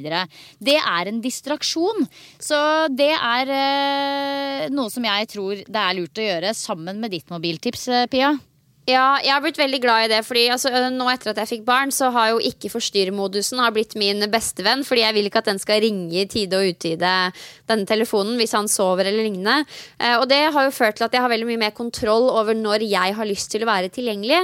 Det 0.60 0.80
er 0.80 1.08
en 1.08 1.22
distraksjon. 1.22 2.08
Så 2.42 2.58
det 2.90 3.14
er 3.14 3.54
eh, 3.54 4.70
noe 4.74 4.90
som 4.90 5.06
jeg 5.06 5.30
tror 5.30 5.62
det 5.62 5.86
er 5.86 6.00
lurt 6.00 6.18
å 6.18 6.26
gjøre 6.26 6.58
sammen 6.58 7.00
med 7.00 7.14
ditt 7.14 7.30
mobiltips, 7.30 7.88
eh, 7.88 8.10
Pia. 8.10 8.34
Ja, 8.84 9.16
jeg 9.24 9.32
har 9.32 9.40
blitt 9.40 9.56
veldig 9.56 9.78
glad 9.80 10.06
i 10.06 10.10
det. 10.12 10.18
Fordi 10.28 10.42
altså, 10.52 10.68
nå 10.92 11.06
etter 11.08 11.32
at 11.32 11.38
jeg 11.40 11.50
fikk 11.54 11.62
barn, 11.68 11.92
så 11.96 12.10
har 12.12 12.34
jo 12.34 12.42
ikke 12.44 12.72
forstyrrmodusen 12.74 13.62
blitt 13.72 13.96
min 14.00 14.20
bestevenn. 14.32 14.84
Fordi 14.84 15.06
jeg 15.06 15.16
vil 15.16 15.30
ikke 15.30 15.40
at 15.40 15.48
den 15.48 15.62
skal 15.62 15.80
ringe 15.86 16.18
i 16.20 16.26
tide 16.28 16.60
og 16.60 16.74
utide 16.74 17.12
denne 17.72 17.88
telefonen 17.88 18.36
hvis 18.40 18.56
han 18.58 18.68
sover 18.68 19.08
eller 19.08 19.24
lignende. 19.24 19.64
Eh, 20.04 20.18
og 20.18 20.28
det 20.28 20.42
har 20.52 20.68
jo 20.68 20.76
ført 20.76 21.00
til 21.00 21.08
at 21.08 21.16
jeg 21.16 21.24
har 21.24 21.32
veldig 21.32 21.48
mye 21.48 21.62
mer 21.62 21.76
kontroll 21.78 22.28
over 22.28 22.58
når 22.60 22.84
jeg 22.84 23.16
har 23.16 23.30
lyst 23.30 23.54
til 23.54 23.64
å 23.64 23.70
være 23.70 23.92
tilgjengelig. 23.96 24.42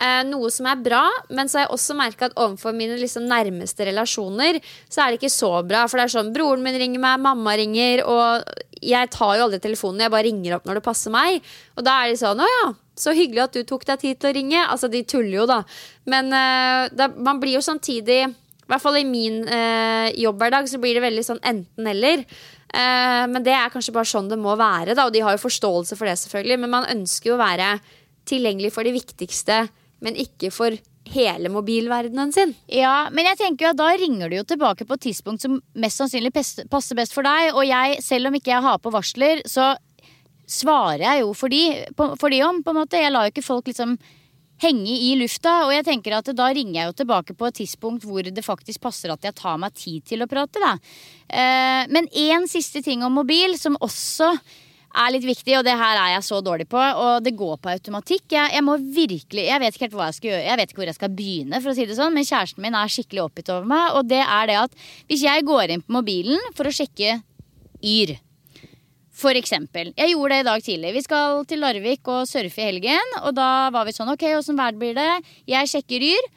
Eh, 0.00 0.22
noe 0.30 0.48
som 0.54 0.70
er 0.72 0.80
bra, 0.80 1.02
men 1.28 1.52
så 1.52 1.60
har 1.60 1.66
jeg 1.66 1.74
også 1.76 1.96
merka 1.98 2.30
at 2.30 2.36
overfor 2.40 2.72
mine 2.76 2.96
liksom, 2.96 3.26
nærmeste 3.28 3.90
relasjoner, 3.90 4.62
så 4.88 5.02
er 5.04 5.12
det 5.12 5.20
ikke 5.20 5.34
så 5.34 5.58
bra. 5.68 5.84
For 5.84 6.00
det 6.00 6.06
er 6.06 6.14
sånn 6.14 6.32
broren 6.32 6.64
min 6.64 6.80
ringer 6.80 7.02
meg, 7.02 7.20
mamma 7.28 7.58
ringer, 7.60 8.06
og 8.08 8.80
jeg 8.80 9.12
tar 9.12 9.36
jo 9.36 9.50
aldri 9.50 9.60
telefonen. 9.60 10.00
Jeg 10.06 10.14
bare 10.16 10.26
ringer 10.30 10.56
opp 10.56 10.64
når 10.64 10.80
det 10.80 10.84
passer 10.88 11.12
meg. 11.12 11.44
Og 11.76 11.84
da 11.84 11.98
er 12.00 12.14
de 12.14 12.22
sånn 12.22 12.40
å 12.40 12.48
ja 12.48 12.64
så 12.98 13.14
hyggelig 13.16 13.46
at 13.46 13.56
du 13.56 13.64
tok 13.68 13.86
deg 13.88 14.02
tid 14.02 14.20
til 14.20 14.30
å 14.30 14.36
ringe. 14.36 14.62
Altså, 14.66 14.90
de 14.92 15.02
tuller 15.08 15.36
jo, 15.40 15.48
da. 15.48 15.62
Men 16.10 16.32
uh, 16.34 16.86
da, 16.92 17.08
man 17.16 17.40
blir 17.42 17.56
jo 17.56 17.64
samtidig 17.64 18.20
I 18.26 18.68
hvert 18.70 18.84
fall 18.84 19.00
i 19.00 19.08
min 19.08 19.42
uh, 19.48 20.08
jobbhverdag 20.18 20.68
så 20.70 20.80
blir 20.82 20.98
det 20.98 21.04
veldig 21.04 21.24
sånn 21.26 21.42
enten-eller. 21.52 22.24
Uh, 22.72 22.78
eh, 22.80 23.24
men 23.28 23.44
det 23.44 23.52
er 23.52 23.72
kanskje 23.72 23.92
bare 23.92 24.08
sånn 24.08 24.30
det 24.30 24.38
må 24.40 24.54
være, 24.56 24.94
da. 24.96 25.08
Og 25.08 25.12
de 25.14 25.24
har 25.24 25.36
jo 25.36 25.42
forståelse 25.42 25.98
for 25.98 26.08
det, 26.08 26.16
selvfølgelig. 26.22 26.60
Men 26.62 26.72
man 26.78 26.88
ønsker 26.94 27.32
jo 27.32 27.36
å 27.36 27.42
være 27.42 27.74
tilgjengelig 28.28 28.72
for 28.72 28.86
det 28.86 28.94
viktigste, 28.94 29.66
men 30.02 30.16
ikke 30.18 30.52
for 30.54 30.78
hele 31.12 31.50
mobilverdenen 31.52 32.32
sin. 32.32 32.54
Ja, 32.70 33.10
men 33.12 33.26
jeg 33.28 33.40
tenker 33.40 33.66
jo 33.66 33.72
at 33.72 33.80
da 33.80 33.90
ringer 33.98 34.30
du 34.30 34.38
jo 34.38 34.46
tilbake 34.48 34.86
på 34.88 34.96
et 34.96 35.06
tidspunkt 35.08 35.44
som 35.44 35.58
mest 35.74 36.00
sannsynlig 36.00 36.32
passer 36.32 36.98
best 36.98 37.16
for 37.16 37.26
deg. 37.26 37.52
Og 37.56 37.66
jeg, 37.66 37.98
selv 38.04 38.30
om 38.30 38.38
ikke 38.38 38.54
jeg 38.54 38.64
har 38.64 38.80
på 38.82 38.92
varsler, 38.94 39.42
så 39.48 39.72
svarer 40.52 41.06
jeg 41.06 41.22
jo 41.22 41.30
for 41.36 41.52
de, 41.52 41.62
for 41.96 42.32
de 42.32 42.42
om, 42.46 42.60
på 42.64 42.74
en 42.74 42.82
måte. 42.82 43.00
Jeg 43.00 43.12
lar 43.14 43.28
jo 43.28 43.34
ikke 43.34 43.46
folk 43.46 43.70
liksom 43.70 43.96
henge 44.62 44.96
i 45.08 45.12
lufta. 45.20 45.62
Og 45.66 45.74
jeg 45.74 45.86
tenker 45.88 46.16
at 46.18 46.32
da 46.36 46.50
ringer 46.54 46.80
jeg 46.80 46.90
jo 46.90 46.98
tilbake 47.02 47.36
på 47.38 47.48
et 47.48 47.60
tidspunkt 47.62 48.06
hvor 48.08 48.26
det 48.26 48.46
faktisk 48.46 48.82
passer 48.84 49.12
at 49.14 49.24
jeg 49.26 49.36
tar 49.38 49.60
meg 49.60 49.74
tid 49.78 50.04
til 50.08 50.24
å 50.24 50.30
prate, 50.30 50.62
da. 50.62 50.76
Eh, 51.28 51.88
men 51.92 52.10
én 52.10 52.46
siste 52.50 52.84
ting 52.84 53.02
om 53.06 53.16
mobil 53.22 53.56
som 53.60 53.78
også 53.80 54.34
er 54.92 55.12
litt 55.14 55.24
viktig, 55.24 55.54
og 55.56 55.64
det 55.64 55.72
her 55.80 55.96
er 55.96 56.10
jeg 56.18 56.24
så 56.26 56.42
dårlig 56.44 56.66
på. 56.70 56.80
Og 56.80 57.24
det 57.24 57.34
går 57.38 57.56
på 57.62 57.72
automatikk. 57.72 58.26
Jeg, 58.34 58.52
jeg 58.52 58.64
må 58.66 58.76
virkelig 58.76 59.46
Jeg 59.48 59.62
vet 59.62 59.76
ikke 59.76 59.86
helt 59.86 59.96
hva 59.98 60.10
jeg 60.10 60.18
skal 60.18 60.30
gjøre. 60.32 60.48
Jeg 60.50 60.60
vet 60.60 60.72
ikke 60.72 60.82
hvor 60.82 60.90
jeg 60.90 60.98
skal 60.98 61.14
begynne, 61.20 61.62
for 61.62 61.72
å 61.72 61.76
si 61.78 61.86
det 61.88 61.98
sånn, 61.98 62.16
men 62.16 62.28
kjæresten 62.28 62.64
min 62.64 62.76
er 62.78 62.92
skikkelig 62.92 63.24
oppgitt 63.24 63.54
over 63.54 63.70
meg. 63.72 63.96
Og 63.96 64.10
det 64.12 64.20
er 64.24 64.50
det 64.50 64.58
at 64.66 64.76
hvis 65.08 65.24
jeg 65.24 65.48
går 65.48 65.72
inn 65.74 65.86
på 65.86 65.96
mobilen 66.00 66.52
for 66.58 66.68
å 66.68 66.74
sjekke 66.74 67.22
Yr 67.82 68.14
for 69.22 69.38
eksempel. 69.38 69.92
Jeg 69.98 70.14
gjorde 70.14 70.34
det 70.34 70.42
i 70.42 70.48
dag 70.48 70.64
tidlig. 70.66 70.94
Vi 70.96 71.04
skal 71.06 71.44
til 71.48 71.62
Larvik 71.62 72.08
og 72.10 72.24
surfe 72.30 72.62
i 72.62 72.70
helgen. 72.70 73.18
Og 73.22 73.34
da 73.38 73.70
var 73.74 73.86
vi 73.86 73.94
sånn 73.96 74.10
OK, 74.12 74.26
åssen 74.38 74.58
vær 74.58 74.74
blir 74.78 74.96
det? 74.98 75.10
Jeg 75.50 75.70
sjekker 75.70 76.08
Yr. 76.12 76.32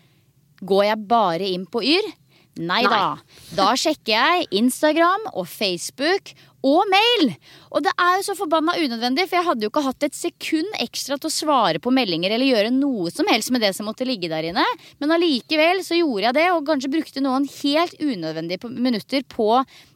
Går 0.65 0.85
jeg 0.91 1.07
bare 1.09 1.49
inn 1.51 1.65
på 1.69 1.83
Yr? 1.83 2.13
Nei 2.55 2.85
da. 2.87 3.17
Da 3.51 3.71
sjekker 3.75 4.13
jeg 4.13 4.45
Instagram 4.61 5.25
og 5.33 5.47
Facebook 5.51 6.31
og 6.65 6.87
mail. 6.89 7.33
Og 7.75 7.83
det 7.85 7.91
er 7.99 8.13
jo 8.17 8.25
så 8.29 8.35
forbanna 8.39 8.77
unødvendig, 8.79 9.27
for 9.27 9.37
jeg 9.37 9.47
hadde 9.49 9.67
jo 9.67 9.71
ikke 9.71 9.83
hatt 9.85 10.05
et 10.07 10.17
sekund 10.17 10.77
ekstra 10.81 11.17
til 11.19 11.29
å 11.29 11.35
svare 11.35 11.81
på 11.83 11.93
meldinger 11.93 12.33
eller 12.33 12.47
gjøre 12.47 12.71
noe 12.73 13.11
som 13.13 13.27
helst 13.29 13.51
med 13.53 13.61
det 13.65 13.73
som 13.77 13.89
måtte 13.89 14.07
ligge 14.07 14.31
der 14.31 14.49
inne. 14.49 14.65
Men 15.03 15.13
allikevel 15.17 15.83
så 15.85 15.99
gjorde 15.99 16.29
jeg 16.29 16.37
det, 16.39 16.47
og 16.55 16.65
kanskje 16.69 16.93
brukte 16.95 17.25
noen 17.25 17.45
helt 17.59 17.99
unødvendige 17.99 18.71
minutter 18.71 19.27
på 19.29 19.49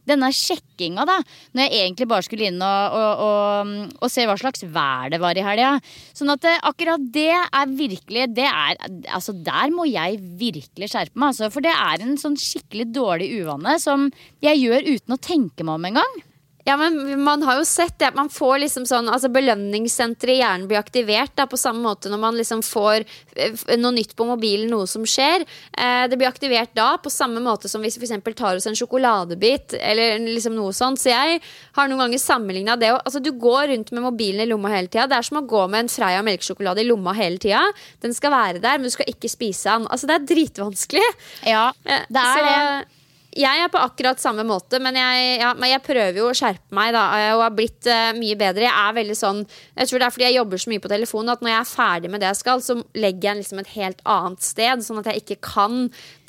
denne 0.10 0.32
sjekkinga, 0.36 1.06
da. 1.08 1.18
Når 1.56 1.66
jeg 1.66 1.84
egentlig 1.84 2.10
bare 2.12 2.26
skulle 2.26 2.50
inn 2.50 2.62
og, 2.66 2.98
og, 3.00 3.24
og, 3.26 3.74
og 4.00 4.12
se 4.12 4.26
hva 4.30 4.38
slags 4.40 4.66
vær 4.70 5.14
det 5.14 5.22
var 5.24 5.38
i 5.40 5.46
helga. 5.46 5.76
Sånn 6.18 6.34
at 6.34 6.48
eh, 6.50 6.62
akkurat 6.70 7.04
det 7.14 7.32
er 7.36 7.76
virkelig 7.80 8.30
det 8.38 8.48
er, 8.50 8.78
Altså, 9.10 9.34
der 9.34 9.74
må 9.74 9.86
jeg 9.90 10.20
virkelig 10.40 10.92
skjerpe 10.92 11.18
meg, 11.20 11.34
altså. 11.34 11.52
For 11.54 11.66
det 11.66 11.74
er 11.76 12.06
en 12.06 12.18
sånn 12.22 12.38
skikkelig 12.40 12.90
dårlig 12.96 13.32
uvane 13.40 13.78
som 13.82 14.10
jeg 14.44 14.62
gjør 14.64 14.90
uten 14.96 15.16
å 15.16 15.22
tenke 15.22 15.66
meg 15.66 15.80
om 15.80 15.88
engang. 15.92 16.20
Ja, 16.68 16.76
men 16.78 17.24
man 17.24 17.44
har 17.44 17.58
jo 17.58 17.66
sett 17.66 17.96
det. 18.00 18.12
Man 18.16 18.30
får 18.30 18.60
liksom 18.66 18.86
sånn 18.86 19.08
altså 19.10 19.30
Belønningssenteret 19.32 20.36
i 20.36 20.40
hjernen 20.42 20.68
blir 20.70 20.80
aktivert 20.80 21.32
da, 21.40 21.46
på 21.50 21.58
samme 21.58 21.82
måte 21.86 22.12
når 22.12 22.22
man 22.22 22.38
liksom 22.38 22.62
får 22.66 23.06
eh, 23.40 23.56
noe 23.80 23.94
nytt 23.96 24.12
på 24.20 24.28
mobilen, 24.28 24.68
noe 24.74 24.88
som 24.90 25.06
skjer. 25.08 25.46
Eh, 25.72 26.04
det 26.12 26.20
blir 26.20 26.30
aktivert 26.30 26.76
da 26.78 26.92
på 27.02 27.12
samme 27.14 27.42
måte 27.44 27.72
som 27.72 27.82
hvis 27.86 27.98
vi 28.02 28.10
f.eks. 28.10 28.36
tar 28.38 28.60
oss 28.60 28.68
en 28.70 28.78
sjokoladebit 28.78 29.78
eller 29.80 30.20
liksom 30.28 30.58
noe 30.60 30.76
sånt. 30.76 31.02
Så 31.02 31.14
jeg 31.14 31.40
har 31.80 31.90
noen 31.90 32.04
ganger 32.06 32.22
sammenligna 32.22 32.78
det 32.80 32.92
altså 32.98 33.24
Du 33.24 33.32
går 33.32 33.72
rundt 33.72 33.94
med 33.96 34.06
mobilen 34.10 34.44
i 34.44 34.50
lomma 34.50 34.74
hele 34.76 34.92
tida. 34.92 35.08
Det 35.10 35.18
er 35.18 35.30
som 35.32 35.42
å 35.42 35.48
gå 35.48 35.66
med 35.72 35.86
en 35.86 35.92
Freia 36.00 36.22
melkesjokolade 36.26 36.84
i 36.84 36.88
lomma 36.90 37.16
hele 37.18 37.40
tida. 37.42 37.64
Den 38.04 38.14
skal 38.14 38.36
være 38.36 38.62
der, 38.62 38.78
men 38.78 38.90
du 38.90 38.94
skal 38.94 39.10
ikke 39.10 39.32
spise 39.32 39.72
den. 39.72 39.88
Altså, 39.90 40.10
det 40.10 40.20
er 40.20 40.30
dritvanskelig. 40.36 41.10
Ja, 41.48 41.70
det 41.84 42.24
er 42.28 42.34
så, 42.36 42.46
det 42.46 42.99
jeg 43.38 43.62
er 43.62 43.70
på 43.70 43.78
akkurat 43.78 44.18
samme 44.22 44.42
måte, 44.48 44.80
men 44.82 44.96
jeg, 44.98 45.38
ja, 45.42 45.52
men 45.54 45.70
jeg 45.70 45.84
prøver 45.86 46.18
jo 46.18 46.30
å 46.32 46.36
skjerpe 46.38 46.74
meg 46.74 46.94
da, 46.96 47.04
eh, 47.20 47.34
og 47.36 47.44
har 47.46 47.54
blitt 47.54 47.86
uh, 47.86 48.10
mye 48.18 48.38
bedre. 48.40 48.66
Jeg 48.66 48.74
er 48.74 48.96
veldig 48.98 49.18
sånn 49.18 49.44
Jeg 49.46 49.90
tror 49.90 50.02
det 50.02 50.08
er 50.08 50.16
fordi 50.16 50.26
jeg 50.26 50.38
jobber 50.40 50.62
så 50.64 50.72
mye 50.72 50.82
på 50.82 50.92
telefonen 50.92 51.34
at 51.36 51.44
når 51.46 51.52
jeg 51.52 51.60
er 51.60 51.70
ferdig 51.70 52.10
med 52.10 52.24
det 52.24 52.30
jeg 52.32 52.40
skal, 52.42 52.64
så 52.66 52.78
legger 52.98 53.30
jeg 53.30 53.40
liksom 53.44 53.62
et 53.62 53.72
helt 53.76 54.02
annet 54.10 54.46
sted, 54.46 54.86
sånn 54.86 55.02
at 55.04 55.12
jeg 55.12 55.22
ikke 55.22 55.38
kan 55.46 55.78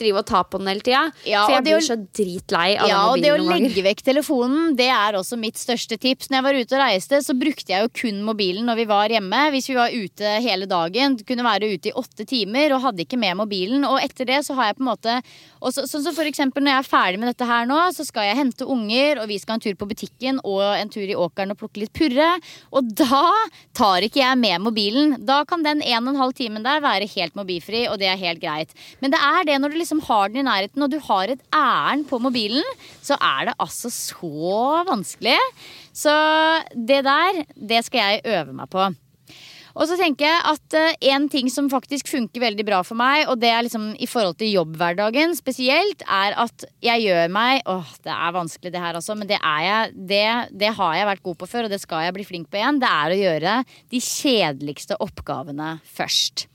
drive 0.00 0.20
og 0.20 0.28
ta 0.28 0.42
på 0.44 0.60
den 0.60 0.68
hele 0.72 0.84
tida. 0.84 1.02
Ja, 1.24 1.46
for 1.46 1.56
jeg 1.56 1.66
blir 1.70 1.86
så 1.88 1.96
dritlei 1.96 2.68
av 2.76 2.92
ja, 2.92 3.00
mobilen 3.08 3.08
noen 3.08 3.16
ganger. 3.16 3.24
Ja, 3.24 3.24
og 3.24 3.24
det 3.24 3.32
å 3.32 3.48
legge 3.54 3.86
vekk 3.88 4.04
telefonen, 4.10 4.76
det 4.76 4.90
er 4.92 5.18
også 5.18 5.40
mitt 5.40 5.60
største 5.60 5.96
tips. 6.00 6.28
Når 6.28 6.40
jeg 6.40 6.48
var 6.48 6.60
ute 6.60 6.78
og 6.78 6.84
reiste, 6.84 7.22
så 7.24 7.36
brukte 7.38 7.72
jeg 7.72 7.86
jo 7.86 7.94
kun 8.02 8.20
mobilen 8.28 8.68
når 8.68 8.82
vi 8.82 8.88
var 8.92 9.16
hjemme. 9.16 9.42
Hvis 9.56 9.70
vi 9.72 9.78
var 9.78 9.96
ute 9.96 10.36
hele 10.44 10.68
dagen, 10.68 11.16
kunne 11.24 11.48
være 11.48 11.72
ute 11.72 11.92
i 11.92 11.96
åtte 11.96 12.28
timer 12.28 12.76
og 12.76 12.84
hadde 12.84 13.06
ikke 13.06 13.20
med 13.20 13.40
mobilen. 13.40 13.88
Og 13.88 14.00
etter 14.04 14.28
det 14.28 14.42
så 14.44 14.58
har 14.58 14.70
jeg 14.70 14.80
på 14.80 14.84
en 14.84 14.92
måte 14.92 15.20
Sånn 15.60 15.84
som 15.86 16.00
så, 16.00 16.12
for 16.16 16.24
eksempel 16.24 16.64
når 16.64 16.72
jeg 16.72 16.80
er 16.80 16.86
ferdig 16.90 17.20
med 17.20 17.30
dette 17.30 17.46
her 17.48 17.68
nå, 17.68 17.78
så 17.94 18.04
skal 18.06 18.28
jeg 18.28 18.38
hente 18.38 18.66
unger, 18.68 19.22
og 19.22 19.30
vi 19.30 19.38
skal 19.40 19.56
en 19.56 19.64
tur 19.64 19.76
på 19.78 19.88
butikken 19.90 20.40
og 20.44 20.62
en 20.74 20.90
tur 20.92 21.06
i 21.06 21.16
åkeren 21.16 21.54
og 21.54 21.60
plukke 21.60 21.84
litt 21.84 21.94
purre. 21.96 22.30
Og 22.74 22.92
da 22.98 23.24
tar 23.76 24.06
ikke 24.06 24.22
jeg 24.22 24.40
med 24.40 24.64
mobilen. 24.66 25.16
Da 25.26 25.42
kan 25.48 25.64
den 25.66 25.84
en 25.84 26.04
og 26.04 26.14
en 26.14 26.22
halv 26.22 26.36
timen 26.38 26.66
der 26.66 26.82
være 26.84 27.10
helt 27.14 27.36
mobilfri, 27.38 27.86
og 27.90 28.00
det 28.02 28.10
er 28.10 28.20
helt 28.20 28.42
greit. 28.42 28.74
Men 29.00 29.14
det 29.14 29.20
er 29.22 29.46
det 29.48 29.60
når 29.60 29.74
du 29.74 29.80
liksom 29.80 30.02
har 30.08 30.30
den 30.30 30.42
i 30.42 30.48
nærheten, 30.48 30.86
og 30.86 30.90
du 30.92 30.98
har 31.06 31.32
et 31.32 31.44
ærend 31.54 32.08
på 32.10 32.20
mobilen, 32.22 32.66
så 33.02 33.18
er 33.18 33.50
det 33.50 33.58
altså 33.62 33.92
så 33.92 34.84
vanskelig. 34.88 35.38
Så 35.96 36.16
det 36.74 37.04
der, 37.06 37.44
det 37.54 37.84
skal 37.86 38.20
jeg 38.20 38.26
øve 38.38 38.56
meg 38.56 38.70
på. 38.72 38.90
Og 39.76 39.86
så 39.88 39.96
tenker 40.00 40.26
jeg 40.26 40.42
at 40.52 40.76
uh, 40.76 41.08
en 41.12 41.28
ting 41.32 41.50
som 41.52 41.70
faktisk 41.72 42.10
funker 42.10 42.42
veldig 42.42 42.66
bra 42.68 42.80
for 42.86 42.98
meg, 42.98 43.26
og 43.30 43.40
det 43.42 43.52
er 43.52 43.64
liksom 43.66 43.90
i 44.00 44.08
forhold 44.10 44.38
til 44.40 44.52
jobbhverdagen 44.54 45.34
spesielt, 45.38 46.04
er 46.06 46.36
at 46.40 46.66
jeg 46.84 47.06
gjør 47.06 47.32
meg 47.32 47.64
Åh, 47.70 47.90
det 48.04 48.12
er 48.14 48.36
vanskelig 48.36 48.72
det 48.74 48.82
her 48.82 48.98
også, 48.98 49.16
men 49.18 49.30
det 49.30 49.38
er 49.38 49.64
jeg 49.66 49.96
det, 50.10 50.28
det 50.62 50.74
har 50.78 50.94
jeg 50.96 51.10
vært 51.12 51.26
god 51.26 51.40
på 51.40 51.50
før, 51.50 51.66
og 51.66 51.74
det 51.74 51.82
skal 51.82 52.06
jeg 52.06 52.16
bli 52.16 52.26
flink 52.26 52.50
på 52.50 52.60
igjen. 52.60 52.80
Det 52.82 52.90
er 52.90 53.12
å 53.12 53.20
gjøre 53.20 53.58
de 53.92 54.04
kjedeligste 54.04 54.98
oppgavene 55.02 55.76
først. 55.86 56.48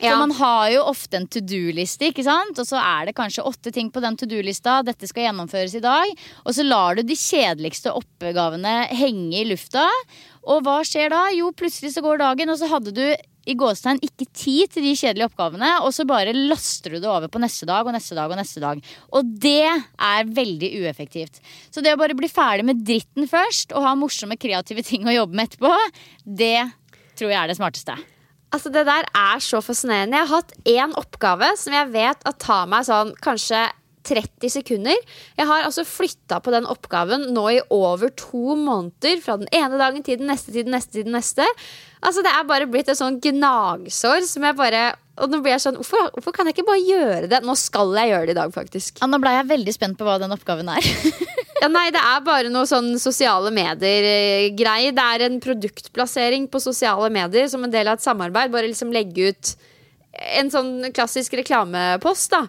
Ja. 0.00 0.14
For 0.14 0.22
man 0.22 0.32
har 0.38 0.70
jo 0.72 0.84
ofte 0.88 1.18
en 1.18 1.26
to 1.28 1.42
do-liste, 1.44 2.08
ikke 2.08 2.24
sant? 2.24 2.56
og 2.56 2.66
så 2.68 2.80
er 2.80 3.10
det 3.10 3.16
kanskje 3.18 3.44
åtte 3.44 3.72
ting 3.74 3.90
på 3.92 4.00
den 4.00 4.16
to 4.16 4.28
do-lista. 4.28 4.78
Dette 4.86 5.08
skal 5.08 5.26
gjennomføres 5.26 5.76
i 5.76 5.82
dag. 5.84 6.14
Og 6.46 6.56
så 6.56 6.64
lar 6.64 6.96
du 6.96 7.04
de 7.04 7.16
kjedeligste 7.18 7.92
oppgavene 7.92 8.74
henge 8.96 9.42
i 9.42 9.44
lufta. 9.50 9.84
Og 10.48 10.62
hva 10.64 10.80
skjer 10.86 11.12
da? 11.12 11.26
Jo, 11.36 11.50
plutselig 11.56 11.92
så 11.94 12.04
går 12.04 12.22
dagen, 12.22 12.52
og 12.52 12.58
så 12.60 12.70
hadde 12.70 12.94
du 12.96 13.04
i 13.48 13.56
gåstegn 13.58 14.00
ikke 14.04 14.26
tid 14.36 14.72
til 14.74 14.84
de 14.84 14.92
kjedelige 14.98 15.30
oppgavene, 15.30 15.70
og 15.84 15.92
så 15.96 16.04
bare 16.08 16.34
laster 16.36 16.94
du 16.94 17.00
det 17.00 17.08
over 17.08 17.30
på 17.32 17.40
neste 17.42 17.66
dag 17.68 17.88
og 17.88 17.94
neste 17.96 18.16
dag 18.18 18.30
og 18.30 18.38
neste 18.38 18.62
dag. 18.62 18.82
Og 19.16 19.32
det 19.42 19.64
er 19.66 20.32
veldig 20.40 20.70
ueffektivt. 20.82 21.40
Så 21.72 21.82
det 21.84 21.94
å 21.96 22.00
bare 22.00 22.16
bli 22.18 22.30
ferdig 22.30 22.68
med 22.68 22.84
dritten 22.86 23.28
først, 23.30 23.74
og 23.74 23.86
ha 23.86 23.96
morsomme, 23.98 24.38
kreative 24.40 24.84
ting 24.86 25.08
å 25.08 25.16
jobbe 25.16 25.36
med 25.36 25.50
etterpå, 25.50 25.72
det 26.24 26.68
tror 27.18 27.32
jeg 27.32 27.40
er 27.40 27.50
det 27.50 27.58
smarteste. 27.58 27.96
Altså 28.50 28.70
Det 28.74 28.82
der 28.86 29.06
er 29.14 29.42
så 29.44 29.60
fascinerende. 29.62 30.18
Jeg 30.18 30.26
har 30.26 30.40
hatt 30.40 30.54
én 30.66 30.94
oppgave 30.98 31.52
som 31.58 31.74
jeg 31.74 31.92
vet 31.92 32.24
at 32.26 32.40
tar 32.42 32.66
meg 32.70 32.86
sånn 32.88 33.12
kanskje 33.22 33.68
30 34.06 34.52
sekunder. 34.52 34.96
Jeg 35.38 35.48
har 35.48 35.66
altså 35.66 35.84
flytta 35.86 36.40
på 36.44 36.52
den 36.54 36.68
oppgaven 36.70 37.28
nå 37.34 37.44
i 37.56 37.60
over 37.74 38.12
to 38.16 38.56
måneder. 38.58 39.20
Fra 39.24 39.36
den 39.40 39.50
ene 39.54 39.80
dagen 39.80 40.04
til 40.06 40.20
den 40.20 40.30
neste 40.30 40.54
til 40.54 40.66
den 40.66 40.74
neste 40.76 40.96
til 40.98 41.06
den 41.08 41.16
neste. 41.18 41.46
Altså 42.00 42.24
Det 42.24 42.32
er 42.32 42.48
bare 42.48 42.68
blitt 42.70 42.88
et 42.88 42.98
sånn 42.98 43.20
gnagsår 43.20 44.24
som 44.24 44.46
jeg 44.46 44.56
bare 44.56 44.84
Og 45.20 45.28
nå 45.28 45.42
blir 45.44 45.52
jeg 45.52 45.60
sånn 45.66 45.76
hvorfor, 45.76 46.06
hvorfor 46.14 46.32
kan 46.32 46.48
jeg 46.48 46.56
ikke 46.56 46.64
bare 46.70 46.80
gjøre 46.80 47.28
det? 47.28 47.42
Nå 47.44 47.52
skal 47.60 47.92
jeg 47.98 48.08
gjøre 48.14 48.30
det 48.30 48.32
i 48.32 48.38
dag, 48.40 48.54
faktisk. 48.54 49.02
Ja, 49.02 49.08
nå 49.10 49.20
ble 49.20 49.34
jeg 49.36 49.50
veldig 49.50 49.74
spent 49.76 49.98
på 50.00 50.06
hva 50.08 50.16
den 50.22 50.32
oppgaven 50.36 50.72
er. 50.72 50.86
Ja, 51.60 51.68
nei, 51.68 51.90
det 51.92 52.00
er 52.00 52.22
bare 52.24 52.48
noe 52.48 52.64
sånn 52.64 52.94
sosiale 52.96 53.50
medier-greie. 53.52 54.94
Det 54.96 55.04
er 55.04 55.26
en 55.26 55.34
produktplassering 55.44 56.46
på 56.48 56.60
sosiale 56.64 57.10
medier 57.12 57.50
som 57.52 57.66
en 57.66 57.72
del 57.74 57.90
av 57.90 57.98
et 57.98 58.04
samarbeid. 58.06 58.48
Bare 58.54 58.70
liksom 58.70 58.94
legge 58.94 59.28
ut 59.28 59.50
en 60.40 60.48
sånn 60.52 60.88
klassisk 60.96 61.36
reklamepost, 61.36 62.32
da. 62.32 62.46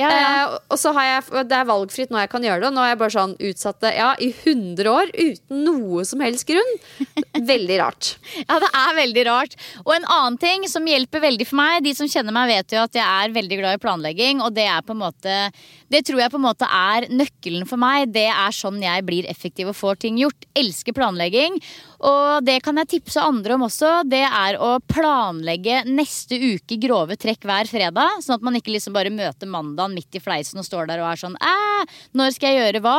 Ja, 0.00 0.10
ja. 0.10 0.28
Eh, 0.46 0.54
og 0.72 0.78
så 0.80 0.92
har 0.96 1.06
jeg, 1.06 1.44
Det 1.50 1.56
er 1.56 1.68
valgfritt 1.68 2.12
når 2.12 2.24
jeg 2.24 2.32
kan 2.32 2.46
gjøre 2.46 2.62
det. 2.62 2.68
Og 2.70 2.76
nå 2.76 2.84
har 2.84 2.92
jeg 2.92 3.00
bare 3.02 3.14
sånn 3.16 3.34
utsatt 3.50 3.80
det 3.84 3.92
ja, 3.98 4.10
i 4.18 4.30
100 4.32 4.90
år 4.90 5.12
uten 5.16 5.62
noe 5.66 6.04
som 6.08 6.22
helst 6.24 6.48
grunn. 6.48 6.72
Veldig 7.52 7.78
rart. 7.80 8.14
Ja, 8.42 8.58
det 8.62 8.70
er 8.76 8.96
veldig 8.98 9.24
rart. 9.28 9.56
Og 9.84 9.92
en 9.94 10.06
annen 10.10 10.38
ting 10.40 10.66
som 10.70 10.86
hjelper 10.88 11.22
veldig 11.24 11.46
for 11.48 11.60
meg, 11.60 11.80
de 11.84 11.92
som 11.96 12.08
kjenner 12.10 12.34
meg 12.34 12.50
vet 12.50 12.74
jo 12.74 12.82
at 12.82 12.96
jeg 12.96 13.04
er 13.04 13.32
veldig 13.34 13.58
glad 13.60 13.78
i 13.78 13.80
planlegging, 13.82 14.42
og 14.44 14.52
det 14.56 14.66
er 14.68 14.84
på 14.84 14.94
en 14.94 15.00
måte 15.02 15.36
Det 15.90 16.02
tror 16.06 16.20
jeg 16.22 16.32
på 16.32 16.38
en 16.38 16.44
måte 16.44 16.68
er 16.68 17.08
nøkkelen 17.10 17.66
for 17.68 17.80
meg. 17.80 18.12
Det 18.14 18.28
er 18.30 18.54
sånn 18.54 18.78
jeg 18.82 19.06
blir 19.06 19.28
effektiv 19.30 19.72
og 19.72 19.78
får 19.78 20.02
ting 20.04 20.20
gjort. 20.20 20.46
Elsker 20.58 20.94
planlegging. 20.96 21.58
Og 22.00 22.44
det 22.46 22.56
kan 22.64 22.78
jeg 22.80 22.88
tipse 22.94 23.20
andre 23.20 23.56
om 23.58 23.66
også. 23.66 23.90
Det 24.08 24.22
er 24.24 24.56
å 24.56 24.78
planlegge 24.88 25.82
neste 25.88 26.38
uke 26.40 26.78
grove 26.80 27.18
trekk 27.20 27.44
hver 27.48 27.68
fredag. 27.68 28.22
Sånn 28.24 28.38
at 28.38 28.46
man 28.46 28.56
ikke 28.56 28.72
liksom 28.72 28.96
bare 28.96 29.12
møter 29.12 29.50
mandagen 29.50 29.96
midt 29.98 30.16
i 30.16 30.22
fleisen 30.22 30.62
og 30.62 30.68
står 30.68 30.88
der 30.88 31.02
og 31.02 31.10
er 31.10 31.20
sånn 31.20 31.36
når 32.16 32.34
skal 32.34 32.54
jeg 32.54 32.64
gjøre 32.64 32.82
hva? 32.84 32.98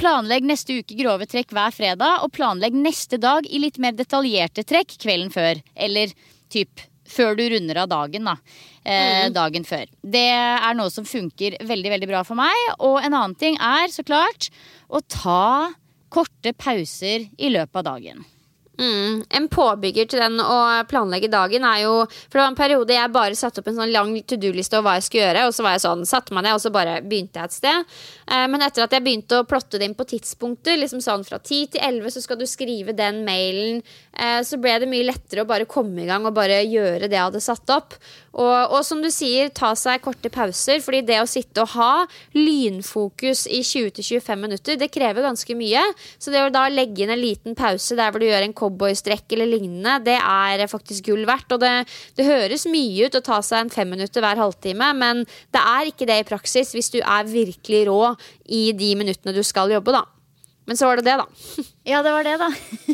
Planlegg 0.00 0.46
neste 0.48 0.78
uke 0.80 0.96
grove 0.98 1.26
trekk 1.30 1.52
hver 1.56 1.74
fredag, 1.74 2.24
og 2.24 2.32
planlegg 2.34 2.76
neste 2.76 3.18
dag 3.20 3.46
i 3.48 3.60
litt 3.62 3.78
mer 3.82 3.96
detaljerte 3.96 4.64
trekk 4.68 4.96
kvelden 5.00 5.32
før. 5.34 5.62
Eller 5.76 6.12
typ 6.52 6.84
før 7.08 7.38
du 7.38 7.44
runder 7.48 7.82
av 7.82 7.90
dagen, 7.90 8.28
da. 8.28 8.36
Eh, 8.84 9.28
dagen 9.32 9.64
før. 9.68 9.88
Det 10.02 10.28
er 10.28 10.76
noe 10.76 10.92
som 10.92 11.08
funker 11.08 11.58
veldig, 11.64 11.92
veldig 11.96 12.08
bra 12.10 12.24
for 12.26 12.38
meg. 12.38 12.56
Og 12.78 13.00
en 13.00 13.12
annen 13.14 13.36
ting 13.38 13.56
er 13.60 13.88
så 13.92 14.04
klart 14.06 14.50
å 14.88 15.00
ta 15.04 15.72
korte 16.12 16.54
pauser 16.56 17.28
i 17.36 17.52
løpet 17.52 17.80
av 17.80 17.88
dagen. 17.94 18.26
Mm. 18.78 19.24
En 19.28 19.48
påbygger 19.50 20.06
til 20.06 20.20
den 20.22 20.38
å 20.38 20.58
planlegge 20.86 21.26
dagen 21.32 21.64
er 21.66 21.80
jo 21.82 21.94
For 22.06 22.36
det 22.36 22.42
var 22.44 22.50
en 22.52 22.58
periode 22.60 22.94
jeg 22.94 23.10
bare 23.10 23.34
satte 23.34 23.58
opp 23.58 23.70
en 23.72 23.80
sånn 23.80 23.90
lang 23.90 24.12
to 24.22 24.38
do-liste 24.38 24.78
over 24.78 24.86
hva 24.86 24.98
jeg 25.00 25.08
skulle 25.08 25.24
gjøre. 25.24 25.46
Og 25.48 25.56
så 25.56 25.66
var 25.66 25.74
jeg 25.74 25.84
sånn, 25.86 26.04
satte 26.06 26.36
meg 26.36 26.46
ned, 26.46 26.54
og 26.54 26.62
så 26.62 26.72
bare 26.74 27.00
begynte 27.02 27.42
jeg 27.42 27.50
et 27.50 27.56
sted. 27.56 27.96
Eh, 28.28 28.44
men 28.52 28.62
etter 28.62 28.84
at 28.84 28.94
jeg 28.94 29.04
begynte 29.04 29.40
å 29.40 29.48
plotte 29.48 29.80
det 29.80 29.88
inn 29.88 29.98
på 29.98 30.06
tidspunkter, 30.12 30.78
liksom 30.78 31.02
sånn 31.04 31.26
fra 31.26 31.40
10 31.42 31.74
til 31.74 31.82
11, 31.82 32.14
så 32.14 32.22
skal 32.22 32.38
du 32.38 32.46
skrive 32.48 32.94
den 32.96 33.24
mailen, 33.26 33.82
eh, 34.14 34.40
så 34.46 34.60
ble 34.62 34.76
det 34.78 34.90
mye 34.90 35.08
lettere 35.08 35.42
å 35.42 35.50
bare 35.50 35.68
komme 35.70 36.04
i 36.04 36.08
gang 36.08 36.28
og 36.28 36.36
bare 36.38 36.62
gjøre 36.62 37.08
det 37.08 37.18
jeg 37.18 37.26
hadde 37.30 37.44
satt 37.44 37.74
opp. 37.74 37.98
Og, 38.38 38.74
og 38.76 38.84
som 38.86 39.00
du 39.02 39.08
sier, 39.10 39.50
ta 39.50 39.72
seg 39.78 40.02
korte 40.04 40.30
pauser. 40.30 40.82
Fordi 40.84 41.02
det 41.06 41.18
å 41.22 41.28
sitte 41.28 41.64
og 41.64 41.74
ha 41.74 42.06
lynfokus 42.36 43.46
i 43.50 43.62
20-25 43.66 44.44
minutter, 44.44 44.78
det 44.78 44.90
krever 44.94 45.26
ganske 45.26 45.56
mye. 45.58 45.82
Så 46.20 46.34
det 46.34 46.44
å 46.44 46.52
da 46.54 46.68
legge 46.70 47.04
inn 47.04 47.14
en 47.14 47.22
liten 47.22 47.58
pause 47.58 47.98
der 47.98 48.12
hvor 48.12 48.22
du 48.22 48.28
gjør 48.28 48.46
en 48.46 48.56
cowboystrekk 48.68 49.32
eller 49.36 49.48
lignende, 49.50 49.96
det 50.04 50.18
er 50.18 50.64
faktisk 50.70 51.08
gull 51.08 51.24
verdt. 51.28 51.56
Og 51.56 51.62
det, 51.62 51.72
det 52.18 52.28
høres 52.28 52.66
mye 52.70 53.08
ut 53.08 53.18
å 53.18 53.24
ta 53.24 53.40
seg 53.44 53.64
en 53.64 53.72
fem 53.72 53.88
minutter 53.90 54.24
hver 54.24 54.40
halvtime, 54.40 54.92
men 54.98 55.24
det 55.54 55.62
er 55.62 55.90
ikke 55.90 56.08
det 56.08 56.20
i 56.22 56.28
praksis 56.28 56.74
hvis 56.76 56.92
du 56.94 57.00
er 57.00 57.28
virkelig 57.28 57.86
rå 57.88 58.14
i 58.44 58.68
de 58.76 58.94
minuttene 58.98 59.34
du 59.36 59.42
skal 59.46 59.72
jobbe, 59.72 59.94
da. 59.96 60.04
Men 60.68 60.76
så 60.76 60.90
var 60.90 61.00
det 61.00 61.08
det, 61.08 61.16
da. 61.16 61.26
Ja, 61.88 62.02
det 62.04 62.12
var 62.12 62.26
det, 62.26 62.36
da. 62.42 62.50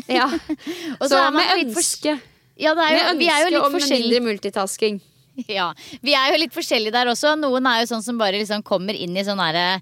Ja. 0.07 0.29
Og 1.01 1.09
Så 1.09 1.19
er 1.19 1.33
man 1.35 1.41
med 1.41 1.65
ønske. 1.65 2.15
Ja, 2.55 2.71
det 2.71 2.85
er 2.85 2.95
jo, 2.95 3.03
Med 3.09 3.19
vi 3.19 3.27
er 3.27 3.51
jo 3.51 3.65
om 3.65 3.75
mindre 3.75 4.23
multitasking. 4.29 5.03
Ja, 5.51 5.73
vi 5.99 6.13
er 6.15 6.29
jo 6.31 6.37
litt 6.39 6.53
forskjellige 6.55 6.95
der 6.95 7.09
også. 7.11 7.33
Noen 7.35 7.65
er 7.67 7.81
jo 7.81 7.89
sånn 7.89 8.03
som 8.05 8.15
bare 8.15 8.39
liksom 8.39 8.61
kommer 8.63 8.95
inn 8.95 9.17
i 9.19 9.23
sånn 9.27 9.41
derre 9.43 9.81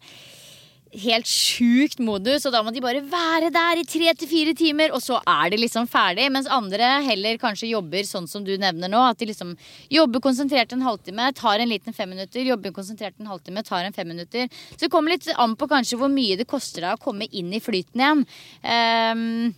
helt 1.02 1.30
sjukt 1.30 2.02
modus, 2.04 2.46
og 2.46 2.54
da 2.54 2.62
må 2.66 2.72
de 2.74 2.82
bare 2.84 3.02
være 3.10 3.50
der 3.54 3.82
i 3.82 3.86
tre 3.88 4.14
til 4.18 4.30
fire 4.30 4.54
timer, 4.58 4.94
og 4.96 5.02
så 5.04 5.20
er 5.20 5.52
de 5.54 5.60
liksom 5.62 5.88
ferdig. 5.90 6.30
Mens 6.34 6.50
andre 6.52 6.90
heller 7.06 7.40
kanskje 7.42 7.72
jobber 7.72 8.06
sånn 8.08 8.30
som 8.30 8.46
du 8.46 8.54
nevner 8.60 8.92
nå. 8.92 9.02
At 9.10 9.22
de 9.22 9.30
liksom 9.30 9.56
jobber 9.94 10.24
konsentrert 10.24 10.74
en 10.76 10.86
halvtime, 10.86 11.32
tar 11.38 11.64
en 11.64 11.72
liten 11.72 11.96
fem 11.96 12.12
minutter, 12.14 12.46
jobber 12.48 12.76
konsentrert 12.76 13.18
en 13.20 13.32
halvtime, 13.32 13.66
tar 13.66 13.88
en 13.88 13.96
fem 13.96 14.10
minutter. 14.10 14.50
Så 14.74 14.86
det 14.86 14.92
kommer 14.94 15.16
litt 15.16 15.30
an 15.34 15.58
på 15.60 15.70
kanskje 15.72 16.00
hvor 16.02 16.12
mye 16.14 16.38
det 16.40 16.50
koster 16.50 16.86
deg 16.86 16.98
å 16.98 17.04
komme 17.04 17.30
inn 17.32 17.54
i 17.54 17.64
flyten 17.64 18.04
igjen. 18.04 18.26
Um, 18.64 19.54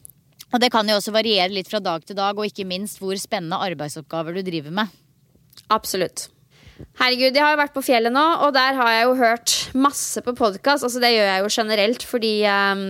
og 0.54 0.62
det 0.62 0.72
kan 0.72 0.88
jo 0.88 1.00
også 1.00 1.14
variere 1.16 1.52
litt 1.52 1.72
fra 1.72 1.82
dag 1.84 2.06
til 2.06 2.18
dag, 2.20 2.38
og 2.38 2.48
ikke 2.48 2.68
minst 2.68 3.02
hvor 3.02 3.18
spennende 3.20 3.60
arbeidsoppgaver 3.66 4.38
du 4.38 4.46
driver 4.46 4.76
med. 4.84 5.02
Absolutt. 5.74 6.30
Herregud, 6.76 7.32
jeg 7.32 7.40
har 7.40 7.54
jo 7.54 7.60
vært 7.62 7.76
på 7.76 7.84
fjellet 7.86 8.12
nå, 8.12 8.24
og 8.44 8.50
der 8.56 8.76
har 8.76 8.90
jeg 8.92 9.04
jo 9.08 9.14
hørt 9.20 9.52
masse 9.80 10.20
på 10.24 10.34
podkast. 10.36 10.84
Altså, 10.84 11.00
det 11.00 11.14
gjør 11.14 11.30
jeg 11.30 11.44
jo 11.44 11.52
generelt 11.54 12.04
fordi 12.04 12.32
um, 12.52 12.82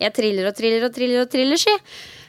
jeg 0.00 0.14
triller 0.16 0.48
og 0.48 0.56
triller 0.56 0.86
og 0.86 0.94
triller 0.94 1.24
og 1.26 1.32
triller, 1.32 1.60
ski. 1.60 1.74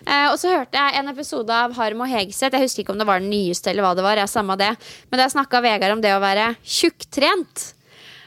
Uh, 0.04 0.34
og 0.34 0.36
så 0.42 0.52
hørte 0.52 0.76
jeg 0.76 1.00
en 1.00 1.14
episode 1.14 1.56
av 1.56 1.72
Harm 1.78 2.04
og 2.04 2.12
Hegseth. 2.12 2.52
Jeg 2.52 2.68
husker 2.68 2.84
ikke 2.84 2.96
om 2.96 3.00
det 3.00 3.08
var 3.08 3.24
den 3.24 3.32
nyeste 3.32 3.72
eller 3.72 3.88
hva 3.88 3.94
det 3.96 4.04
var. 4.04 4.20
Jeg 4.20 4.34
samme 4.34 4.60
det. 4.60 4.74
Men 5.08 5.24
der 5.24 5.32
snakka 5.32 5.64
Vegard 5.64 5.96
om 5.96 6.04
det 6.04 6.12
å 6.18 6.22
være 6.24 6.52
tjukktrent. 6.62 7.70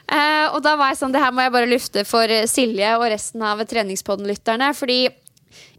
Uh, 0.09 0.49
og 0.55 0.63
da 0.65 0.73
var 0.79 0.89
jeg 0.89 1.03
sånn, 1.03 1.13
det 1.13 1.21
her 1.21 1.35
må 1.35 1.45
jeg 1.45 1.53
bare 1.59 1.69
lufte 1.69 2.07
for 2.09 2.33
Silje 2.49 2.95
og 2.97 3.05
resten 3.13 3.45
av 3.45 3.61
Treningspodden-lytterne. 3.69 4.73
Fordi 4.73 5.03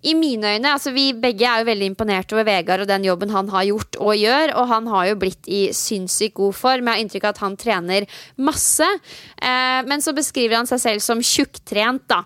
i 0.00 0.14
mine 0.16 0.54
øyne, 0.54 0.72
altså 0.72 0.94
vi 0.96 1.10
begge 1.12 1.44
er 1.44 1.60
jo 1.60 1.68
veldig 1.68 1.90
imponert 1.90 2.32
over 2.32 2.46
Vegard 2.48 2.84
og 2.84 2.88
den 2.88 3.04
jobben 3.04 3.32
han 3.34 3.50
har 3.52 3.66
gjort 3.68 3.98
og 4.00 4.14
gjør. 4.16 4.54
Og 4.56 4.70
han 4.70 4.88
har 4.88 5.10
jo 5.10 5.18
blitt 5.20 5.50
i 5.50 5.60
sinnssykt 5.76 6.38
god 6.38 6.56
form. 6.56 6.88
Jeg 6.88 6.96
har 6.96 7.04
inntrykk 7.04 7.28
av 7.28 7.34
at 7.34 7.44
han 7.44 7.58
trener 7.60 8.08
masse. 8.40 8.88
Eh, 9.36 9.80
men 9.88 10.00
så 10.00 10.16
beskriver 10.16 10.56
han 10.56 10.70
seg 10.70 10.80
selv 10.80 11.04
som 11.04 11.20
tjukktrent, 11.20 12.06
da. 12.08 12.22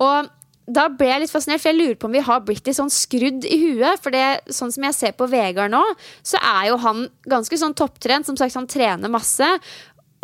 Og 0.00 0.32
da 0.68 0.84
ble 0.92 1.08
jeg 1.08 1.22
litt 1.22 1.32
fascinert, 1.32 1.62
for 1.62 1.70
jeg 1.70 1.78
lurer 1.78 1.98
på 2.00 2.08
om 2.08 2.16
vi 2.16 2.24
har 2.24 2.42
blitt 2.44 2.66
litt 2.68 2.76
sånn 2.76 2.92
skrudd 2.92 3.46
i 3.48 3.60
huet. 3.62 4.00
For 4.04 4.14
det, 4.14 4.24
sånn 4.52 4.72
som 4.74 4.88
jeg 4.88 4.96
ser 4.96 5.14
på 5.16 5.28
Vegard 5.28 5.72
nå, 5.72 5.84
så 6.26 6.40
er 6.40 6.70
jo 6.70 6.80
han 6.84 7.06
ganske 7.28 7.60
sånn 7.60 7.76
topptrent. 7.76 8.28
Som 8.28 8.40
sagt, 8.40 8.56
han 8.56 8.68
trener 8.68 9.12
masse. 9.12 9.48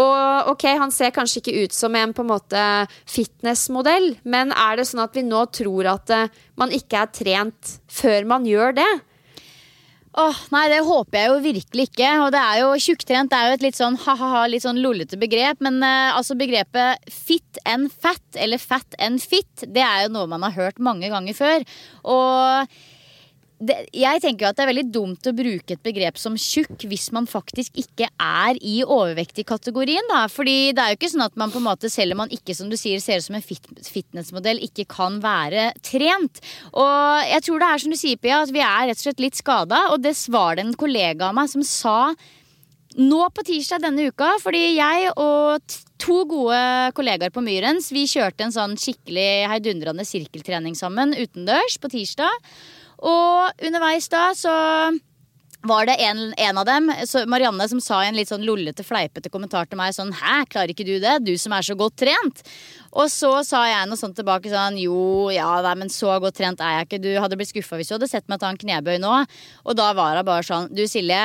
Og 0.02 0.50
ok, 0.50 0.64
Han 0.80 0.90
ser 0.90 1.14
kanskje 1.14 1.40
ikke 1.40 1.64
ut 1.64 1.74
som 1.76 1.94
en 1.94 2.12
på 2.14 2.24
en 2.24 2.32
måte 2.32 2.62
fitnessmodell, 3.06 4.16
men 4.24 4.50
er 4.50 4.80
det 4.80 4.88
sånn 4.90 5.04
at 5.04 5.14
vi 5.14 5.22
nå 5.26 5.44
tror 5.54 5.90
at 5.92 6.10
eh, 6.10 6.30
man 6.58 6.74
ikke 6.74 7.04
er 7.04 7.12
trent 7.14 7.76
før 7.86 8.26
man 8.26 8.48
gjør 8.48 8.74
det? 8.80 8.92
Åh, 10.14 10.40
Nei, 10.54 10.68
det 10.70 10.84
håper 10.86 11.18
jeg 11.18 11.30
jo 11.30 11.38
virkelig 11.42 11.86
ikke. 11.88 12.10
Og 12.22 12.28
det 12.30 12.38
er 12.40 12.60
jo 12.62 12.68
Tjukktrent 12.78 13.32
det 13.32 13.38
er 13.38 13.48
jo 13.48 13.56
et 13.56 13.64
litt 13.64 13.78
sånn 13.78 13.96
ha-ha-ha, 13.98 14.44
litt 14.46 14.62
sånn 14.62 14.78
lollete 14.82 15.18
begrep. 15.18 15.62
Men 15.64 15.80
eh, 15.82 16.14
altså 16.14 16.36
begrepet 16.38 17.02
fit 17.10 17.58
and 17.66 17.90
fat, 17.90 18.22
eller 18.38 18.62
fat 18.62 18.98
and 19.02 19.22
fit, 19.22 19.66
det 19.66 19.82
er 19.82 20.04
jo 20.04 20.14
noe 20.14 20.30
man 20.30 20.46
har 20.46 20.54
hørt 20.54 20.78
mange 20.82 21.10
ganger 21.10 21.38
før. 21.38 21.66
Og 22.06 22.78
det, 23.62 23.76
jeg 23.94 24.20
tenker 24.22 24.44
jo 24.44 24.50
at 24.50 24.58
det 24.58 24.64
er 24.64 24.70
veldig 24.72 24.86
dumt 24.92 25.28
å 25.30 25.34
bruke 25.36 25.76
et 25.76 25.82
begrep 25.86 26.18
som 26.18 26.34
tjukk 26.40 26.84
hvis 26.90 27.06
man 27.14 27.28
faktisk 27.30 27.78
ikke 27.78 28.08
er 28.20 28.58
i 28.58 28.80
overvektig 28.82 29.46
kategorien. 29.46 30.04
Da. 30.10 30.24
Fordi 30.32 30.72
det 30.74 30.82
er 30.82 30.92
jo 30.92 30.98
ikke 30.98 31.12
sånn 31.12 31.26
at 31.26 31.38
man 31.40 31.54
på 31.54 31.62
en 31.62 31.68
måte, 31.68 31.90
selv 31.92 32.16
om 32.16 32.24
man 32.24 32.34
ikke 32.34 32.56
som 32.58 32.70
du 32.72 32.76
sier, 32.80 33.02
ser 33.02 33.22
ut 33.22 33.28
som 33.28 33.38
en 33.38 33.46
fit 33.46 33.70
fitnessmodell, 33.86 34.60
ikke 34.66 34.88
kan 34.90 35.20
være 35.22 35.70
trent. 35.86 36.42
Og 36.74 37.30
jeg 37.30 37.46
tror 37.46 37.62
det 37.62 37.70
er 37.70 37.84
som 37.84 37.94
du 37.94 38.00
sier, 38.00 38.20
Pia, 38.20 38.42
at 38.42 38.54
vi 38.54 38.64
er 38.64 38.88
rett 38.90 39.00
og 39.00 39.06
slett 39.06 39.22
litt 39.22 39.38
skada. 39.38 39.84
Og 39.94 40.02
det 40.02 40.16
var 40.34 40.60
en 40.60 40.74
kollega 40.78 41.30
av 41.30 41.38
meg 41.38 41.52
som 41.54 41.64
sa 41.66 41.98
nå 42.94 43.24
på 43.34 43.42
tirsdag 43.46 43.82
denne 43.82 44.10
uka, 44.10 44.36
fordi 44.42 44.76
jeg 44.76 45.10
og 45.18 45.74
to 45.98 46.20
gode 46.30 46.58
kollegaer 46.94 47.32
på 47.34 47.42
Myrens 47.42 47.88
Vi 47.94 48.04
kjørte 48.10 48.46
en 48.46 48.54
sånn 48.54 48.76
skikkelig 48.78 49.48
heidundrende 49.50 50.06
sirkeltrening 50.06 50.76
sammen 50.78 51.14
utendørs 51.16 51.78
på 51.80 51.90
tirsdag. 51.90 52.42
Og 53.02 53.64
underveis 53.66 54.08
da 54.12 54.28
så 54.38 54.54
var 55.64 55.86
det 55.88 55.94
en, 56.04 56.34
en 56.36 56.58
av 56.60 56.66
dem, 56.68 56.90
Marianne, 57.30 57.66
som 57.70 57.80
sa 57.80 58.02
en 58.04 58.16
litt 58.18 58.28
sånn 58.28 58.44
lollete, 58.44 58.84
fleipete 58.84 59.30
kommentar 59.32 59.68
til 59.68 59.80
meg 59.80 59.94
sånn 59.96 60.12
Hæ, 60.12 60.42
klarer 60.52 60.74
ikke 60.74 60.84
du 60.84 60.98
det? 61.00 61.14
Du 61.24 61.32
som 61.40 61.54
er 61.56 61.64
så 61.64 61.76
godt 61.78 61.96
trent. 62.02 62.42
Og 62.92 63.08
så 63.12 63.30
sa 63.48 63.62
jeg 63.70 63.88
noe 63.88 64.00
sånt 64.00 64.16
tilbake 64.18 64.52
sånn 64.52 64.76
Jo, 64.82 65.30
ja, 65.32 65.48
nei, 65.64 65.74
men 65.80 65.92
så 65.92 66.18
godt 66.20 66.36
trent 66.36 66.60
er 66.60 66.78
jeg 66.78 66.88
ikke. 66.88 67.02
Du 67.06 67.10
hadde 67.16 67.40
blitt 67.40 67.52
skuffa 67.54 67.80
hvis 67.80 67.90
du 67.90 67.96
hadde 67.96 68.10
sett 68.12 68.28
meg 68.28 68.42
ta 68.42 68.52
en 68.52 68.60
knebøy 68.60 68.98
nå. 69.02 69.16
Og 69.64 69.78
da 69.78 69.90
var 69.96 70.20
hun 70.20 70.28
bare 70.28 70.44
sånn 70.46 70.68
Du 70.74 70.84
Silje, 70.90 71.24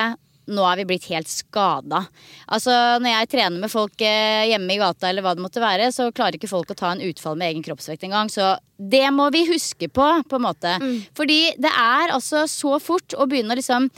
nå 0.50 0.64
er 0.66 0.80
vi 0.80 0.86
blitt 0.92 1.08
helt 1.12 1.30
skada. 1.30 2.04
Altså, 2.50 2.74
når 3.02 3.14
jeg 3.14 3.30
trener 3.36 3.62
med 3.62 3.72
folk 3.72 4.02
eh, 4.04 4.48
hjemme 4.50 4.74
i 4.74 4.80
gata 4.80 5.08
eller 5.10 5.24
hva 5.24 5.34
det 5.36 5.44
måtte 5.44 5.62
være, 5.62 5.90
så 5.94 6.10
klarer 6.14 6.38
ikke 6.38 6.50
folk 6.50 6.70
å 6.74 6.78
ta 6.78 6.92
en 6.94 7.04
utfall 7.06 7.38
med 7.40 7.52
egen 7.52 7.64
kroppsvekt 7.66 8.04
engang. 8.08 8.30
Så 8.32 8.52
det 8.76 9.06
må 9.14 9.28
vi 9.34 9.44
huske 9.50 9.90
på, 9.92 10.08
på 10.28 10.40
en 10.40 10.46
måte. 10.46 10.76
Fordi 11.16 11.40
det 11.60 11.70
er 11.72 12.14
altså 12.16 12.46
så 12.50 12.78
fort 12.82 13.14
å 13.16 13.28
begynne 13.30 13.54
å 13.54 13.60
liksom 13.60 13.90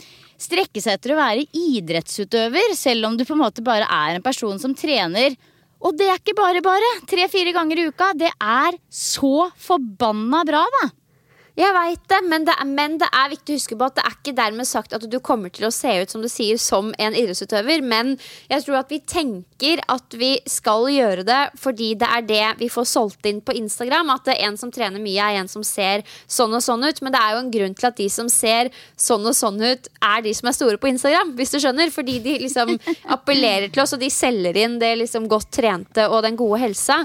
strekke 0.43 0.81
seg 0.83 0.97
etter 0.97 1.13
å 1.13 1.19
være 1.21 1.45
idrettsutøver, 1.55 2.73
selv 2.75 3.07
om 3.07 3.17
du 3.17 3.23
på 3.25 3.35
en 3.35 3.43
måte 3.45 3.63
bare 3.63 3.87
er 3.87 4.17
en 4.17 4.25
person 4.25 4.59
som 4.59 4.73
trener. 4.75 5.37
Og 5.83 5.95
det 5.99 6.07
er 6.09 6.19
ikke 6.19 6.35
bare 6.37 6.61
bare. 6.63 6.89
Tre-fire 7.09 7.51
ganger 7.55 7.79
i 7.79 7.87
uka. 7.91 8.11
Det 8.15 8.31
er 8.39 8.77
så 8.87 9.49
forbanna 9.59 10.43
bra, 10.47 10.63
da. 10.79 10.89
Jeg 11.53 11.69
veit 11.69 12.01
det 12.09 12.17
men, 12.25 12.45
det, 12.47 12.53
men 12.65 12.95
det 12.97 13.07
er 13.13 13.29
viktig 13.29 13.53
å 13.53 13.59
huske 13.59 13.75
på 13.77 13.85
at 13.85 13.97
det 13.99 14.03
er 14.07 14.13
ikke 14.15 14.33
dermed 14.39 14.65
sagt 14.65 14.95
at 14.97 15.03
du 15.05 15.19
kommer 15.21 15.51
til 15.53 15.67
å 15.67 15.73
se 15.73 15.91
ut 16.01 16.09
som 16.09 16.23
du 16.23 16.29
sier 16.31 16.57
som 16.57 16.89
en 16.97 17.13
idrettsutøver. 17.13 17.83
Men 17.85 18.15
jeg 18.49 18.63
tror 18.65 18.79
at 18.79 18.89
vi 18.89 18.97
tenker 19.05 19.83
at 19.91 20.17
vi 20.17 20.31
skal 20.49 20.87
gjøre 20.89 21.25
det 21.27 21.41
fordi 21.61 21.91
det 22.01 22.09
er 22.09 22.25
det 22.25 22.47
vi 22.63 22.71
får 22.73 22.87
solgt 22.89 23.29
inn 23.29 23.43
på 23.45 23.53
Instagram. 23.59 24.09
At 24.15 24.25
det 24.25 24.37
er 24.39 24.47
en 24.47 24.57
som 24.57 24.71
trener 24.73 25.03
mye, 25.03 25.27
er 25.27 25.43
en 25.43 25.51
som 25.51 25.65
ser 25.67 26.01
sånn 26.25 26.57
og 26.57 26.65
sånn 26.65 26.87
ut. 26.87 27.03
Men 27.05 27.13
det 27.13 27.21
er 27.21 27.35
jo 27.35 27.43
en 27.43 27.53
grunn 27.53 27.77
til 27.77 27.89
at 27.91 28.01
de 28.01 28.09
som 28.09 28.33
ser 28.33 28.73
sånn 28.97 29.29
og 29.29 29.37
sånn 29.37 29.61
ut, 29.61 29.91
er 30.09 30.25
de 30.25 30.33
som 30.33 30.49
er 30.49 30.57
store 30.57 30.81
på 30.81 30.89
Instagram. 30.89 31.35
Hvis 31.37 31.53
du 31.53 31.59
skjønner. 31.61 31.93
Fordi 31.93 32.17
de 32.23 32.39
liksom 32.47 32.73
appellerer 33.15 33.69
til 33.69 33.85
oss, 33.85 33.93
og 33.93 34.01
de 34.01 34.09
selger 34.09 34.57
inn 34.57 34.81
det 34.81 34.95
liksom 35.03 35.29
godt 35.29 35.53
trente 35.53 36.09
og 36.09 36.23
den 36.25 36.39
gode 36.39 36.63
helsa. 36.65 37.03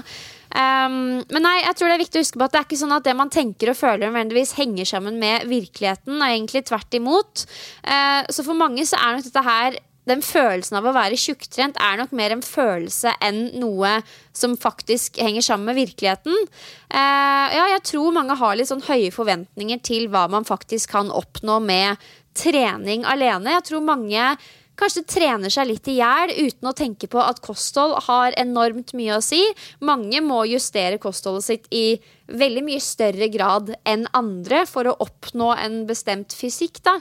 Um, 0.49 1.19
men 1.29 1.43
nei, 1.45 1.59
jeg 1.61 1.77
tror 1.77 1.91
det 1.91 1.97
er 1.97 2.01
viktig 2.01 2.19
å 2.19 2.23
huske 2.23 2.39
på 2.41 2.45
at 2.47 2.55
det 2.55 2.61
er 2.61 2.65
ikke 2.65 2.79
sånn 2.81 2.95
at 2.95 3.05
det 3.05 3.13
man 3.17 3.29
tenker 3.33 3.69
og 3.69 3.77
føler 3.77 4.07
nødvendigvis 4.07 4.55
henger 4.57 4.87
sammen 4.89 5.19
med 5.21 5.45
virkeligheten. 5.49 6.17
Er 6.17 6.33
egentlig 6.33 6.65
tvert 6.69 6.97
imot. 6.97 7.45
Uh, 7.85 8.25
så 8.33 8.45
for 8.45 8.57
mange 8.57 8.85
så 8.89 8.97
er 8.97 9.17
nok 9.17 9.29
dette 9.29 9.45
her 9.45 9.79
den 10.09 10.23
følelsen 10.25 10.79
av 10.79 10.87
å 10.89 10.93
være 10.95 11.17
tjukktrent 11.19 11.77
er 11.85 11.99
nok 11.99 12.13
mer 12.17 12.33
en 12.33 12.41
følelse 12.41 13.11
enn 13.21 13.43
noe 13.61 13.99
som 14.33 14.55
faktisk 14.57 15.19
henger 15.21 15.45
sammen 15.45 15.69
med 15.69 15.77
virkeligheten. 15.77 16.47
Uh, 16.89 17.47
ja, 17.53 17.67
jeg 17.75 17.83
tror 17.91 18.15
mange 18.15 18.37
har 18.39 18.57
litt 18.57 18.71
sånn 18.71 18.85
høye 18.87 19.11
forventninger 19.13 19.83
til 19.85 20.07
hva 20.09 20.25
man 20.31 20.47
faktisk 20.49 20.95
kan 20.95 21.13
oppnå 21.13 21.59
med 21.61 22.09
trening 22.39 23.05
alene. 23.09 23.57
Jeg 23.57 23.67
tror 23.69 23.85
mange 23.85 24.31
kanskje 24.79 25.05
trener 25.09 25.51
seg 25.53 25.67
litt 25.69 25.89
i 25.91 25.97
hjel 25.99 26.31
uten 26.33 26.69
å 26.69 26.75
tenke 26.77 27.09
på 27.11 27.19
at 27.21 27.41
kosthold 27.43 27.97
har 28.07 28.35
enormt 28.39 28.93
mye 28.97 29.17
å 29.17 29.23
si. 29.23 29.41
Mange 29.85 30.21
må 30.25 30.45
justere 30.49 31.01
kostholdet 31.01 31.47
sitt 31.47 31.67
i 31.75 31.99
veldig 32.29 32.63
mye 32.65 32.81
større 32.83 33.29
grad 33.33 33.73
enn 33.89 34.05
andre 34.17 34.63
for 34.69 34.89
å 34.89 34.97
oppnå 35.03 35.51
en 35.57 35.81
bestemt 35.89 36.35
fysikk. 36.37 36.81
da. 36.85 36.99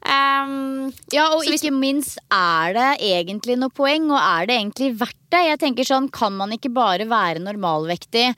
Um, 0.00 0.88
ja, 1.12 1.26
og 1.36 1.44
ikke 1.44 1.72
minst 1.74 2.16
er 2.32 2.72
det 2.76 2.88
egentlig 3.10 3.58
noe 3.60 3.72
poeng, 3.74 4.08
og 4.08 4.20
er 4.20 4.48
det 4.48 4.56
egentlig 4.56 4.94
verdt 5.00 5.18
det? 5.30 5.42
Jeg 5.50 5.60
tenker 5.60 5.86
sånn, 5.86 6.08
Kan 6.10 6.38
man 6.38 6.54
ikke 6.56 6.72
bare 6.72 7.06
være 7.08 7.42
normalvektig 7.44 8.32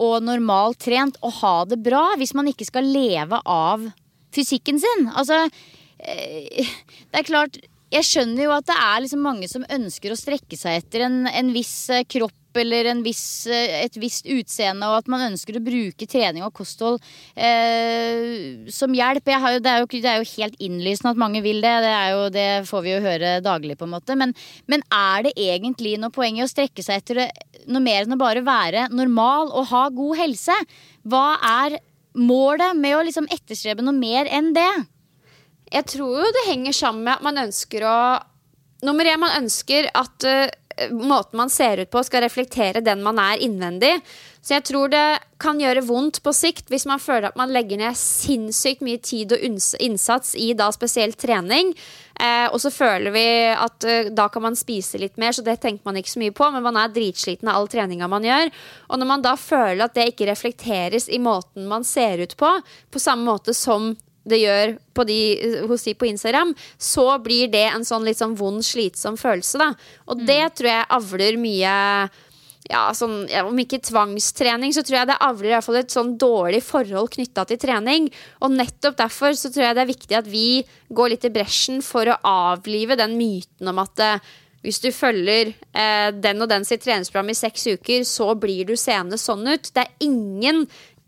og 0.00 0.22
normalt 0.24 0.78
trent 0.86 1.18
og 1.20 1.34
ha 1.42 1.56
det 1.68 1.80
bra 1.82 2.14
hvis 2.16 2.32
man 2.38 2.48
ikke 2.48 2.68
skal 2.68 2.86
leve 2.86 3.42
av 3.44 3.90
fysikken 4.32 4.78
sin? 4.80 5.10
Altså, 5.10 5.42
eh, 5.98 6.70
det 7.10 7.20
er 7.20 7.28
klart 7.28 7.58
jeg 7.90 8.06
skjønner 8.06 8.46
jo 8.46 8.52
at 8.54 8.68
det 8.68 8.76
er 8.78 9.00
liksom 9.04 9.24
mange 9.24 9.48
som 9.50 9.66
ønsker 9.66 10.12
å 10.12 10.18
strekke 10.18 10.58
seg 10.58 10.78
etter 10.82 11.08
en, 11.08 11.24
en 11.26 11.50
viss 11.54 11.74
eh, 11.90 12.06
kropp 12.06 12.36
eller 12.58 12.88
viss, 13.04 13.46
eh, 13.46 13.84
et 13.84 13.96
visst 14.00 14.26
utseende, 14.30 14.86
og 14.90 15.00
at 15.00 15.10
man 15.10 15.24
ønsker 15.28 15.58
å 15.58 15.62
bruke 15.62 16.06
trening 16.10 16.44
og 16.46 16.54
kosthold 16.54 17.00
eh, 17.34 18.66
som 18.70 18.94
hjelp. 18.94 19.30
Jo, 19.30 19.58
det, 19.62 19.72
er 19.72 19.82
jo, 19.82 19.90
det, 19.90 20.10
er 20.10 20.22
jo, 20.22 20.30
helt 20.36 20.62
innlysende 20.62 21.14
at 21.14 21.20
mange 21.22 21.42
vil 21.44 21.62
det. 21.62 21.74
Det, 21.84 21.92
jo, 22.12 22.24
det, 22.34 22.46
får 22.70 22.86
vi 22.86 22.94
jo 22.94 23.02
høre 23.06 23.34
daglig, 23.44 23.78
på 23.78 23.86
en 23.86 23.94
måte. 23.94 24.18
Men, 24.18 24.34
men, 24.70 24.86
er 24.94 25.26
det 25.26 25.34
egentlig 25.38 25.96
noe 26.00 26.14
poeng 26.14 26.38
i 26.40 26.46
å 26.46 26.50
strekke 26.50 26.84
seg 26.86 27.02
etter 27.02 27.24
noe 27.70 27.82
mer 27.84 28.04
enn 28.04 28.16
å 28.16 28.20
bare 28.20 28.44
være 28.46 28.88
normal 28.94 29.50
og 29.50 29.70
ha 29.70 29.84
god 29.94 30.22
helse? 30.24 30.56
Hva 31.10 31.26
er 31.66 31.80
målet 32.18 32.78
med 32.78 32.96
å 32.96 33.04
liksom 33.06 33.30
etterstrebe 33.30 33.82
noe 33.86 33.94
mer 33.94 34.30
enn 34.30 34.54
det? 34.54 34.70
Jeg 35.70 35.86
tror 35.92 36.24
jo 36.24 36.32
det 36.34 36.48
henger 36.48 36.74
sammen 36.74 37.06
med 37.06 37.18
at 37.18 37.26
man 37.26 37.44
ønsker 37.46 37.86
å 37.86 38.00
Nummer 38.80 39.04
én, 39.04 39.20
man 39.20 39.34
ønsker 39.36 39.90
at 39.92 40.24
uh, 40.24 40.48
måten 40.88 41.36
man 41.36 41.50
ser 41.52 41.82
ut 41.82 41.90
på, 41.92 42.00
skal 42.00 42.22
reflektere 42.24 42.80
den 42.80 43.02
man 43.04 43.18
er 43.20 43.42
innvendig. 43.44 43.90
Så 44.40 44.54
jeg 44.54 44.64
tror 44.70 44.88
det 44.88 45.20
kan 45.40 45.60
gjøre 45.60 45.84
vondt 45.84 46.22
på 46.24 46.32
sikt 46.32 46.72
hvis 46.72 46.86
man 46.88 47.02
føler 47.02 47.28
at 47.28 47.36
man 47.36 47.52
legger 47.52 47.76
ned 47.80 47.98
sinnssykt 47.98 48.80
mye 48.84 49.00
tid 49.04 49.34
og 49.36 49.44
innsats 49.44 50.32
i 50.32 50.52
da 50.56 50.70
spesielt 50.72 51.20
trening. 51.20 51.74
Eh, 52.16 52.46
og 52.48 52.56
så 52.64 52.72
føler 52.72 53.12
vi 53.12 53.26
at 53.52 53.84
eh, 53.88 54.10
da 54.16 54.30
kan 54.32 54.46
man 54.48 54.56
spise 54.56 55.00
litt 55.00 55.20
mer, 55.20 55.36
så 55.36 55.44
det 55.44 55.58
tenker 55.60 55.84
man 55.84 56.00
ikke 56.00 56.14
så 56.14 56.24
mye 56.24 56.36
på. 56.36 56.48
Men 56.56 56.64
man 56.64 56.80
er 56.80 56.92
dritsliten 56.96 57.52
av 57.52 57.60
all 57.60 57.68
treninga 57.68 58.08
man 58.08 58.24
gjør. 58.24 58.52
Og 58.88 59.00
når 59.00 59.12
man 59.12 59.24
da 59.28 59.36
føler 59.40 59.84
at 59.84 59.96
det 59.96 60.08
ikke 60.14 60.32
reflekteres 60.32 61.10
i 61.12 61.20
måten 61.20 61.68
man 61.68 61.84
ser 61.84 62.24
ut 62.24 62.36
på, 62.40 62.54
på 62.88 63.02
samme 63.02 63.28
måte 63.28 63.56
som 63.56 63.92
det 64.28 64.40
gjør 64.42 64.74
de, 65.08 65.20
hos 65.68 65.84
de 65.86 65.94
på 65.96 66.08
Instagram, 66.10 66.52
så 66.76 67.06
blir 67.24 67.48
det 67.52 67.66
en 67.70 67.86
sånn 67.86 68.04
litt 68.04 68.20
sånn 68.20 68.36
vond, 68.36 68.64
slitsom 68.64 69.16
følelse. 69.20 69.60
Da. 69.60 69.70
Og 70.10 70.20
mm. 70.20 70.26
det 70.28 70.42
tror 70.58 70.70
jeg 70.72 70.90
avler 70.98 71.40
mye 71.40 71.76
ja, 72.70 72.82
sånn, 72.94 73.24
ja, 73.30 73.42
Om 73.48 73.58
ikke 73.62 73.80
tvangstrening, 73.82 74.74
så 74.74 74.84
tror 74.86 75.00
jeg 75.00 75.10
det 75.10 75.16
avler 75.26 75.48
i 75.48 75.54
hvert 75.56 75.66
fall 75.66 75.80
et 75.80 75.94
sånn 75.94 76.12
dårlig 76.20 76.60
forhold 76.62 77.10
knytta 77.16 77.46
til 77.48 77.58
trening. 77.62 78.10
Og 78.44 78.54
nettopp 78.54 78.98
derfor 79.00 79.34
så 79.38 79.50
tror 79.50 79.66
jeg 79.66 79.78
det 79.78 79.84
er 79.84 79.90
viktig 79.90 80.18
at 80.20 80.28
vi 80.30 80.60
går 80.94 81.14
litt 81.14 81.26
i 81.26 81.32
bresjen 81.34 81.80
for 81.84 82.10
å 82.10 82.20
avlive 82.30 82.98
den 83.00 83.16
myten 83.18 83.72
om 83.72 83.82
at 83.82 84.04
eh, 84.04 84.30
hvis 84.60 84.80
du 84.84 84.90
følger 84.92 85.54
eh, 85.72 86.10
den 86.12 86.44
og 86.44 86.50
den 86.50 86.66
sitt 86.68 86.84
treningsprogram 86.84 87.32
i 87.32 87.38
seks 87.38 87.64
uker, 87.72 88.04
så 88.04 88.34
blir 88.38 88.68
du 88.68 88.74
seende 88.78 89.16
sånn 89.20 89.46
ut. 89.48 89.70
Det 89.72 89.86
er 89.86 90.04
ingen 90.04 90.66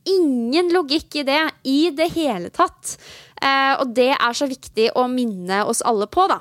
ingen 0.08 0.72
logikk 0.74 1.20
i 1.20 1.26
det 1.26 1.42
i 1.68 1.90
det 1.94 2.08
hele 2.16 2.50
tatt. 2.54 2.96
Eh, 3.42 3.74
og 3.80 3.92
det 3.96 4.12
er 4.14 4.36
så 4.36 4.48
viktig 4.50 4.92
å 4.98 5.08
minne 5.10 5.64
oss 5.68 5.82
alle 5.86 6.08
på, 6.10 6.26
da. 6.30 6.40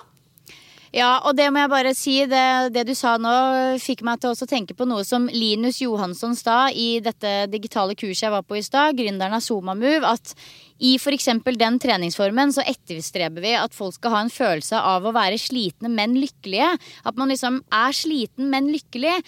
Ja, 0.92 1.22
og 1.24 1.38
det 1.40 1.46
må 1.56 1.62
jeg 1.62 1.72
bare 1.72 1.94
si. 1.96 2.18
Det, 2.28 2.72
det 2.76 2.84
du 2.90 2.92
sa 3.00 3.16
nå, 3.22 3.32
fikk 3.80 4.04
meg 4.04 4.20
til 4.20 4.34
å 4.36 4.48
tenke 4.50 4.76
på 4.76 4.88
noe 4.90 5.06
som 5.08 5.30
Linus 5.32 5.80
Johansson 5.80 6.36
sa 6.36 6.66
i 6.68 7.00
dette 7.04 7.46
digitale 7.52 7.96
kurset 7.96 8.26
jeg 8.28 8.34
var 8.34 8.44
på 8.44 8.60
i 8.60 8.66
stad, 8.66 8.98
gründeren 9.00 9.38
av 9.38 9.46
SomaMove, 9.46 10.04
at 10.04 10.36
i 10.82 10.96
f.eks. 10.98 11.28
den 11.46 11.78
treningsformen 11.82 12.54
så 12.54 12.64
etterstreber 12.66 13.44
vi 13.44 13.54
at 13.54 13.76
folk 13.78 13.96
skal 14.00 14.16
ha 14.16 14.22
en 14.26 14.34
følelse 14.34 14.80
av 14.82 15.06
å 15.06 15.14
være 15.14 15.38
slitne, 15.38 15.92
men 15.94 16.16
lykkelige. 16.18 16.72
At 17.06 17.20
man 17.20 17.30
liksom 17.30 17.60
er 17.70 17.94
sliten, 17.94 18.50
men 18.50 18.72
lykkelig. 18.74 19.20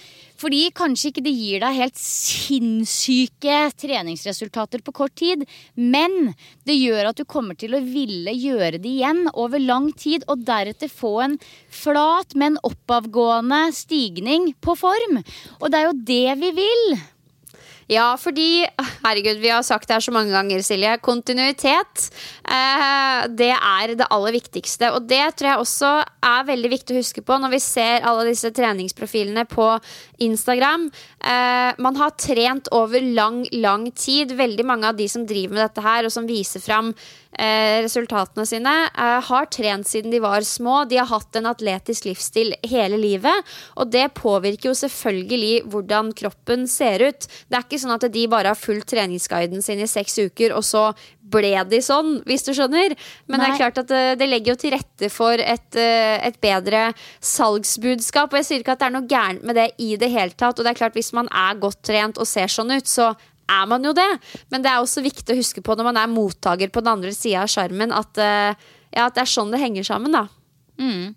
Fordi 0.41 0.63
kanskje 0.75 1.11
ikke 1.11 1.25
det 1.27 1.35
gir 1.37 1.61
deg 1.61 1.77
helt 1.77 1.99
sinnssyke 1.99 3.59
treningsresultater 3.79 4.81
på 4.83 4.95
kort 4.97 5.15
tid, 5.19 5.45
men 5.77 6.33
det 6.65 6.79
gjør 6.79 7.11
at 7.11 7.21
du 7.21 7.25
kommer 7.29 7.57
til 7.59 7.77
å 7.77 7.83
ville 7.85 8.33
gjøre 8.33 8.81
det 8.81 8.89
igjen 8.89 9.27
over 9.33 9.61
lang 9.61 9.91
tid, 9.93 10.25
og 10.25 10.41
deretter 10.47 10.89
få 10.89 11.15
en 11.27 11.39
flat, 11.69 12.33
men 12.33 12.57
oppadgående 12.65 13.67
stigning 13.77 14.55
på 14.63 14.73
form. 14.79 15.21
Og 15.61 15.69
det 15.69 15.79
er 15.79 15.91
jo 15.91 15.99
det 16.09 16.37
vi 16.41 16.55
vil. 16.63 17.03
Ja, 17.91 18.13
fordi 18.19 18.63
Herregud, 19.03 19.41
vi 19.43 19.51
har 19.51 19.63
sagt 19.65 19.87
det 19.87 19.97
her 19.97 20.05
så 20.05 20.13
mange 20.15 20.31
ganger, 20.33 20.61
Silje. 20.63 20.95
Kontinuitet. 21.03 22.07
Eh, 22.47 23.25
det 23.35 23.51
er 23.53 23.95
det 23.99 24.07
aller 24.13 24.35
viktigste. 24.37 24.91
Og 24.95 25.07
det 25.09 25.23
tror 25.37 25.49
jeg 25.49 25.63
også 25.63 25.91
er 26.23 26.47
veldig 26.47 26.71
viktig 26.73 26.95
å 26.95 27.01
huske 27.01 27.23
på 27.25 27.39
når 27.41 27.55
vi 27.55 27.61
ser 27.63 28.07
alle 28.07 28.27
disse 28.29 28.53
treningsprofilene 28.55 29.45
på 29.49 29.67
Instagram. 30.23 30.87
Eh, 31.23 31.71
man 31.79 31.95
har 31.95 32.15
trent 32.19 32.67
over 32.75 33.01
lang, 33.01 33.45
lang 33.51 33.91
tid. 33.91 34.31
Veldig 34.35 34.65
mange 34.65 34.89
av 34.89 34.97
de 34.99 35.07
som 35.09 35.25
driver 35.27 35.55
med 35.55 35.63
dette 35.63 35.85
her, 35.85 36.05
og 36.05 36.11
som 36.11 36.27
viser 36.27 36.63
fram 36.63 36.91
Eh, 37.33 37.81
resultatene 37.81 38.45
sine, 38.45 38.73
eh, 38.93 39.21
har 39.21 39.45
trent 39.45 39.87
siden 39.87 40.11
de 40.11 40.19
var 40.19 40.41
små. 40.41 40.87
De 40.87 40.97
har 40.97 41.07
hatt 41.09 41.35
en 41.35 41.49
atletisk 41.49 42.05
livsstil 42.05 42.53
hele 42.61 42.97
livet. 42.97 43.43
Og 43.75 43.89
det 43.89 44.13
påvirker 44.13 44.69
jo 44.69 44.75
selvfølgelig 44.77 45.65
hvordan 45.65 46.13
kroppen 46.13 46.67
ser 46.67 47.01
ut. 47.01 47.27
Det 47.49 47.57
er 47.57 47.65
ikke 47.65 47.81
sånn 47.81 47.95
at 47.95 48.11
de 48.11 48.27
bare 48.27 48.53
har 48.53 48.55
fulgt 48.55 48.93
treningsguiden 48.93 49.63
sin 49.63 49.79
i 49.79 49.89
seks 49.89 50.19
uker, 50.19 50.53
og 50.53 50.61
så 50.61 50.93
ble 51.33 51.51
de 51.69 51.81
sånn, 51.83 52.15
hvis 52.29 52.45
du 52.45 52.53
skjønner. 52.53 52.95
Men 53.27 53.41
Nei. 53.41 53.45
det 53.45 53.49
er 53.49 53.59
klart 53.59 53.81
at 53.83 53.91
det, 53.91 54.03
det, 54.21 54.29
legger 54.29 54.53
jo 54.53 54.61
til 54.61 54.75
rette 54.75 55.09
for 55.13 55.41
et, 55.41 55.69
eh, 55.79 56.15
et, 56.29 56.39
bedre 56.43 56.85
salgsbudskap. 57.23 58.31
Og 58.31 58.41
jeg 58.41 58.49
sier 58.49 58.63
ikke 58.63 58.77
at 58.77 58.83
det 58.83 58.89
er 58.89 58.95
noe 58.97 59.09
gærent 59.09 59.45
med 59.47 59.59
det 59.59 59.69
i 59.81 59.93
det 59.99 60.11
hele 60.13 60.37
tatt. 60.37 60.57
Og 60.57 60.65
det 60.65 60.73
er 60.73 60.81
klart 60.83 60.97
hvis 60.97 61.13
man 61.17 61.29
er 61.29 61.59
godt 61.61 61.81
trent 61.85 62.21
og 62.21 62.29
ser 62.29 62.51
sånn 62.51 62.73
ut, 62.73 62.89
så 62.89 63.13
er 63.49 63.65
man 63.69 63.83
jo 63.85 63.93
det. 63.95 64.09
Men 64.53 64.63
det 64.63 64.71
er 64.71 64.83
også 64.83 65.03
viktig 65.05 65.33
å 65.33 65.39
huske 65.39 65.63
på 65.65 65.75
når 65.77 65.89
man 65.91 65.99
er 65.99 66.11
mottaker 66.11 66.71
på 66.73 66.83
den 66.83 66.93
andre 66.95 67.11
sida 67.15 67.43
av 67.43 67.51
skjermen, 67.51 67.93
at, 67.95 68.21
uh, 68.21 68.71
ja, 68.93 69.07
at, 69.07 69.17
det 69.17 69.25
er 69.25 69.33
sånn 69.33 69.51
det 69.53 69.61
henger 69.63 69.87
sammen, 69.87 70.15
da. 70.15 70.27
Mm. 70.79 71.13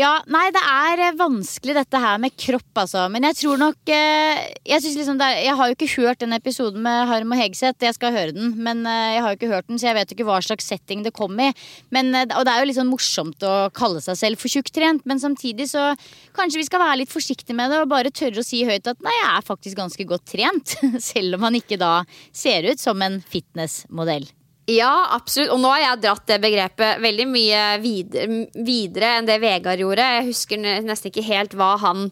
Ja, 0.00 0.10
nei, 0.30 0.46
det 0.54 0.60
er 0.64 1.00
eh, 1.02 1.16
vanskelig 1.18 1.74
dette 1.76 2.00
her 2.00 2.20
med 2.22 2.32
kropp, 2.38 2.70
altså. 2.78 3.02
Men 3.12 3.26
jeg 3.28 3.36
tror 3.40 3.58
nok 3.60 3.90
eh, 3.92 4.38
Jeg, 4.64 4.84
liksom 4.96 5.18
er, 5.20 5.40
jeg 5.44 5.56
har 5.58 5.68
jo 5.68 5.76
ikke 5.76 5.88
hørt 5.98 6.22
den 6.22 6.32
episoden 6.32 6.80
med 6.86 7.10
Harm 7.10 7.34
og 7.34 7.40
Hegseth. 7.40 7.84
Jeg 7.84 7.96
skal 7.98 8.14
høre 8.14 8.32
den, 8.36 8.54
men 8.64 8.80
eh, 8.88 9.16
jeg 9.16 9.24
har 9.24 9.34
jo 9.34 9.38
ikke 9.40 9.52
hørt 9.52 9.68
den, 9.68 9.80
så 9.80 9.90
jeg 9.90 9.98
vet 9.98 10.14
ikke 10.14 10.28
hva 10.28 10.38
slags 10.46 10.70
setting 10.72 11.04
det 11.04 11.12
kom 11.16 11.36
i. 11.42 11.50
Men, 11.92 12.14
og 12.14 12.46
det 12.46 12.54
er 12.54 12.62
jo 12.62 12.70
litt 12.70 12.78
sånn 12.80 12.92
morsomt 12.92 13.44
å 13.44 13.54
kalle 13.76 14.00
seg 14.04 14.16
selv 14.22 14.40
for 14.40 14.52
tjukktrent, 14.52 15.04
men 15.10 15.20
samtidig 15.20 15.68
så 15.74 15.90
kanskje 16.38 16.62
vi 16.62 16.68
skal 16.70 16.84
være 16.86 17.02
litt 17.02 17.12
forsiktige 17.12 17.58
med 17.58 17.74
det 17.74 17.82
og 17.82 17.92
bare 17.92 18.14
tørre 18.14 18.40
å 18.40 18.46
si 18.46 18.64
høyt 18.68 18.88
at 18.88 19.04
nei, 19.04 19.16
jeg 19.18 19.30
er 19.34 19.48
faktisk 19.52 19.82
ganske 19.84 20.08
godt 20.08 20.28
trent. 20.32 20.78
Selv 21.10 21.36
om 21.36 21.48
man 21.50 21.58
ikke 21.58 21.80
da 21.80 21.98
ser 22.32 22.70
ut 22.70 22.80
som 22.80 23.02
en 23.04 23.20
fitnessmodell. 23.20 24.30
Ja, 24.70 24.94
absolutt. 25.16 25.50
Og 25.54 25.60
nå 25.62 25.70
har 25.72 25.80
jeg 25.82 26.02
dratt 26.04 26.26
det 26.30 26.40
begrepet 26.42 27.00
veldig 27.02 27.26
mye 27.30 27.62
videre, 27.82 28.42
videre 28.54 29.16
enn 29.18 29.28
det 29.28 29.40
Vegard 29.42 29.82
gjorde. 29.82 30.06
Jeg 30.16 30.28
husker 30.28 30.60
nesten 30.60 31.10
ikke 31.10 31.26
helt 31.26 31.56
hva 31.58 31.74
han 31.82 32.10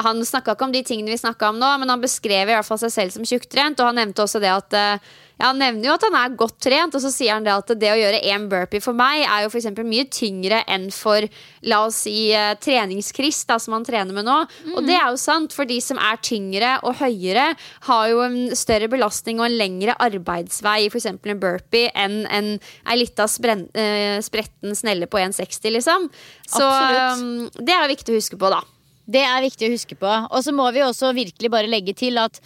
han 0.00 0.22
snakka 0.24 0.54
ikke 0.54 0.64
om 0.64 0.72
de 0.72 0.80
tingene 0.86 1.12
vi 1.12 1.18
snakka 1.20 1.50
om 1.50 1.58
nå, 1.60 1.70
men 1.82 1.90
han 1.92 2.00
beskrev 2.00 2.48
i 2.48 2.54
hvert 2.54 2.64
fall 2.64 2.78
seg 2.80 2.92
selv 2.94 3.12
som 3.14 3.26
tjukktrent. 3.26 3.80
Og 3.82 3.90
han 3.90 3.98
nevnte 4.00 4.24
også 4.24 4.40
det 4.40 4.52
at 4.52 4.76
eh, 4.78 5.10
ja, 5.40 5.48
Han 5.48 5.60
nevner 5.60 5.88
jo 5.88 5.94
at 5.96 6.04
han 6.04 6.16
er 6.18 6.36
godt 6.38 6.58
trent, 6.60 6.94
og 6.96 7.00
så 7.00 7.10
sier 7.12 7.32
han 7.32 7.46
det 7.46 7.54
at 7.54 7.72
det 7.80 7.88
å 7.88 7.96
gjøre 7.96 8.20
én 8.28 8.44
burpee 8.50 8.82
for 8.84 8.96
meg 8.96 9.24
er 9.24 9.46
jo 9.46 9.50
f.eks. 9.50 9.70
mye 9.80 10.06
tyngre 10.12 10.60
enn 10.68 10.90
for 10.92 11.24
la 11.64 11.78
oss 11.86 12.02
si 12.04 12.28
uh, 12.36 12.52
treningskrist, 12.60 13.46
da, 13.48 13.56
som 13.62 13.78
han 13.78 13.86
trener 13.86 14.12
med 14.16 14.28
nå. 14.28 14.36
Mm. 14.68 14.74
Og 14.76 14.88
det 14.88 14.98
er 14.98 15.06
jo 15.08 15.20
sant, 15.20 15.56
for 15.56 15.68
de 15.68 15.78
som 15.84 16.00
er 16.00 16.20
tyngre 16.24 16.74
og 16.84 17.00
høyere, 17.00 17.54
har 17.88 18.10
jo 18.12 18.20
en 18.26 18.38
større 18.58 18.90
belastning 18.92 19.40
og 19.40 19.48
en 19.48 19.56
lengre 19.56 19.96
arbeidsvei 20.04 20.82
i 20.84 20.90
f.eks. 20.92 21.08
en 21.08 21.40
burpee 21.40 21.88
enn 21.96 22.20
en, 22.28 22.52
ei 22.90 23.00
lita 23.00 23.24
uh, 23.24 24.20
spretten 24.24 24.76
snelle 24.76 25.08
på 25.08 25.22
1,60, 25.24 25.72
liksom. 25.78 26.10
Så 26.50 26.68
um, 26.68 27.48
det 27.56 27.76
er 27.76 27.88
viktig 27.88 28.12
å 28.12 28.20
huske 28.20 28.40
på, 28.40 28.52
da. 28.52 28.60
Det 29.10 29.22
er 29.26 29.42
viktig 29.42 29.66
å 29.66 29.72
huske 29.72 29.96
på. 29.98 30.10
Og 30.30 30.44
så 30.44 30.52
må 30.54 30.68
vi 30.74 30.84
også 30.84 31.14
virkelig 31.16 31.50
bare 31.50 31.70
legge 31.70 31.96
til 31.98 32.20
at 32.20 32.38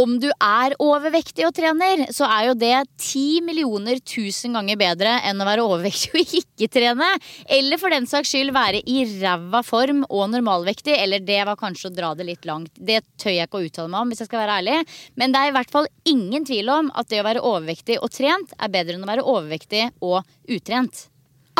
om 0.00 0.14
du 0.20 0.28
er 0.30 0.74
overvektig 0.80 1.44
og 1.46 1.54
trener, 1.56 2.06
så 2.14 2.24
er 2.28 2.48
jo 2.48 2.54
det 2.58 2.76
ti 3.00 3.42
millioner 3.44 4.00
tusen 4.00 4.56
ganger 4.56 4.78
bedre 4.80 5.18
enn 5.28 5.40
å 5.42 5.48
være 5.48 5.66
overvektig 5.66 6.12
og 6.16 6.34
ikke 6.40 6.70
trene. 6.72 7.08
Eller 7.52 7.80
for 7.80 7.92
den 7.92 8.08
saks 8.08 8.32
skyld 8.32 8.54
være 8.56 8.82
i 8.88 9.04
ræva 9.20 9.62
form 9.66 10.04
og 10.08 10.30
normalvektig. 10.32 10.96
Eller 10.96 11.24
det 11.24 11.42
var 11.48 11.60
kanskje 11.60 11.90
å 11.90 11.94
dra 11.94 12.14
det 12.16 12.28
litt 12.28 12.48
langt. 12.48 12.72
Det 12.76 13.02
tør 13.20 13.36
jeg 13.36 13.50
ikke 13.50 13.60
å 13.60 13.68
uttale 13.68 13.92
meg 13.92 14.00
om, 14.00 14.12
hvis 14.12 14.24
jeg 14.24 14.30
skal 14.30 14.44
være 14.44 14.58
ærlig. 14.62 14.80
Men 15.20 15.34
det 15.34 15.42
er 15.42 15.52
i 15.52 15.56
hvert 15.58 15.76
fall 15.76 15.90
ingen 16.08 16.48
tvil 16.48 16.72
om 16.72 16.92
at 16.96 17.12
det 17.12 17.22
å 17.22 17.28
være 17.28 17.46
overvektig 17.52 18.00
og 18.00 18.12
trent 18.14 18.56
er 18.58 18.72
bedre 18.72 18.96
enn 18.96 19.06
å 19.06 19.12
være 19.12 19.28
overvektig 19.28 19.88
og 20.00 20.22
utrent. 20.48 21.06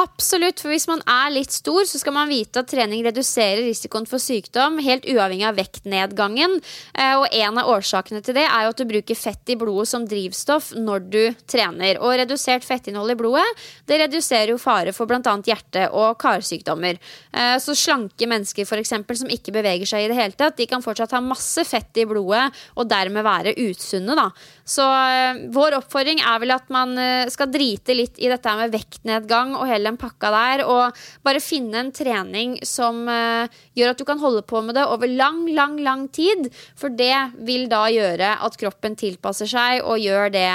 Absolutt, 0.01 0.62
for 0.62 0.72
hvis 0.72 0.86
man 0.88 1.03
er 1.05 1.34
litt 1.34 1.53
stor, 1.53 1.82
så 1.84 1.99
skal 2.01 2.14
man 2.16 2.30
vite 2.30 2.62
at 2.62 2.70
trening 2.70 3.03
reduserer 3.05 3.61
risikoen 3.66 4.07
for 4.09 4.22
sykdom, 4.22 4.78
helt 4.80 5.05
uavhengig 5.05 5.45
av 5.45 5.59
vektnedgangen. 5.59 6.55
Eh, 6.97 7.12
og 7.18 7.26
en 7.28 7.61
av 7.61 7.68
årsakene 7.74 8.22
til 8.24 8.38
det 8.38 8.47
er 8.47 8.64
jo 8.64 8.70
at 8.72 8.80
du 8.80 8.86
bruker 8.88 9.18
fett 9.18 9.53
i 9.53 9.57
blodet 9.61 9.90
som 9.90 10.07
drivstoff 10.09 10.70
når 10.78 11.05
du 11.12 11.20
trener. 11.45 12.01
Og 12.01 12.14
redusert 12.22 12.64
fettinnhold 12.64 13.12
i 13.12 13.18
blodet 13.20 13.45
det 13.90 13.99
reduserer 14.01 14.55
jo 14.55 14.61
fare 14.62 14.95
for 14.97 15.11
bl.a. 15.11 15.34
hjerte- 15.45 15.90
og 15.90 16.16
karsykdommer. 16.24 16.97
Eh, 17.28 17.59
så 17.61 17.76
slanke 17.76 18.30
mennesker 18.30 18.64
for 18.68 18.80
eksempel, 18.80 19.20
som 19.20 19.28
ikke 19.28 19.53
beveger 19.59 19.93
seg 19.93 20.07
i 20.07 20.09
det 20.14 20.16
hele 20.16 20.38
tatt, 20.40 20.57
de 20.57 20.68
kan 20.70 20.80
fortsatt 20.80 21.12
ha 21.12 21.20
masse 21.20 21.66
fett 21.68 22.01
i 22.01 22.07
blodet 22.09 22.47
og 22.80 22.88
dermed 22.88 23.28
være 23.28 23.59
usunne. 23.61 24.16
Da. 24.16 24.30
Så 24.64 24.88
eh, 24.88 25.45
vår 25.53 25.82
oppfordring 25.82 26.24
er 26.24 26.40
vel 26.40 26.57
at 26.57 26.72
man 26.72 26.97
skal 27.28 27.53
drite 27.53 27.93
litt 27.93 28.16
i 28.22 28.32
dette 28.32 28.57
med 28.57 28.72
vektnedgang 28.72 29.53
og 29.59 29.68
hele 29.83 29.91
den 29.91 29.99
pakka 30.01 30.30
der. 30.33 30.62
Og 30.70 31.03
bare 31.26 31.43
finne 31.43 31.83
en 31.83 31.93
trening 31.95 32.57
som 32.66 33.03
uh, 33.11 33.51
gjør 33.76 33.93
at 33.93 34.01
du 34.01 34.07
kan 34.09 34.22
holde 34.22 34.45
på 34.47 34.62
med 34.62 34.78
det 34.78 34.87
over 34.87 35.11
lang, 35.11 35.45
lang, 35.51 35.76
lang 35.83 36.07
tid. 36.14 36.49
For 36.78 36.95
det 36.95 37.35
vil 37.43 37.68
da 37.72 37.85
gjøre 37.93 38.37
at 38.47 38.59
kroppen 38.61 38.97
tilpasser 38.97 39.51
seg 39.51 39.83
og 39.83 40.01
gjør 40.03 40.33
det 40.33 40.49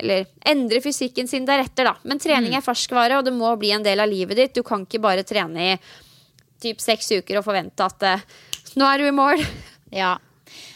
eller 0.00 0.24
endre 0.48 0.80
fysikken 0.80 1.28
sin 1.28 1.44
deretter, 1.46 1.84
da. 1.84 1.92
Men 2.08 2.18
trening 2.18 2.54
mm. 2.54 2.56
er 2.58 2.64
ferskvare, 2.64 3.18
og 3.20 3.26
det 3.26 3.34
må 3.36 3.50
bli 3.60 3.74
en 3.76 3.84
del 3.84 4.00
av 4.00 4.08
livet 4.08 4.38
ditt. 4.38 4.54
Du 4.56 4.64
kan 4.66 4.86
ikke 4.86 5.02
bare 5.04 5.22
trene 5.28 5.74
i 5.74 5.76
typ 6.62 6.80
seks 6.80 7.10
uker 7.18 7.38
og 7.38 7.44
forvente 7.44 7.84
at 7.84 8.06
uh, 8.08 8.24
nå 8.80 8.88
er 8.88 9.02
du 9.02 9.10
i 9.10 9.14
mål. 9.14 9.42
Ja, 9.92 10.14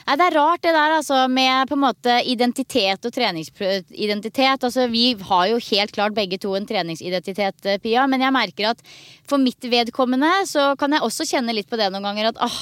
Nei, 0.07 0.15
Det 0.15 0.27
er 0.29 0.37
rart 0.39 0.63
det 0.63 0.71
der 0.71 0.93
altså, 1.01 1.25
med 1.27 1.67
på 1.67 1.75
en 1.75 1.83
måte 1.83 2.13
identitet 2.31 3.09
og 3.09 3.15
treningsidentitet. 3.15 4.63
Altså, 4.63 4.85
vi 4.87 5.17
har 5.19 5.49
jo 5.51 5.57
helt 5.73 5.95
klart 5.97 6.15
begge 6.15 6.39
to 6.39 6.53
en 6.55 6.69
treningsidentitet, 6.69 7.67
eh, 7.67 7.81
Pia. 7.83 8.05
Men 8.07 8.23
jeg 8.23 8.35
merker 8.37 8.69
at 8.71 8.85
for 9.27 9.43
mitt 9.43 9.59
vedkommende 9.67 10.31
så 10.47 10.77
kan 10.79 10.95
jeg 10.95 11.03
også 11.03 11.27
kjenne 11.27 11.57
litt 11.57 11.67
på 11.67 11.79
det 11.81 11.91
noen 11.91 12.07
ganger. 12.07 12.31
At 12.31 12.39
åh, 12.47 12.61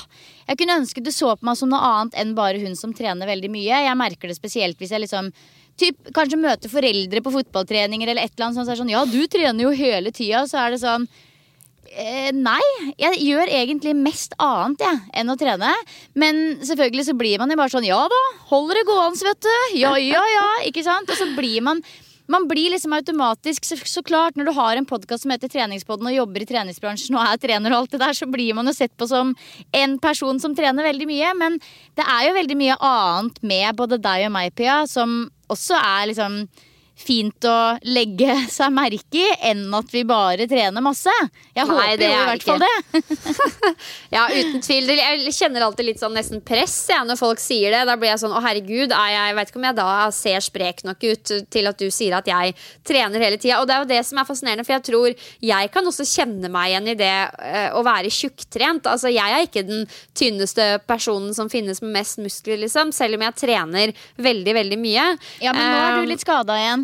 jeg 0.48 0.56
kunne 0.62 0.78
ønske 0.80 1.04
du 1.04 1.12
så 1.12 1.34
på 1.36 1.44
meg 1.44 1.60
som 1.60 1.68
noe 1.68 1.84
annet 1.84 2.16
enn 2.16 2.32
bare 2.34 2.62
hun 2.64 2.80
som 2.80 2.96
trener 2.96 3.28
veldig 3.28 3.52
mye. 3.52 3.84
Jeg 3.90 4.00
merker 4.00 4.32
det 4.32 4.40
spesielt 4.40 4.80
hvis 4.80 4.96
jeg 4.96 5.04
liksom 5.04 5.32
Typ, 5.74 5.96
kanskje 6.14 6.38
møter 6.38 6.70
foreldre 6.70 7.18
på 7.18 7.32
fotballtreninger 7.34 8.06
eller 8.06 8.22
et 8.22 8.36
eller 8.36 8.46
annet 8.46 8.60
sånt. 8.60 8.68
Så 8.68 8.76
er 8.76 8.78
sånn, 8.78 8.92
ja, 8.92 9.00
du 9.10 9.26
trener 9.26 9.64
jo 9.64 9.72
hele 9.74 10.12
tida. 10.14 10.44
Så 10.46 10.60
er 10.62 10.70
det 10.70 10.78
sånn 10.78 11.08
nei, 12.34 12.62
jeg 12.98 13.20
gjør 13.22 13.50
egentlig 13.50 13.94
mest 13.98 14.34
annet 14.42 14.82
jeg, 14.84 15.02
enn 15.20 15.30
å 15.30 15.36
trene. 15.38 15.74
Men 16.18 16.40
selvfølgelig 16.64 17.08
så 17.10 17.18
blir 17.18 17.42
man 17.42 17.52
jo 17.52 17.58
bare 17.60 17.74
sånn 17.74 17.86
ja 17.86 18.00
da, 18.10 18.22
holder 18.50 18.80
det 18.80 18.88
gående, 18.88 19.28
vet 19.28 19.46
du. 19.46 19.54
Ja, 19.78 19.94
ja, 20.00 20.24
ja. 20.34 20.48
Ikke 20.68 20.84
sant? 20.86 21.10
Og 21.10 21.20
så 21.20 21.30
blir 21.36 21.62
man 21.64 21.84
man 22.26 22.46
blir 22.48 22.72
liksom 22.72 22.92
automatisk, 22.96 23.66
så, 23.68 23.76
så 23.76 24.02
klart, 24.02 24.36
når 24.36 24.48
du 24.48 24.52
har 24.56 24.78
en 24.78 24.86
podkast 24.88 25.26
som 25.26 25.32
heter 25.34 25.50
Treningspodden 25.52 26.08
og 26.08 26.14
jobber 26.16 26.40
i 26.40 26.48
treningsbransjen 26.48 27.18
og 27.18 27.24
er 27.26 27.40
trener 27.42 27.74
og 27.74 27.82
alt 27.82 27.96
det 27.96 28.00
der, 28.00 28.16
så 28.16 28.28
blir 28.30 28.56
man 28.56 28.70
jo 28.70 28.72
sett 28.76 28.94
på 28.96 29.08
som 29.10 29.34
en 29.76 29.98
person 30.00 30.40
som 30.40 30.54
trener 30.56 30.88
veldig 30.88 31.08
mye. 31.10 31.32
Men 31.36 31.58
det 31.98 32.06
er 32.06 32.28
jo 32.28 32.38
veldig 32.38 32.56
mye 32.62 32.78
annet 32.80 33.42
med 33.44 33.76
både 33.76 34.00
deg 34.00 34.28
og 34.30 34.32
meg, 34.38 34.54
Pia, 34.56 34.84
som 34.88 35.26
også 35.52 35.76
er 35.76 36.08
liksom 36.14 36.46
fint 36.94 37.46
å 37.48 37.76
legge 37.86 38.36
seg 38.56 38.72
merke 38.74 39.20
i 39.20 39.26
enn 39.50 39.66
at 39.74 39.90
vi 39.92 40.04
bare 40.06 40.46
trener 40.50 40.84
masse. 40.84 41.12
Jeg 41.54 41.66
Nei, 41.68 41.74
håper 41.74 42.04
jo 42.04 42.10
i 42.10 42.28
hvert 42.28 42.46
fall 42.46 42.62
det. 42.62 43.02
ja, 44.16 44.24
uten 44.30 44.62
tvil. 44.64 44.92
Jeg 44.94 45.34
kjenner 45.34 45.66
alltid 45.66 45.88
litt 45.90 46.02
sånn 46.02 46.14
nesten 46.16 46.42
press 46.44 46.76
ja, 46.92 47.02
når 47.06 47.18
folk 47.20 47.42
sier 47.42 47.74
det. 47.74 47.84
Da 47.88 47.98
blir 47.98 48.12
jeg 48.12 48.22
sånn 48.24 48.34
å 48.34 48.42
herregud, 48.44 48.94
jeg 48.94 49.36
vet 49.38 49.50
ikke 49.50 49.60
om 49.60 49.68
jeg 49.68 49.78
da 49.78 49.88
ser 50.14 50.44
sprek 50.44 50.84
nok 50.86 51.04
ut 51.04 51.34
til 51.52 51.70
at 51.70 51.80
du 51.80 51.88
sier 51.94 52.16
at 52.18 52.28
jeg 52.30 52.54
trener 52.86 53.26
hele 53.26 53.40
tida. 53.40 53.60
Og 53.60 53.68
det 53.68 53.76
er 53.76 53.84
jo 53.84 53.90
det 53.90 54.02
som 54.06 54.20
er 54.20 54.28
fascinerende, 54.28 54.66
for 54.66 54.76
jeg 54.76 54.86
tror 54.90 55.26
jeg 55.44 55.72
kan 55.74 55.90
også 55.90 56.06
kjenne 56.08 56.50
meg 56.52 56.72
igjen 56.72 56.92
i 56.94 56.96
det 56.98 57.12
uh, 57.34 57.76
å 57.78 57.84
være 57.86 58.12
tjukktrent. 58.12 58.88
Altså, 58.90 59.10
jeg 59.12 59.36
er 59.36 59.46
ikke 59.46 59.66
den 59.66 59.84
tynneste 60.16 60.78
personen 60.88 61.34
som 61.36 61.50
finnes 61.52 61.82
med 61.84 61.94
mest 61.98 62.20
muskler, 62.22 62.60
liksom, 62.64 62.92
selv 62.94 63.18
om 63.18 63.26
jeg 63.26 63.38
trener 63.40 63.94
veldig, 64.20 64.56
veldig 64.60 64.80
mye. 64.80 65.06
Ja, 65.44 65.54
men 65.54 65.64
nå 65.64 65.80
er 65.84 66.00
du 66.00 66.12
litt 66.12 66.24
skada 66.24 66.58
igjen 66.60 66.83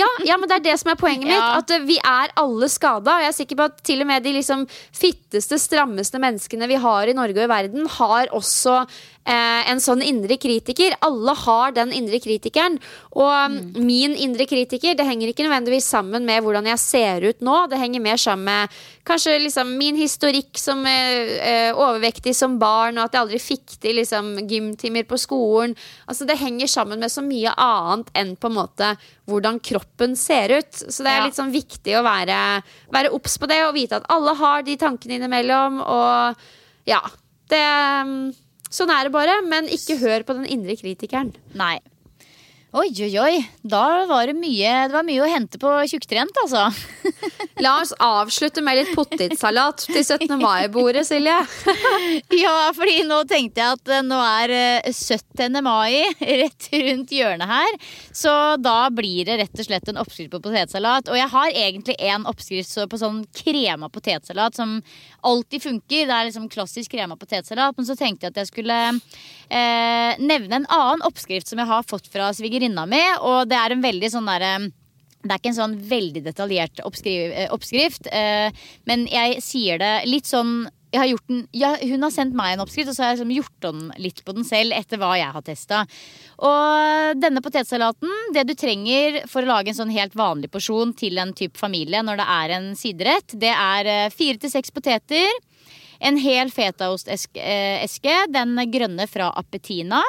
ja, 0.00 0.08
ja, 0.26 0.36
men 0.36 0.48
det 0.48 0.58
er 0.58 0.64
det 0.68 0.76
som 0.80 0.92
er 0.92 0.98
poenget 1.00 1.28
mitt. 1.28 1.42
At 1.42 1.74
eh, 1.74 1.84
vi 1.88 1.98
er 2.00 2.32
alle 2.38 2.68
skada. 2.72 3.16
Og 3.16 3.24
jeg 3.24 3.32
er 3.32 3.36
sikker 3.36 3.60
på 3.60 3.68
at 3.70 3.78
til 3.86 4.04
og 4.04 4.10
med 4.10 4.24
de 4.26 4.34
liksom 4.36 4.64
fitteste, 4.70 5.58
strammeste 5.60 6.20
menneskene 6.22 6.68
vi 6.70 6.80
har 6.82 7.10
i 7.10 7.16
Norge 7.16 7.38
og 7.38 7.46
i 7.46 7.52
verden, 7.52 7.88
har 7.98 8.32
også 8.36 8.82
en 9.28 9.80
sånn 9.82 10.00
indre 10.04 10.38
kritiker. 10.40 10.94
Alle 11.04 11.34
har 11.36 11.74
den 11.76 11.92
indre 11.92 12.20
kritikeren. 12.22 12.78
Og 13.12 13.52
mm. 13.52 13.58
min 13.84 14.14
indre 14.16 14.46
kritiker 14.48 14.96
det 14.96 15.06
henger 15.06 15.32
ikke 15.32 15.44
nødvendigvis 15.44 15.88
sammen 15.92 16.24
med 16.28 16.42
hvordan 16.44 16.68
jeg 16.70 16.80
ser 16.82 17.26
ut 17.28 17.44
nå. 17.44 17.58
Det 17.68 17.80
henger 17.80 18.04
mer 18.04 18.20
sammen 18.20 18.48
med 18.48 18.78
kanskje 19.08 19.38
liksom 19.42 19.70
min 19.78 19.96
historikk 19.98 20.58
som 20.60 20.84
eh, 20.86 21.34
eh, 21.42 21.70
overvektig 21.72 22.34
som 22.36 22.58
barn, 22.60 22.98
og 22.98 23.06
at 23.06 23.16
jeg 23.16 23.24
aldri 23.24 23.40
fikk 23.42 23.76
til 23.82 23.98
liksom, 24.00 24.34
gymtimer 24.48 25.06
på 25.08 25.18
skolen. 25.20 25.76
Altså 26.06 26.28
Det 26.28 26.38
henger 26.40 26.70
sammen 26.70 27.00
med 27.00 27.12
så 27.12 27.24
mye 27.24 27.54
annet 27.54 28.12
enn 28.18 28.34
på 28.36 28.50
en 28.50 28.58
måte 28.58 28.92
hvordan 29.28 29.60
kroppen 29.64 30.16
ser 30.16 30.58
ut. 30.58 30.72
Så 30.72 31.04
det 31.04 31.12
er 31.12 31.26
litt 31.26 31.38
sånn 31.38 31.54
viktig 31.54 31.98
å 31.98 32.04
være 32.06 33.12
obs 33.12 33.38
på 33.40 33.48
det 33.50 33.62
og 33.66 33.74
vite 33.76 34.00
at 34.00 34.10
alle 34.12 34.36
har 34.38 34.64
de 34.66 34.76
tankene 34.80 35.18
innimellom. 35.18 35.80
Og 35.84 36.88
ja, 36.88 37.02
det 37.52 37.64
Sånn 38.70 38.92
er 38.92 39.08
det 39.08 39.14
bare, 39.14 39.40
men 39.46 39.70
ikke 39.72 40.00
hør 40.02 40.26
på 40.28 40.36
den 40.38 40.48
indre 40.58 40.76
kritikeren. 40.80 41.32
Nei. 41.58 41.78
Oi, 42.76 42.90
oi, 43.00 43.14
oi. 43.16 43.36
Da 43.64 44.04
var 44.04 44.28
det 44.28 44.34
mye, 44.36 44.72
det 44.90 44.92
var 44.92 45.04
mye 45.06 45.22
å 45.24 45.28
hente 45.32 45.56
på 45.56 45.70
tjukktrent, 45.88 46.36
altså. 46.42 46.66
La 47.64 47.78
oss 47.80 47.94
avslutte 47.96 48.60
med 48.60 48.76
litt 48.76 48.90
potetsalat 48.92 49.86
til 49.86 50.02
17. 50.04 50.34
mai-bordet, 50.36 51.06
Silje. 51.08 51.38
ja, 52.42 52.52
fordi 52.76 53.06
nå 53.08 53.22
tenkte 53.30 53.64
jeg 53.64 53.78
at 53.78 53.94
eh, 53.96 54.04
nå 54.04 54.18
er 54.20 54.52
17. 54.92 55.40
Eh, 55.48 55.64
mai 55.64 56.04
rett 56.42 56.68
rundt 56.74 57.16
hjørnet 57.16 57.48
her. 57.48 57.78
Så 58.12 58.34
da 58.60 58.76
blir 58.92 59.24
det 59.30 59.38
rett 59.40 59.64
og 59.64 59.70
slett 59.70 59.88
en 59.88 60.02
oppskrift 60.04 60.34
på 60.36 60.42
potetsalat. 60.44 61.08
Og 61.08 61.16
jeg 61.16 61.32
har 61.32 61.56
egentlig 61.64 61.96
en 62.12 62.28
oppskrift 62.28 62.76
på 62.92 63.00
sånn 63.00 63.24
krema 63.32 63.88
potetsalat 63.88 64.60
som 64.60 64.76
alltid 65.26 65.62
funker. 65.62 66.06
Det 66.06 66.14
er 66.14 66.28
liksom 66.28 66.48
klassisk 66.52 66.92
krema 66.92 67.16
potetsalat. 67.16 67.76
Men 67.76 67.88
så 67.88 67.96
tenkte 67.98 68.26
jeg 68.26 68.34
at 68.34 68.42
jeg 68.42 68.50
skulle 68.50 68.78
eh, 68.88 70.18
nevne 70.20 70.60
en 70.60 70.68
annen 70.68 71.04
oppskrift 71.08 71.50
som 71.50 71.60
jeg 71.60 71.70
har 71.70 71.86
fått 71.88 72.10
fra 72.12 72.30
svigerinna 72.36 72.86
mi. 72.90 73.02
Og 73.20 73.48
det 73.50 73.58
er 73.58 73.74
en 73.74 73.84
veldig 73.84 74.12
sånn 74.14 74.30
derre 74.30 74.52
Det 75.18 75.32
er 75.32 75.40
ikke 75.40 75.50
en 75.50 75.60
sånn 75.60 75.78
veldig 75.90 76.22
detaljert 76.24 76.80
eh, 76.80 77.48
oppskrift, 77.50 78.06
eh, 78.14 78.54
men 78.86 79.08
jeg 79.10 79.42
sier 79.42 79.80
det 79.82 79.94
litt 80.06 80.30
sånn 80.30 80.68
har 80.96 81.10
den, 81.28 81.42
ja, 81.52 81.74
Hun 81.82 82.02
har 82.02 82.12
sendt 82.14 82.36
meg 82.36 82.54
en 82.54 82.62
oppskrift, 82.64 82.88
og 82.88 82.96
så 82.96 83.04
har 83.04 83.10
jeg 83.10 83.18
liksom 83.18 83.34
gjort 83.36 83.66
om 83.68 83.80
litt 84.00 84.22
på 84.24 84.34
den 84.36 84.46
selv 84.48 84.72
etter 84.76 85.00
hva 85.00 85.10
jeg 85.18 85.34
har 85.34 85.44
testa. 85.44 85.82
Og 86.38 87.20
denne 87.20 87.42
potetsalaten, 87.44 88.12
det 88.36 88.46
du 88.48 88.54
trenger 88.56 89.20
for 89.28 89.44
å 89.44 89.50
lage 89.50 89.72
en 89.72 89.80
sånn 89.82 89.92
helt 89.92 90.16
vanlig 90.18 90.50
porsjon 90.54 90.94
til 90.96 91.20
en 91.20 91.34
type 91.36 91.60
familie 91.60 92.00
når 92.04 92.22
det 92.22 92.28
er 92.38 92.54
en 92.56 92.70
siderett, 92.78 93.36
det 93.36 93.52
er 93.52 93.90
eh, 93.92 94.14
fire 94.14 94.40
til 94.40 94.52
seks 94.54 94.72
poteter, 94.72 95.28
en 95.98 96.16
hel 96.22 96.52
fetaosteske, 96.54 97.42
eh, 97.42 98.24
den 98.32 98.56
grønne 98.72 99.08
fra 99.10 99.32
Appetina. 99.36 100.00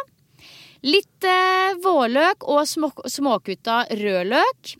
Litt 0.85 1.27
eh, 1.27 1.75
vårløk 1.83 2.45
og 2.47 2.63
små, 2.69 2.91
småkutta 3.03 3.81
rødløk. 3.99 4.77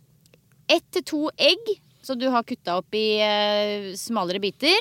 Ett 0.69 0.85
til 0.95 1.03
to 1.03 1.21
egg, 1.35 1.73
så 2.05 2.15
du 2.15 2.29
har 2.31 2.45
kutta 2.47 2.77
opp 2.79 2.95
i 2.95 3.19
eh, 3.25 3.91
smalere 3.99 4.39
biter. 4.39 4.77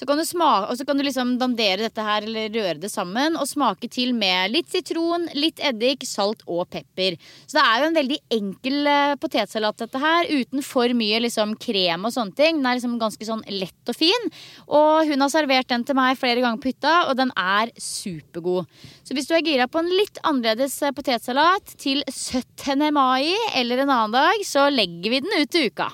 Så 0.00 0.06
kan 0.08 0.16
du 0.16 0.24
smake, 0.24 0.70
og 0.72 0.78
så 0.78 0.84
kan 0.88 0.96
du 0.96 1.04
liksom 1.04 1.34
dandere 1.36 1.82
dette 1.84 2.04
her 2.04 2.24
eller 2.24 2.48
røre 2.54 2.78
det 2.80 2.88
sammen 2.88 3.34
og 3.36 3.44
smake 3.44 3.90
til 3.92 4.14
med 4.16 4.48
litt 4.48 4.70
sitron, 4.72 5.26
litt 5.36 5.60
eddik, 5.60 6.06
salt 6.08 6.40
og 6.46 6.70
pepper. 6.72 7.18
Så 7.44 7.58
det 7.58 7.64
er 7.66 7.82
jo 7.82 7.88
en 7.90 7.98
veldig 7.98 8.18
enkel 8.38 8.88
eh, 8.88 9.18
potetsalat 9.20 9.84
dette 9.84 10.00
her, 10.00 10.30
uten 10.32 10.64
for 10.64 10.96
mye 10.96 11.20
liksom 11.26 11.52
krem 11.60 12.08
og 12.08 12.16
sånne 12.16 12.32
ting. 12.38 12.62
Den 12.62 12.70
er 12.70 12.80
liksom 12.80 12.96
ganske 13.02 13.28
sånn 13.28 13.44
lett 13.52 13.92
og 13.92 14.00
fin. 14.00 14.32
Og 14.72 15.12
hun 15.12 15.26
har 15.26 15.34
servert 15.36 15.68
den 15.68 15.84
til 15.84 16.00
meg 16.00 16.16
flere 16.16 16.40
ganger 16.40 16.64
på 16.64 16.72
hytta, 16.72 16.96
og 17.10 17.20
den 17.20 17.36
er 17.36 17.68
supergod. 17.76 18.72
Så 19.04 19.12
hvis 19.12 19.28
du 19.28 19.36
er 19.36 19.44
gira 19.44 19.68
på 19.68 19.84
en 19.84 19.92
litt 19.92 20.16
annerledes 20.24 20.80
eh, 20.80 20.96
potetsalat 20.96 21.76
til 21.76 22.00
17. 22.08 22.88
mai 22.88 23.34
eller 23.52 23.84
en 23.84 23.92
annen 23.98 24.16
dag, 24.16 24.48
så 24.48 24.70
legger 24.72 25.12
vi 25.12 25.26
den 25.28 25.42
ut 25.42 25.52
til 25.52 25.68
uka. 25.68 25.92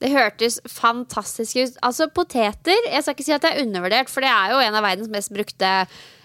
Det 0.00 0.08
hørtes 0.14 0.56
fantastisk 0.64 1.58
ut. 1.60 1.74
Altså, 1.84 2.08
poteter 2.08 2.86
Jeg 2.88 3.04
skal 3.04 3.14
ikke 3.16 3.26
si 3.26 3.34
at 3.36 3.44
det 3.44 3.52
er 3.52 3.66
undervurdert, 3.66 4.08
for 4.08 4.24
det 4.24 4.30
er 4.32 4.54
jo 4.54 4.62
en 4.64 4.78
av 4.78 4.86
verdens 4.86 5.10
mest 5.12 5.32
brukte 5.34 5.72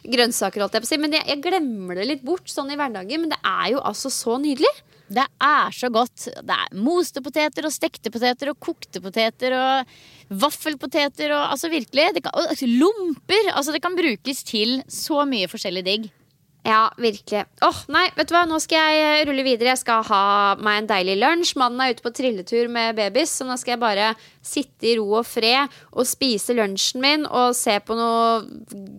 grønnsaker. 0.05 0.63
jeg 0.63 0.87
si 0.87 0.97
Men 1.01 1.17
jeg, 1.17 1.27
jeg 1.27 1.43
glemmer 1.43 1.99
det 1.99 2.07
litt 2.07 2.23
bort 2.23 2.47
sånn 2.51 2.71
i 2.71 2.79
hverdagen. 2.79 3.25
Men 3.25 3.33
det 3.33 3.41
er 3.43 3.73
jo 3.75 3.83
altså 3.83 4.11
så 4.13 4.37
nydelig. 4.39 4.71
Det 5.11 5.25
er 5.43 5.75
så 5.75 5.91
godt. 5.93 6.29
Det 6.41 6.55
er 6.55 6.77
moste 6.81 7.21
poteter 7.21 7.67
og 7.67 7.73
stekte 7.75 8.11
poteter 8.13 8.49
og 8.49 8.59
kokte 8.63 9.01
poteter 9.03 9.53
og 9.59 9.95
vaffelpoteter 10.41 11.35
og 11.35 11.51
altså 11.51 11.69
virkelig. 11.69 12.23
Kan, 12.23 12.31
og 12.31 12.63
lomper. 12.79 13.51
Altså 13.53 13.75
det 13.75 13.83
kan 13.83 13.97
brukes 13.97 14.45
til 14.47 14.79
så 14.87 15.25
mye 15.27 15.51
forskjellig 15.51 15.85
digg. 15.85 16.13
Ja, 16.65 16.89
virkelig. 16.97 17.43
Åh, 17.61 17.67
oh, 17.69 17.79
nei, 17.93 18.07
vet 18.17 18.31
du 18.31 18.33
hva, 18.33 18.41
Nå 18.49 18.57
skal 18.63 18.87
jeg 18.89 19.01
eh, 19.05 19.23
rulle 19.29 19.43
videre. 19.45 19.69
Jeg 19.75 19.83
skal 19.83 20.01
ha 20.07 20.21
meg 20.57 20.79
en 20.79 20.87
deilig 20.89 21.19
lunsj. 21.21 21.51
Mannen 21.61 21.83
er 21.83 21.93
ute 21.93 22.01
på 22.01 22.11
trilletur 22.17 22.71
med 22.73 22.97
babys, 22.97 23.35
så 23.37 23.45
nå 23.45 23.53
skal 23.61 23.75
jeg 23.75 23.83
bare 23.83 24.07
sitte 24.45 24.89
i 24.89 24.95
ro 24.97 25.05
og 25.19 25.27
fred 25.29 25.69
og 25.93 26.09
spise 26.09 26.55
lunsjen 26.57 27.03
min 27.05 27.27
og 27.29 27.53
se 27.57 27.75
på 27.85 27.97
noe 27.97 28.41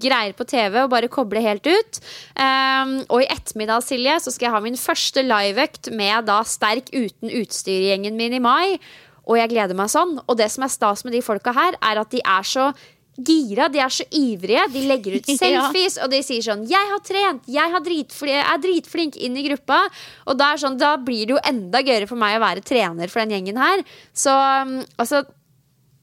greier 0.03 0.37
på 0.39 0.47
TV 0.47 0.79
og 0.85 0.93
bare 0.95 1.11
koble 1.11 1.43
helt 1.43 1.67
ut. 1.67 2.01
Um, 2.39 3.01
og 3.11 3.25
i 3.25 3.31
ettermiddag, 3.35 3.83
Silje, 3.83 4.15
så 4.23 4.35
skal 4.35 4.49
jeg 4.49 4.55
ha 4.55 4.63
min 4.63 4.79
første 4.79 5.27
liveøkt 5.27 5.91
med 5.91 6.31
da 6.31 6.45
Sterk 6.47 6.95
uten 6.95 7.35
utstyr-gjengen 7.35 8.15
min 8.19 8.39
i 8.39 8.43
mai. 8.43 8.79
Og 9.27 9.41
jeg 9.41 9.51
gleder 9.51 9.75
meg 9.75 9.91
sånn. 9.91 10.21
Og 10.23 10.39
det 10.39 10.53
som 10.55 10.63
er 10.63 10.71
stas 10.71 11.03
med 11.03 11.17
de 11.17 11.25
folka 11.25 11.51
her, 11.57 11.75
er 11.83 11.99
at 11.99 12.15
de 12.15 12.23
er 12.23 12.47
så 12.47 12.71
gira, 13.17 13.69
de 13.73 13.81
er 13.81 13.93
så 13.93 14.05
ivrige. 14.15 14.67
De 14.73 14.83
legger 14.89 15.17
ut 15.19 15.31
selfies, 15.41 15.97
ja. 15.97 16.05
og 16.05 16.13
de 16.13 16.21
sier 16.25 16.45
sånn 16.45 16.67
'Jeg 16.69 16.91
har 16.93 17.03
trent! 17.05 17.47
Jeg 17.49 17.73
har 17.73 17.85
dritfl 17.85 18.33
er 18.37 18.61
dritflink 18.63 19.17
inn 19.17 19.37
i 19.37 19.47
gruppa.' 19.49 19.85
Og 20.27 20.37
da, 20.39 20.53
sånn, 20.61 20.79
da, 20.81 20.97
blir 20.97 21.27
det 21.27 21.37
jo 21.37 21.43
enda 21.45 21.83
gøyere 21.85 22.09
for 22.11 22.21
meg 22.21 22.37
å 22.37 22.45
være 22.45 22.65
trener 22.67 23.13
for 23.13 23.23
den 23.23 23.37
gjengen 23.37 23.61
her. 23.61 23.85
Så 24.13 24.35
um, 24.35 24.79
altså 24.97 25.25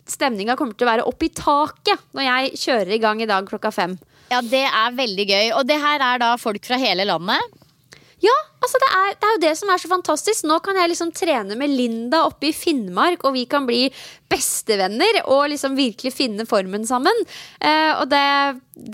Stemninga 0.04 0.58
kommer 0.60 0.76
til 0.76 0.84
å 0.84 0.90
være 0.90 1.04
opp 1.08 1.22
i 1.24 1.30
taket 1.32 2.02
når 2.12 2.26
jeg 2.26 2.58
kjører 2.60 2.90
i 2.92 3.00
gang 3.00 3.22
i 3.24 3.28
dag 3.30 3.46
klokka 3.48 3.72
fem. 3.72 3.94
Ja, 4.34 4.42
det 4.44 4.66
er 4.68 4.98
veldig 4.98 5.26
gøy. 5.30 5.46
Og 5.56 5.64
det 5.70 5.78
her 5.80 6.04
er 6.04 6.20
da 6.20 6.34
folk 6.42 6.66
fra 6.68 6.76
hele 6.82 7.06
landet? 7.08 7.63
Ja, 8.24 8.34
altså 8.64 8.80
det 8.80 8.90
er, 8.96 9.08
det 9.20 9.28
er, 9.28 9.34
jo 9.36 9.42
det 9.44 9.54
som 9.60 9.72
er 9.74 9.82
så 9.82 9.90
fantastisk. 9.92 10.46
Nå 10.48 10.60
kan 10.64 10.78
jeg 10.80 10.94
liksom 10.94 11.12
trene 11.16 11.58
med 11.60 11.74
Linda 11.74 12.24
oppe 12.30 12.50
i 12.50 12.54
Finnmark, 12.56 13.26
og 13.28 13.36
vi 13.36 13.44
kan 13.52 13.68
bli 13.68 13.82
bestevenner 14.32 15.24
og 15.26 15.50
liksom 15.52 15.76
virkelig 15.78 16.14
finne 16.16 16.48
formen 16.50 16.88
sammen. 16.88 17.26
Eh, 17.60 17.92
og 17.98 18.08
det, 18.14 18.24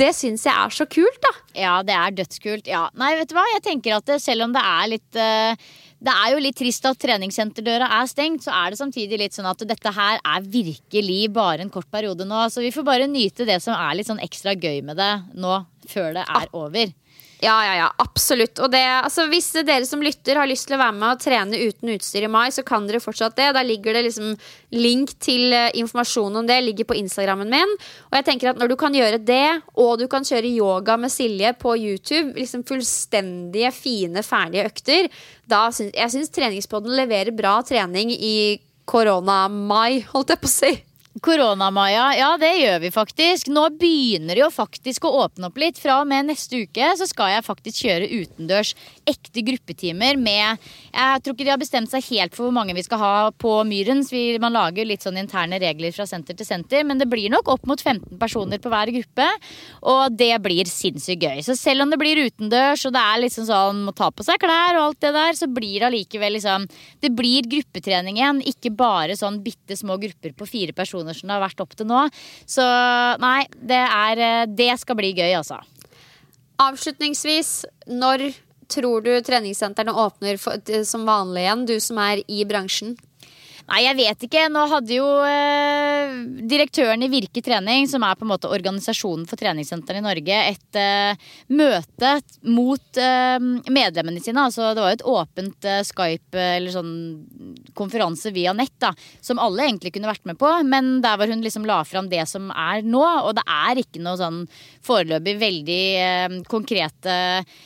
det 0.01 0.09
syns 0.17 0.47
jeg 0.49 0.55
er 0.55 0.73
så 0.73 0.89
kult, 0.89 1.21
da. 1.25 1.35
Ja, 1.59 1.75
det 1.85 1.93
er 1.97 2.17
dødskult. 2.17 2.71
Ja. 2.71 2.87
Nei, 2.97 3.13
vet 3.19 3.29
du 3.29 3.37
hva, 3.37 3.45
jeg 3.53 3.65
tenker 3.69 3.99
at 3.99 4.09
det, 4.09 4.17
selv 4.23 4.47
om 4.47 4.57
det 4.57 4.65
er 4.65 4.91
litt 4.97 5.21
uh 5.21 5.69
det 5.99 6.13
er 6.15 6.31
jo 6.31 6.39
litt 6.39 6.55
trist 6.55 6.85
at 6.87 6.99
treningssenterdøra 7.01 7.89
er 7.97 8.07
stengt, 8.07 8.45
så 8.45 8.53
er 8.55 8.71
det 8.71 8.79
samtidig 8.79 9.19
litt 9.19 9.35
sånn 9.35 9.49
at 9.49 9.65
dette 9.67 9.91
her 9.91 10.21
er 10.23 10.45
virkelig 10.47 11.19
bare 11.35 11.65
en 11.65 11.73
kort 11.73 11.89
periode 11.91 12.27
nå. 12.27 12.45
Så 12.47 12.63
vi 12.63 12.71
får 12.71 12.87
bare 12.87 13.09
nyte 13.11 13.47
det 13.47 13.59
som 13.63 13.75
er 13.75 13.97
litt 13.99 14.07
sånn 14.07 14.23
ekstra 14.23 14.55
gøy 14.55 14.79
med 14.87 14.99
det 14.99 15.11
nå, 15.35 15.59
før 15.91 16.13
det 16.15 16.23
er 16.23 16.47
over. 16.55 16.93
Ja, 17.39 17.55
ja, 17.63 17.75
ja, 17.77 17.87
absolutt. 18.03 18.59
Og 18.59 18.67
det, 18.73 18.81
altså, 18.83 19.23
hvis 19.31 19.47
dere 19.63 19.85
som 19.87 20.01
lytter 20.03 20.35
har 20.41 20.47
lyst 20.49 20.65
til 20.67 20.75
å 20.75 20.81
være 20.81 20.95
med 20.97 21.07
og 21.07 21.21
trene 21.23 21.59
uten 21.69 21.93
utstyr 21.93 22.25
i 22.27 22.31
mai, 22.31 22.49
så 22.51 22.65
kan 22.67 22.83
dere 22.87 22.99
fortsatt 22.99 23.37
det. 23.37 23.45
Da 23.55 23.63
ligger 23.63 23.95
det 23.95 24.01
liksom 24.09 24.33
link 24.75 25.13
til 25.23 25.55
uh, 25.55 25.69
informasjon 25.79 26.35
om 26.41 26.49
det 26.49 26.57
ligger 26.65 26.89
på 26.89 26.97
Instagrammen 26.99 27.47
min. 27.53 27.71
Og 28.09 28.19
jeg 28.19 28.27
tenker 28.27 28.51
at 28.51 28.59
når 28.59 28.73
du 28.73 28.75
kan 28.81 28.97
gjøre 28.97 29.21
det, 29.23 29.61
og 29.79 30.03
du 30.03 30.09
kan 30.11 30.27
kjøre 30.27 30.51
yoga 30.51 30.97
med 30.99 31.15
Silje 31.15 31.53
på 31.61 31.77
YouTube, 31.79 32.35
liksom 32.35 32.67
fullstendige, 32.67 33.71
fine, 33.71 34.25
ferdige 34.27 34.67
økter, 34.67 35.07
da 35.47 35.69
syns 35.71 35.95
jeg 35.95 36.15
syns 36.17 36.35
treningspodden 36.35 36.91
leverer 36.99 37.31
bra 37.35 37.55
trening 37.63 38.11
i 38.11 38.59
korona-mai, 38.89 40.03
holdt 40.11 40.35
jeg 40.35 40.43
på 40.43 40.51
å 40.51 40.57
si. 40.59 40.75
Korona-Maja, 41.17 42.03
ja 42.19 42.29
det 42.39 42.51
gjør 42.59 42.77
vi 42.83 42.91
faktisk. 42.93 43.49
Nå 43.49 43.65
begynner 43.81 44.37
det 44.37 44.43
jo 44.43 44.51
faktisk 44.53 45.07
å 45.09 45.15
åpne 45.23 45.49
opp 45.49 45.57
litt. 45.59 45.79
Fra 45.81 45.99
og 46.03 46.09
med 46.11 46.29
neste 46.29 46.61
uke 46.63 46.91
så 46.99 47.07
skal 47.09 47.33
jeg 47.33 47.47
faktisk 47.47 47.81
kjøre 47.87 48.11
utendørs 48.21 48.75
ekte 49.09 49.43
gruppetimer 49.45 50.17
med 50.19 50.59
Jeg 50.93 51.23
tror 51.23 51.35
ikke 51.35 51.45
de 51.47 51.53
har 51.53 51.61
bestemt 51.61 51.91
seg 51.91 52.05
helt 52.09 52.35
for 52.35 52.47
hvor 52.47 52.55
mange 52.55 52.75
vi 52.77 52.83
skal 52.85 53.01
ha 53.01 53.13
på 53.31 53.53
Myrens. 53.67 54.11
Man 54.41 54.55
lager 54.55 54.87
litt 54.87 55.05
sånn 55.05 55.19
interne 55.19 55.59
regler 55.61 55.93
fra 55.95 56.07
senter 56.09 56.37
til 56.37 56.47
senter, 56.47 56.85
men 56.87 57.01
det 57.01 57.09
blir 57.09 57.31
nok 57.33 57.49
opp 57.51 57.67
mot 57.69 57.81
15 57.81 58.19
personer 58.21 58.61
på 58.61 58.71
hver 58.71 58.91
gruppe. 58.95 59.27
Og 59.91 60.15
det 60.19 60.31
blir 60.45 60.69
sinnssykt 60.69 61.23
gøy. 61.23 61.43
Så 61.45 61.55
selv 61.59 61.85
om 61.85 61.93
det 61.93 61.99
blir 62.01 62.21
utendørs 62.25 62.85
og 62.87 62.95
det 62.95 63.03
er 63.03 63.23
liksom 63.25 63.47
sånn 63.49 63.83
må 63.87 63.95
ta 63.95 64.09
på 64.13 64.25
seg 64.25 64.39
klær 64.41 64.77
og 64.79 64.85
alt 64.89 65.01
det 65.03 65.13
der, 65.15 65.37
så 65.37 65.49
blir 65.51 65.79
det 65.79 65.89
allikevel 65.89 66.37
liksom 66.37 66.67
Det 67.01 67.11
blir 67.15 67.47
gruppetrening 67.49 68.19
igjen, 68.19 68.41
ikke 68.45 68.71
bare 68.75 69.17
sånn 69.17 69.41
bitte 69.43 69.77
små 69.79 69.97
grupper 70.01 70.35
på 70.37 70.47
fire 70.49 70.75
personer 70.75 71.15
som 71.17 71.29
det 71.29 71.37
har 71.37 71.45
vært 71.45 71.63
opp 71.63 71.75
til 71.77 71.89
nå. 71.89 72.05
Så 72.49 72.65
nei, 73.21 73.43
det, 73.55 73.79
er, 73.79 74.23
eh, 74.25 74.45
det 74.49 74.71
skal 74.81 74.97
bli 74.99 75.13
gøy, 75.13 75.31
altså. 75.39 75.59
Avslutningsvis, 76.59 77.63
når 77.87 78.29
tror 78.69 79.05
du 79.05 79.11
treningssentrene 79.25 79.93
åpner 80.05 80.39
for, 80.41 80.59
som 80.85 81.05
vanlig 81.09 81.45
igjen, 81.45 81.67
du 81.69 81.77
som 81.83 82.01
er 82.05 82.23
i 82.27 82.43
bransjen? 82.47 82.97
Nei, 83.69 83.83
jeg 83.85 83.97
vet 83.99 84.23
ikke. 84.25 84.47
Nå 84.49 84.63
hadde 84.71 84.95
jo 84.95 85.05
eh, 85.27 86.15
direktøren 86.49 87.03
i 87.05 87.09
Virke 87.11 87.41
trening, 87.45 87.85
som 87.89 88.01
er 88.05 88.17
på 88.17 88.25
en 88.25 88.31
måte 88.31 88.49
organisasjonen 88.49 89.27
for 89.29 89.37
treningssentrene 89.37 90.01
i 90.01 90.05
Norge, 90.07 90.39
et 90.55 90.79
eh, 90.79 91.29
møte 91.53 92.15
mot 92.49 93.01
eh, 93.01 93.37
medlemmene 93.69 94.23
sine. 94.25 94.47
Altså, 94.47 94.71
det 94.73 94.83
var 94.83 94.93
jo 94.93 94.97
et 94.97 95.07
åpent 95.13 95.69
eh, 95.69 95.83
Skype 95.85 96.45
eller 96.57 96.73
sånn 96.73 96.93
konferanse 97.77 98.33
via 98.33 98.55
nett, 98.57 98.73
da, 98.81 98.95
som 99.21 99.41
alle 99.41 99.67
egentlig 99.67 99.93
kunne 99.93 100.09
vært 100.09 100.25
med 100.29 100.41
på. 100.41 100.49
Men 100.65 100.95
der 101.05 101.21
hvor 101.21 101.29
hun 101.29 101.45
liksom 101.45 101.69
la 101.69 101.83
fram 101.85 102.09
det 102.09 102.25
som 102.31 102.49
er 102.49 102.81
nå, 102.81 103.05
og 103.05 103.35
det 103.37 103.45
er 103.45 103.83
ikke 103.85 104.01
noe 104.01 104.17
sånn 104.17 104.45
foreløpig 104.85 105.37
veldig 105.45 105.83
eh, 106.07 106.39
konkrete 106.49 107.19
eh, 107.43 107.59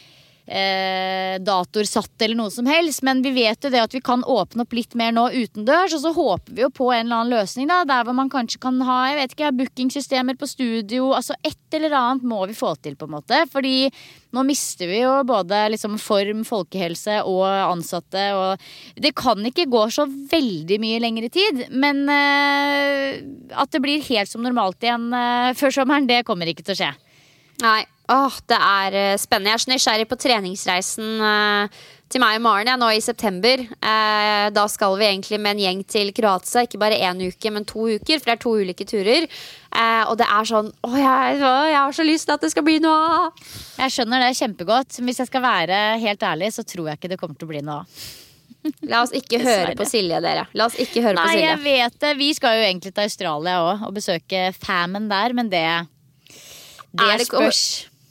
datoer 0.43 1.87
satt 1.87 2.21
eller 2.21 2.35
noe 2.35 2.51
som 2.51 2.67
helst. 2.67 3.03
Men 3.07 3.21
vi 3.23 3.31
vet 3.35 3.63
jo 3.63 3.71
det 3.71 3.79
at 3.79 3.93
vi 3.95 4.01
kan 4.03 4.25
åpne 4.27 4.65
opp 4.65 4.75
litt 4.75 4.95
mer 4.99 5.13
nå 5.15 5.29
utendørs. 5.31 5.95
Og 5.95 6.03
så 6.03 6.11
håper 6.15 6.55
vi 6.55 6.65
jo 6.65 6.71
på 6.73 6.89
en 6.91 7.05
eller 7.05 7.21
annen 7.21 7.35
løsning 7.37 7.69
da, 7.69 7.83
der 7.87 8.03
hvor 8.03 8.17
man 8.17 8.31
kanskje 8.33 8.61
kan 8.63 8.81
ha 8.83 8.99
jeg 9.09 9.19
vet 9.21 9.37
ikke, 9.37 9.53
bookingsystemer 9.61 10.37
på 10.39 10.49
studio. 10.51 11.13
Altså 11.15 11.37
et 11.43 11.77
eller 11.77 11.95
annet 11.97 12.27
må 12.27 12.43
vi 12.49 12.57
få 12.57 12.73
til, 12.83 12.97
på 12.99 13.07
en 13.07 13.15
måte. 13.15 13.43
Fordi 13.53 13.87
nå 14.33 14.43
mister 14.47 14.89
vi 14.89 15.03
jo 15.03 15.13
både 15.29 15.67
liksom 15.73 15.99
form, 16.01 16.43
folkehelse 16.47 17.19
og 17.29 17.45
ansatte. 17.45 18.25
Og 18.37 19.01
det 19.03 19.13
kan 19.17 19.39
ikke 19.45 19.69
gå 19.71 19.85
så 19.93 20.07
veldig 20.09 20.79
mye 20.81 21.01
lengre 21.03 21.29
tid. 21.33 21.65
Men 21.71 22.03
eh, 22.11 23.21
at 23.53 23.73
det 23.73 23.83
blir 23.83 24.03
helt 24.09 24.31
som 24.31 24.43
normalt 24.45 24.83
igjen 24.83 25.09
eh, 25.13 25.53
før 25.57 25.79
sommeren, 25.81 26.09
det 26.09 26.23
kommer 26.27 26.49
ikke 26.49 26.65
til 26.65 26.75
å 26.75 26.81
skje. 26.81 26.93
Nei, 27.63 27.81
Åh, 28.11 28.37
det 28.51 28.59
er 28.59 28.95
uh, 28.97 29.19
spennende. 29.19 29.53
Jeg 29.53 29.55
er 29.55 29.63
så 29.63 29.71
nysgjerrig 29.71 30.07
på 30.11 30.17
treningsreisen 30.19 31.21
uh, 31.23 31.83
til 32.11 32.19
meg 32.19 32.35
og 32.35 32.43
Maren 32.43 32.67
jeg, 32.67 32.79
nå 32.81 32.89
i 32.91 33.03
september. 33.03 33.61
Uh, 33.79 34.49
da 34.51 34.65
skal 34.67 34.97
vi 34.99 35.07
egentlig 35.07 35.39
med 35.39 35.55
en 35.55 35.61
gjeng 35.63 35.83
til 35.87 36.11
Kroatia. 36.15 36.65
Ikke 36.67 36.81
bare 36.81 36.99
én 36.99 37.21
uke, 37.23 37.53
men 37.55 37.63
to 37.69 37.87
uker, 37.95 38.19
for 38.19 38.27
det 38.27 38.35
er 38.35 38.41
to 38.43 38.55
ulike 38.59 38.87
turer. 38.89 39.29
og 40.09 40.17
det 40.19 40.27
er 40.27 40.49
sånn 40.49 40.67
Å, 40.83 40.89
jeg, 40.99 41.37
jeg, 41.39 41.77
har 41.79 41.95
så 41.95 42.03
lyst 42.05 42.27
til 42.27 42.35
at 42.35 42.43
det 42.43 42.51
skal 42.51 42.65
bli 42.67 42.75
noe 42.83 42.97
av! 43.15 43.47
Jeg 43.79 43.95
skjønner 43.95 44.25
det 44.25 44.35
kjempegodt. 44.41 44.99
Hvis 44.99 45.23
jeg 45.23 45.31
skal 45.31 45.45
være 45.47 45.79
helt 46.03 46.27
ærlig, 46.27 46.51
så 46.53 46.67
tror 46.67 46.91
jeg 46.91 46.99
ikke 46.99 47.13
det 47.15 47.19
kommer 47.23 47.39
til 47.39 47.47
å 47.47 47.53
bli 47.53 47.63
noe 47.63 47.79
av. 47.85 48.03
La 48.91 48.99
oss 49.03 49.15
ikke 49.15 49.39
høre 49.43 49.73
på 49.79 49.87
Silje, 49.87 50.19
dere. 50.23 50.43
La 50.59 50.67
oss 50.67 50.75
ikke 50.79 51.01
høre 51.03 51.15
Nei, 51.17 51.23
på 51.23 51.31
Silje. 51.37 51.47
jeg 51.47 51.63
vet 51.63 51.97
det. 52.03 52.13
Vi 52.19 52.29
skal 52.35 52.59
jo 52.59 52.67
egentlig 52.67 52.91
til 52.91 53.07
Australia 53.07 53.57
òg 53.63 53.87
og 53.87 53.95
besøke 53.95 54.45
famen 54.59 55.07
der, 55.11 55.35
men 55.39 55.49
det 55.51 55.65
Det 56.93 57.09
det 57.17 57.31
spørs. 57.31 57.63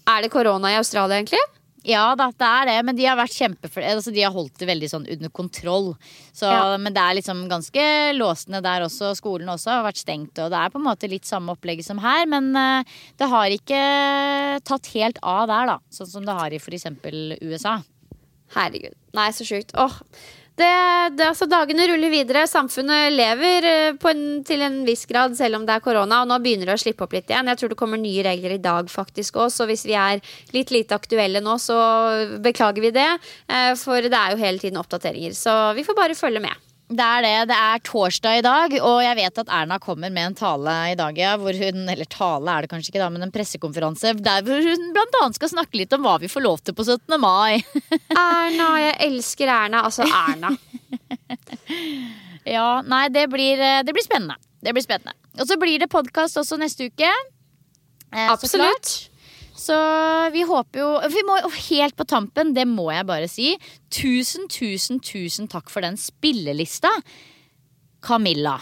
Er 0.08 0.22
det 0.24 0.32
korona 0.32 0.72
i 0.72 0.78
Australia, 0.80 1.18
egentlig? 1.20 1.42
Ja 1.82 2.12
da, 2.14 2.28
det 2.30 2.46
er 2.46 2.68
det, 2.68 2.76
men 2.86 2.94
de 2.98 3.06
har 3.08 3.16
vært. 3.18 3.34
Altså, 3.82 4.12
de 4.14 4.22
har 4.22 4.34
holdt 4.34 4.60
det 4.60 4.68
veldig 4.70 4.88
sånn 4.90 5.06
under 5.10 5.32
kontroll. 5.34 5.88
Så, 6.30 6.46
Ja. 6.46 6.76
Men 6.78 6.94
det 6.94 7.02
er 7.02 7.16
liksom 7.18 7.48
ganske 7.50 7.86
låsende 8.14 8.62
der 8.62 8.86
også. 8.86 9.14
Skolen 9.18 9.50
også 9.50 9.70
har 9.70 9.86
vært 9.88 10.02
stengt, 10.02 10.38
og 10.38 10.52
det 10.54 10.60
er 10.60 10.70
på 10.70 10.78
en 10.78 10.86
måte 10.86 11.10
litt 11.10 11.26
samme 11.26 11.54
opplegget 11.56 11.84
som 11.88 11.98
her. 11.98 12.26
Men 12.30 12.54
eh, 12.54 12.84
det 13.18 13.28
har 13.28 13.50
ikke 13.50 13.82
tatt 14.62 14.92
helt 14.94 15.18
av 15.22 15.48
der, 15.50 15.74
da. 15.74 15.78
Sånn 15.90 16.12
som 16.12 16.28
det 16.28 16.38
har 16.38 16.54
i 16.54 16.62
f.eks. 16.62 16.86
USA. 17.42 17.80
Herregud. 18.54 18.94
Nei, 19.16 19.30
så 19.34 19.46
sjukt. 19.48 19.74
Åh. 19.74 19.98
Det, 20.52 20.68
det, 21.16 21.26
altså, 21.30 21.46
dagene 21.48 21.86
ruller 21.88 22.12
videre. 22.12 22.42
Samfunnet 22.50 23.14
lever 23.14 23.66
eh, 23.68 24.08
en, 24.10 24.24
til 24.44 24.64
en 24.66 24.82
viss 24.84 25.06
grad 25.08 25.36
selv 25.38 25.56
om 25.58 25.64
det 25.68 25.78
er 25.78 25.84
korona. 25.84 26.22
Og 26.22 26.28
nå 26.28 26.38
begynner 26.44 26.68
det 26.68 26.76
å 26.76 26.82
slippe 26.82 27.06
opp 27.06 27.16
litt 27.16 27.32
igjen. 27.32 27.48
Jeg 27.48 27.60
tror 27.60 27.72
det 27.72 27.78
kommer 27.80 28.00
nye 28.00 28.26
regler 28.26 28.56
i 28.58 28.62
dag 28.62 28.90
faktisk 28.92 29.40
òg. 29.40 29.52
Så 29.54 29.66
hvis 29.70 29.86
vi 29.88 29.96
er 29.96 30.20
litt 30.52 30.74
lite 30.74 30.98
aktuelle 30.98 31.40
nå, 31.44 31.56
så 31.62 31.78
beklager 32.44 32.84
vi 32.84 32.92
det. 32.98 33.08
Eh, 33.48 33.72
For 33.80 34.04
det 34.04 34.18
er 34.18 34.34
jo 34.36 34.42
hele 34.44 34.60
tiden 34.60 34.80
oppdateringer. 34.82 35.32
Så 35.38 35.56
vi 35.78 35.86
får 35.88 35.98
bare 35.98 36.18
følge 36.18 36.44
med. 36.44 36.71
Det 36.92 37.04
er 37.04 37.24
det. 37.24 37.36
Det 37.48 37.56
er 37.56 37.82
torsdag 37.86 38.40
i 38.40 38.44
dag, 38.44 38.74
og 38.84 38.98
jeg 39.00 39.16
vet 39.16 39.38
at 39.40 39.52
Erna 39.60 39.78
kommer 39.80 40.12
med 40.12 40.30
en 40.30 40.36
tale 40.36 40.74
i 40.92 40.96
dag. 40.98 41.16
Ja, 41.18 41.36
hvor 41.40 41.56
hun, 41.56 41.86
eller 41.88 42.08
tale 42.12 42.52
er 42.56 42.64
det 42.66 42.72
kanskje 42.72 42.92
ikke, 42.92 43.00
da, 43.00 43.08
men 43.14 43.24
en 43.24 43.32
pressekonferanse 43.32 44.12
der 44.20 44.44
hvor 44.44 44.60
hun 44.66 44.90
annet 45.22 45.38
skal 45.38 45.52
snakke 45.52 45.78
litt 45.78 45.94
om 45.96 46.04
hva 46.04 46.18
vi 46.20 46.30
får 46.30 46.44
lov 46.44 46.60
til 46.66 46.76
på 46.76 46.84
17. 46.84 47.16
mai. 47.22 47.62
Erna, 48.16 48.68
jeg 48.82 48.98
elsker 49.08 49.52
Erna. 49.52 49.84
Altså 49.88 50.06
Erna. 50.08 50.52
Ja, 52.48 52.82
nei, 52.82 53.06
det 53.14 53.28
blir, 53.30 53.60
eh, 53.60 53.82
det 53.86 53.94
blir 53.94 54.04
spennende. 54.04 54.36
Det 54.62 54.74
blir 54.74 54.84
spennende. 54.84 55.14
Og 55.38 55.46
så 55.48 55.56
blir 55.60 55.78
det 55.82 55.90
podkast 55.92 56.38
også 56.40 56.58
neste 56.60 56.90
uke. 56.90 57.10
Eh, 58.12 58.28
Absolutt. 58.28 59.11
Så 59.62 59.78
vi 60.34 60.42
håper 60.48 60.82
jo 60.82 60.90
Vi 61.12 61.24
må 61.28 61.38
Helt 61.68 61.96
på 61.98 62.06
tampen, 62.08 62.52
det 62.56 62.66
må 62.68 62.88
jeg 62.90 63.08
bare 63.08 63.30
si. 63.30 63.52
Tusen, 63.92 64.48
tusen, 64.50 65.00
tusen 65.02 65.50
takk 65.50 65.70
for 65.70 65.84
den 65.84 65.98
spillelista. 66.00 66.90
Camilla. 68.02 68.58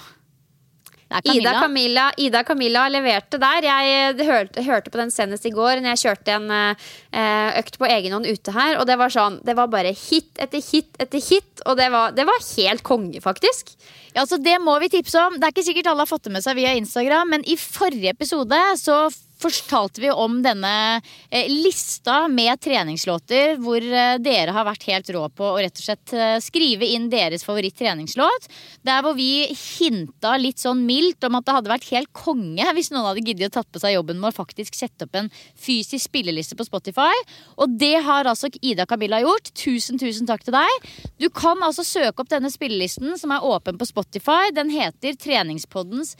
Ida 1.10 1.52
Camilla, 1.58 2.12
Ida 2.16 2.44
Camilla 2.46 2.84
leverte 2.88 3.38
der. 3.42 3.64
Jeg 3.66 4.26
hørte, 4.28 4.62
hørte 4.62 4.92
på 4.94 5.00
den 5.00 5.10
senest 5.10 5.46
i 5.48 5.50
går 5.50 5.80
når 5.80 5.96
jeg 5.96 6.02
kjørte 6.04 6.36
en 6.36 6.52
eh, 6.54 7.56
økt 7.58 7.80
på 7.80 7.88
egen 7.90 8.14
hånd 8.14 8.28
ute 8.28 8.54
her. 8.54 8.76
Og 8.78 8.86
det 8.86 8.98
var 9.00 9.10
sånn, 9.10 9.40
det 9.46 9.56
var 9.58 9.72
bare 9.72 9.90
hit 9.96 10.38
etter 10.38 10.62
hit 10.62 11.00
etter 11.02 11.18
hit. 11.24 11.64
Og 11.66 11.80
det 11.80 11.88
var, 11.90 12.14
det 12.14 12.28
var 12.28 12.46
helt 12.52 12.84
konge, 12.86 13.22
faktisk. 13.24 13.74
Ja, 14.14 14.22
så 14.26 14.38
Det 14.38 14.58
må 14.62 14.76
vi 14.82 14.92
tipse 14.92 15.18
om. 15.18 15.40
Det 15.40 15.48
er 15.48 15.56
ikke 15.56 15.66
sikkert 15.66 15.90
alle 15.90 16.06
har 16.06 16.12
fått 16.12 16.28
det 16.28 16.36
med 16.36 16.46
seg 16.46 16.60
via 16.60 16.76
Instagram, 16.78 17.34
men 17.34 17.48
i 17.48 17.58
forrige 17.58 18.14
episode 18.14 18.62
så 18.78 19.02
fortalte 19.40 20.02
vi 20.02 20.10
om 20.10 20.40
denne 20.44 21.00
eh, 21.30 21.48
lista 21.48 22.28
med 22.28 22.60
treningslåter 22.60 23.56
hvor 23.62 23.80
eh, 23.82 24.16
dere 24.22 24.54
har 24.54 24.66
vært 24.68 24.86
helt 24.90 25.10
rå 25.14 25.24
på 25.32 25.46
å 25.48 25.58
rett 25.60 25.80
og 25.80 25.86
slett 25.86 26.14
eh, 26.16 26.36
skrive 26.44 26.88
inn 26.94 27.08
deres 27.12 27.44
favoritt-treningslåt. 27.46 28.50
Der 28.86 29.04
hvor 29.04 29.16
vi 29.18 29.48
hinta 29.50 30.36
litt 30.40 30.60
sånn 30.62 30.84
mildt 30.86 31.24
om 31.26 31.38
at 31.38 31.46
det 31.46 31.56
hadde 31.56 31.72
vært 31.72 31.88
helt 31.92 32.12
konge 32.16 32.74
hvis 32.76 32.92
noen 32.92 33.08
hadde 33.10 33.24
giddet 33.24 33.50
å 33.50 33.60
tatt 33.60 33.70
på 33.72 33.82
seg 33.82 33.96
jobben 33.96 34.20
med 34.20 34.32
å 34.32 34.38
faktisk 34.40 34.76
sette 34.78 35.08
opp 35.08 35.16
en 35.18 35.32
fysisk 35.58 36.10
spilleliste 36.10 36.58
på 36.58 36.68
Spotify. 36.68 37.14
Og 37.60 37.78
det 37.80 37.96
har 38.06 38.28
altså 38.28 38.52
Ida 38.60 38.86
Kabila 38.88 39.22
gjort. 39.24 39.52
Tusen, 39.56 40.00
tusen 40.00 40.28
takk 40.28 40.44
til 40.46 40.56
deg. 40.56 40.90
Du 41.20 41.30
kan 41.32 41.60
altså 41.64 41.86
søke 41.86 42.22
opp 42.22 42.32
denne 42.32 42.52
spillelisten 42.52 43.16
som 43.20 43.32
er 43.34 43.46
åpen 43.46 43.80
på 43.80 43.88
Spotify. 43.88 44.52
Den 44.56 44.72
heter 44.74 45.16
Treningspoddens 45.20 46.16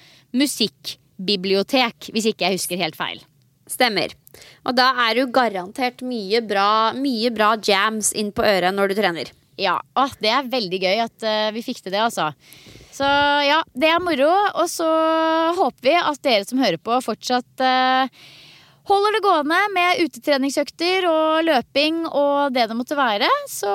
musikkbibliotek, 1.21 2.11
hvis 2.13 2.27
ikke 2.31 2.47
jeg 2.47 2.59
husker 2.59 2.81
helt 2.81 2.97
feil. 2.97 3.21
Stemmer. 3.69 4.11
Og 4.67 4.75
da 4.75 4.91
er 5.09 5.15
du 5.15 5.31
garantert 5.31 6.03
mye 6.03 6.41
bra, 6.43 6.93
mye 6.93 7.31
bra 7.31 7.57
jams 7.57 8.13
inn 8.13 8.33
på 8.33 8.43
øret 8.43 8.75
når 8.75 8.89
du 8.89 8.95
trener. 8.95 9.31
Ja, 9.57 9.81
åh, 9.95 10.11
det 10.21 10.31
er 10.31 10.49
veldig 10.49 10.81
gøy 10.81 11.01
at 11.05 11.23
uh, 11.23 11.53
vi 11.53 11.63
fikk 11.63 11.83
til 11.83 11.93
det, 11.93 12.01
altså. 12.01 12.33
Så 12.91 13.05
ja, 13.05 13.63
det 13.75 13.89
er 13.89 14.01
moro. 14.03 14.31
Og 14.57 14.69
så 14.69 14.89
håper 15.57 15.87
vi 15.87 15.95
at 15.95 16.23
dere 16.23 16.45
som 16.49 16.59
hører 16.59 16.81
på, 16.81 16.99
fortsatt 17.05 17.63
uh, 17.63 18.09
holder 18.89 19.15
det 19.15 19.23
gående 19.23 19.61
med 19.77 20.03
utetreningsøkter 20.03 21.07
og 21.07 21.45
løping 21.47 22.07
og 22.09 22.57
det 22.57 22.67
det 22.71 22.79
måtte 22.79 22.99
være. 22.99 23.29
Så 23.53 23.71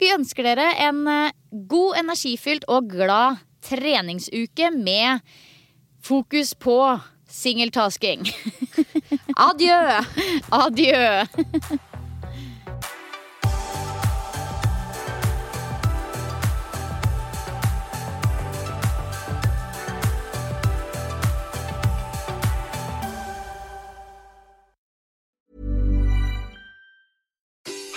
vi 0.00 0.10
ønsker 0.10 0.42
dere 0.42 0.72
en 0.82 1.04
eh, 1.06 1.34
god, 1.70 2.00
energifylt 2.00 2.64
og 2.72 2.88
glad 2.90 3.38
treningsuke 3.62 4.72
med 4.74 5.20
fokus 6.02 6.54
på 6.54 6.98
singeltasking. 7.28 8.26
Adjø! 9.48 10.04
Adjø. 10.50 11.24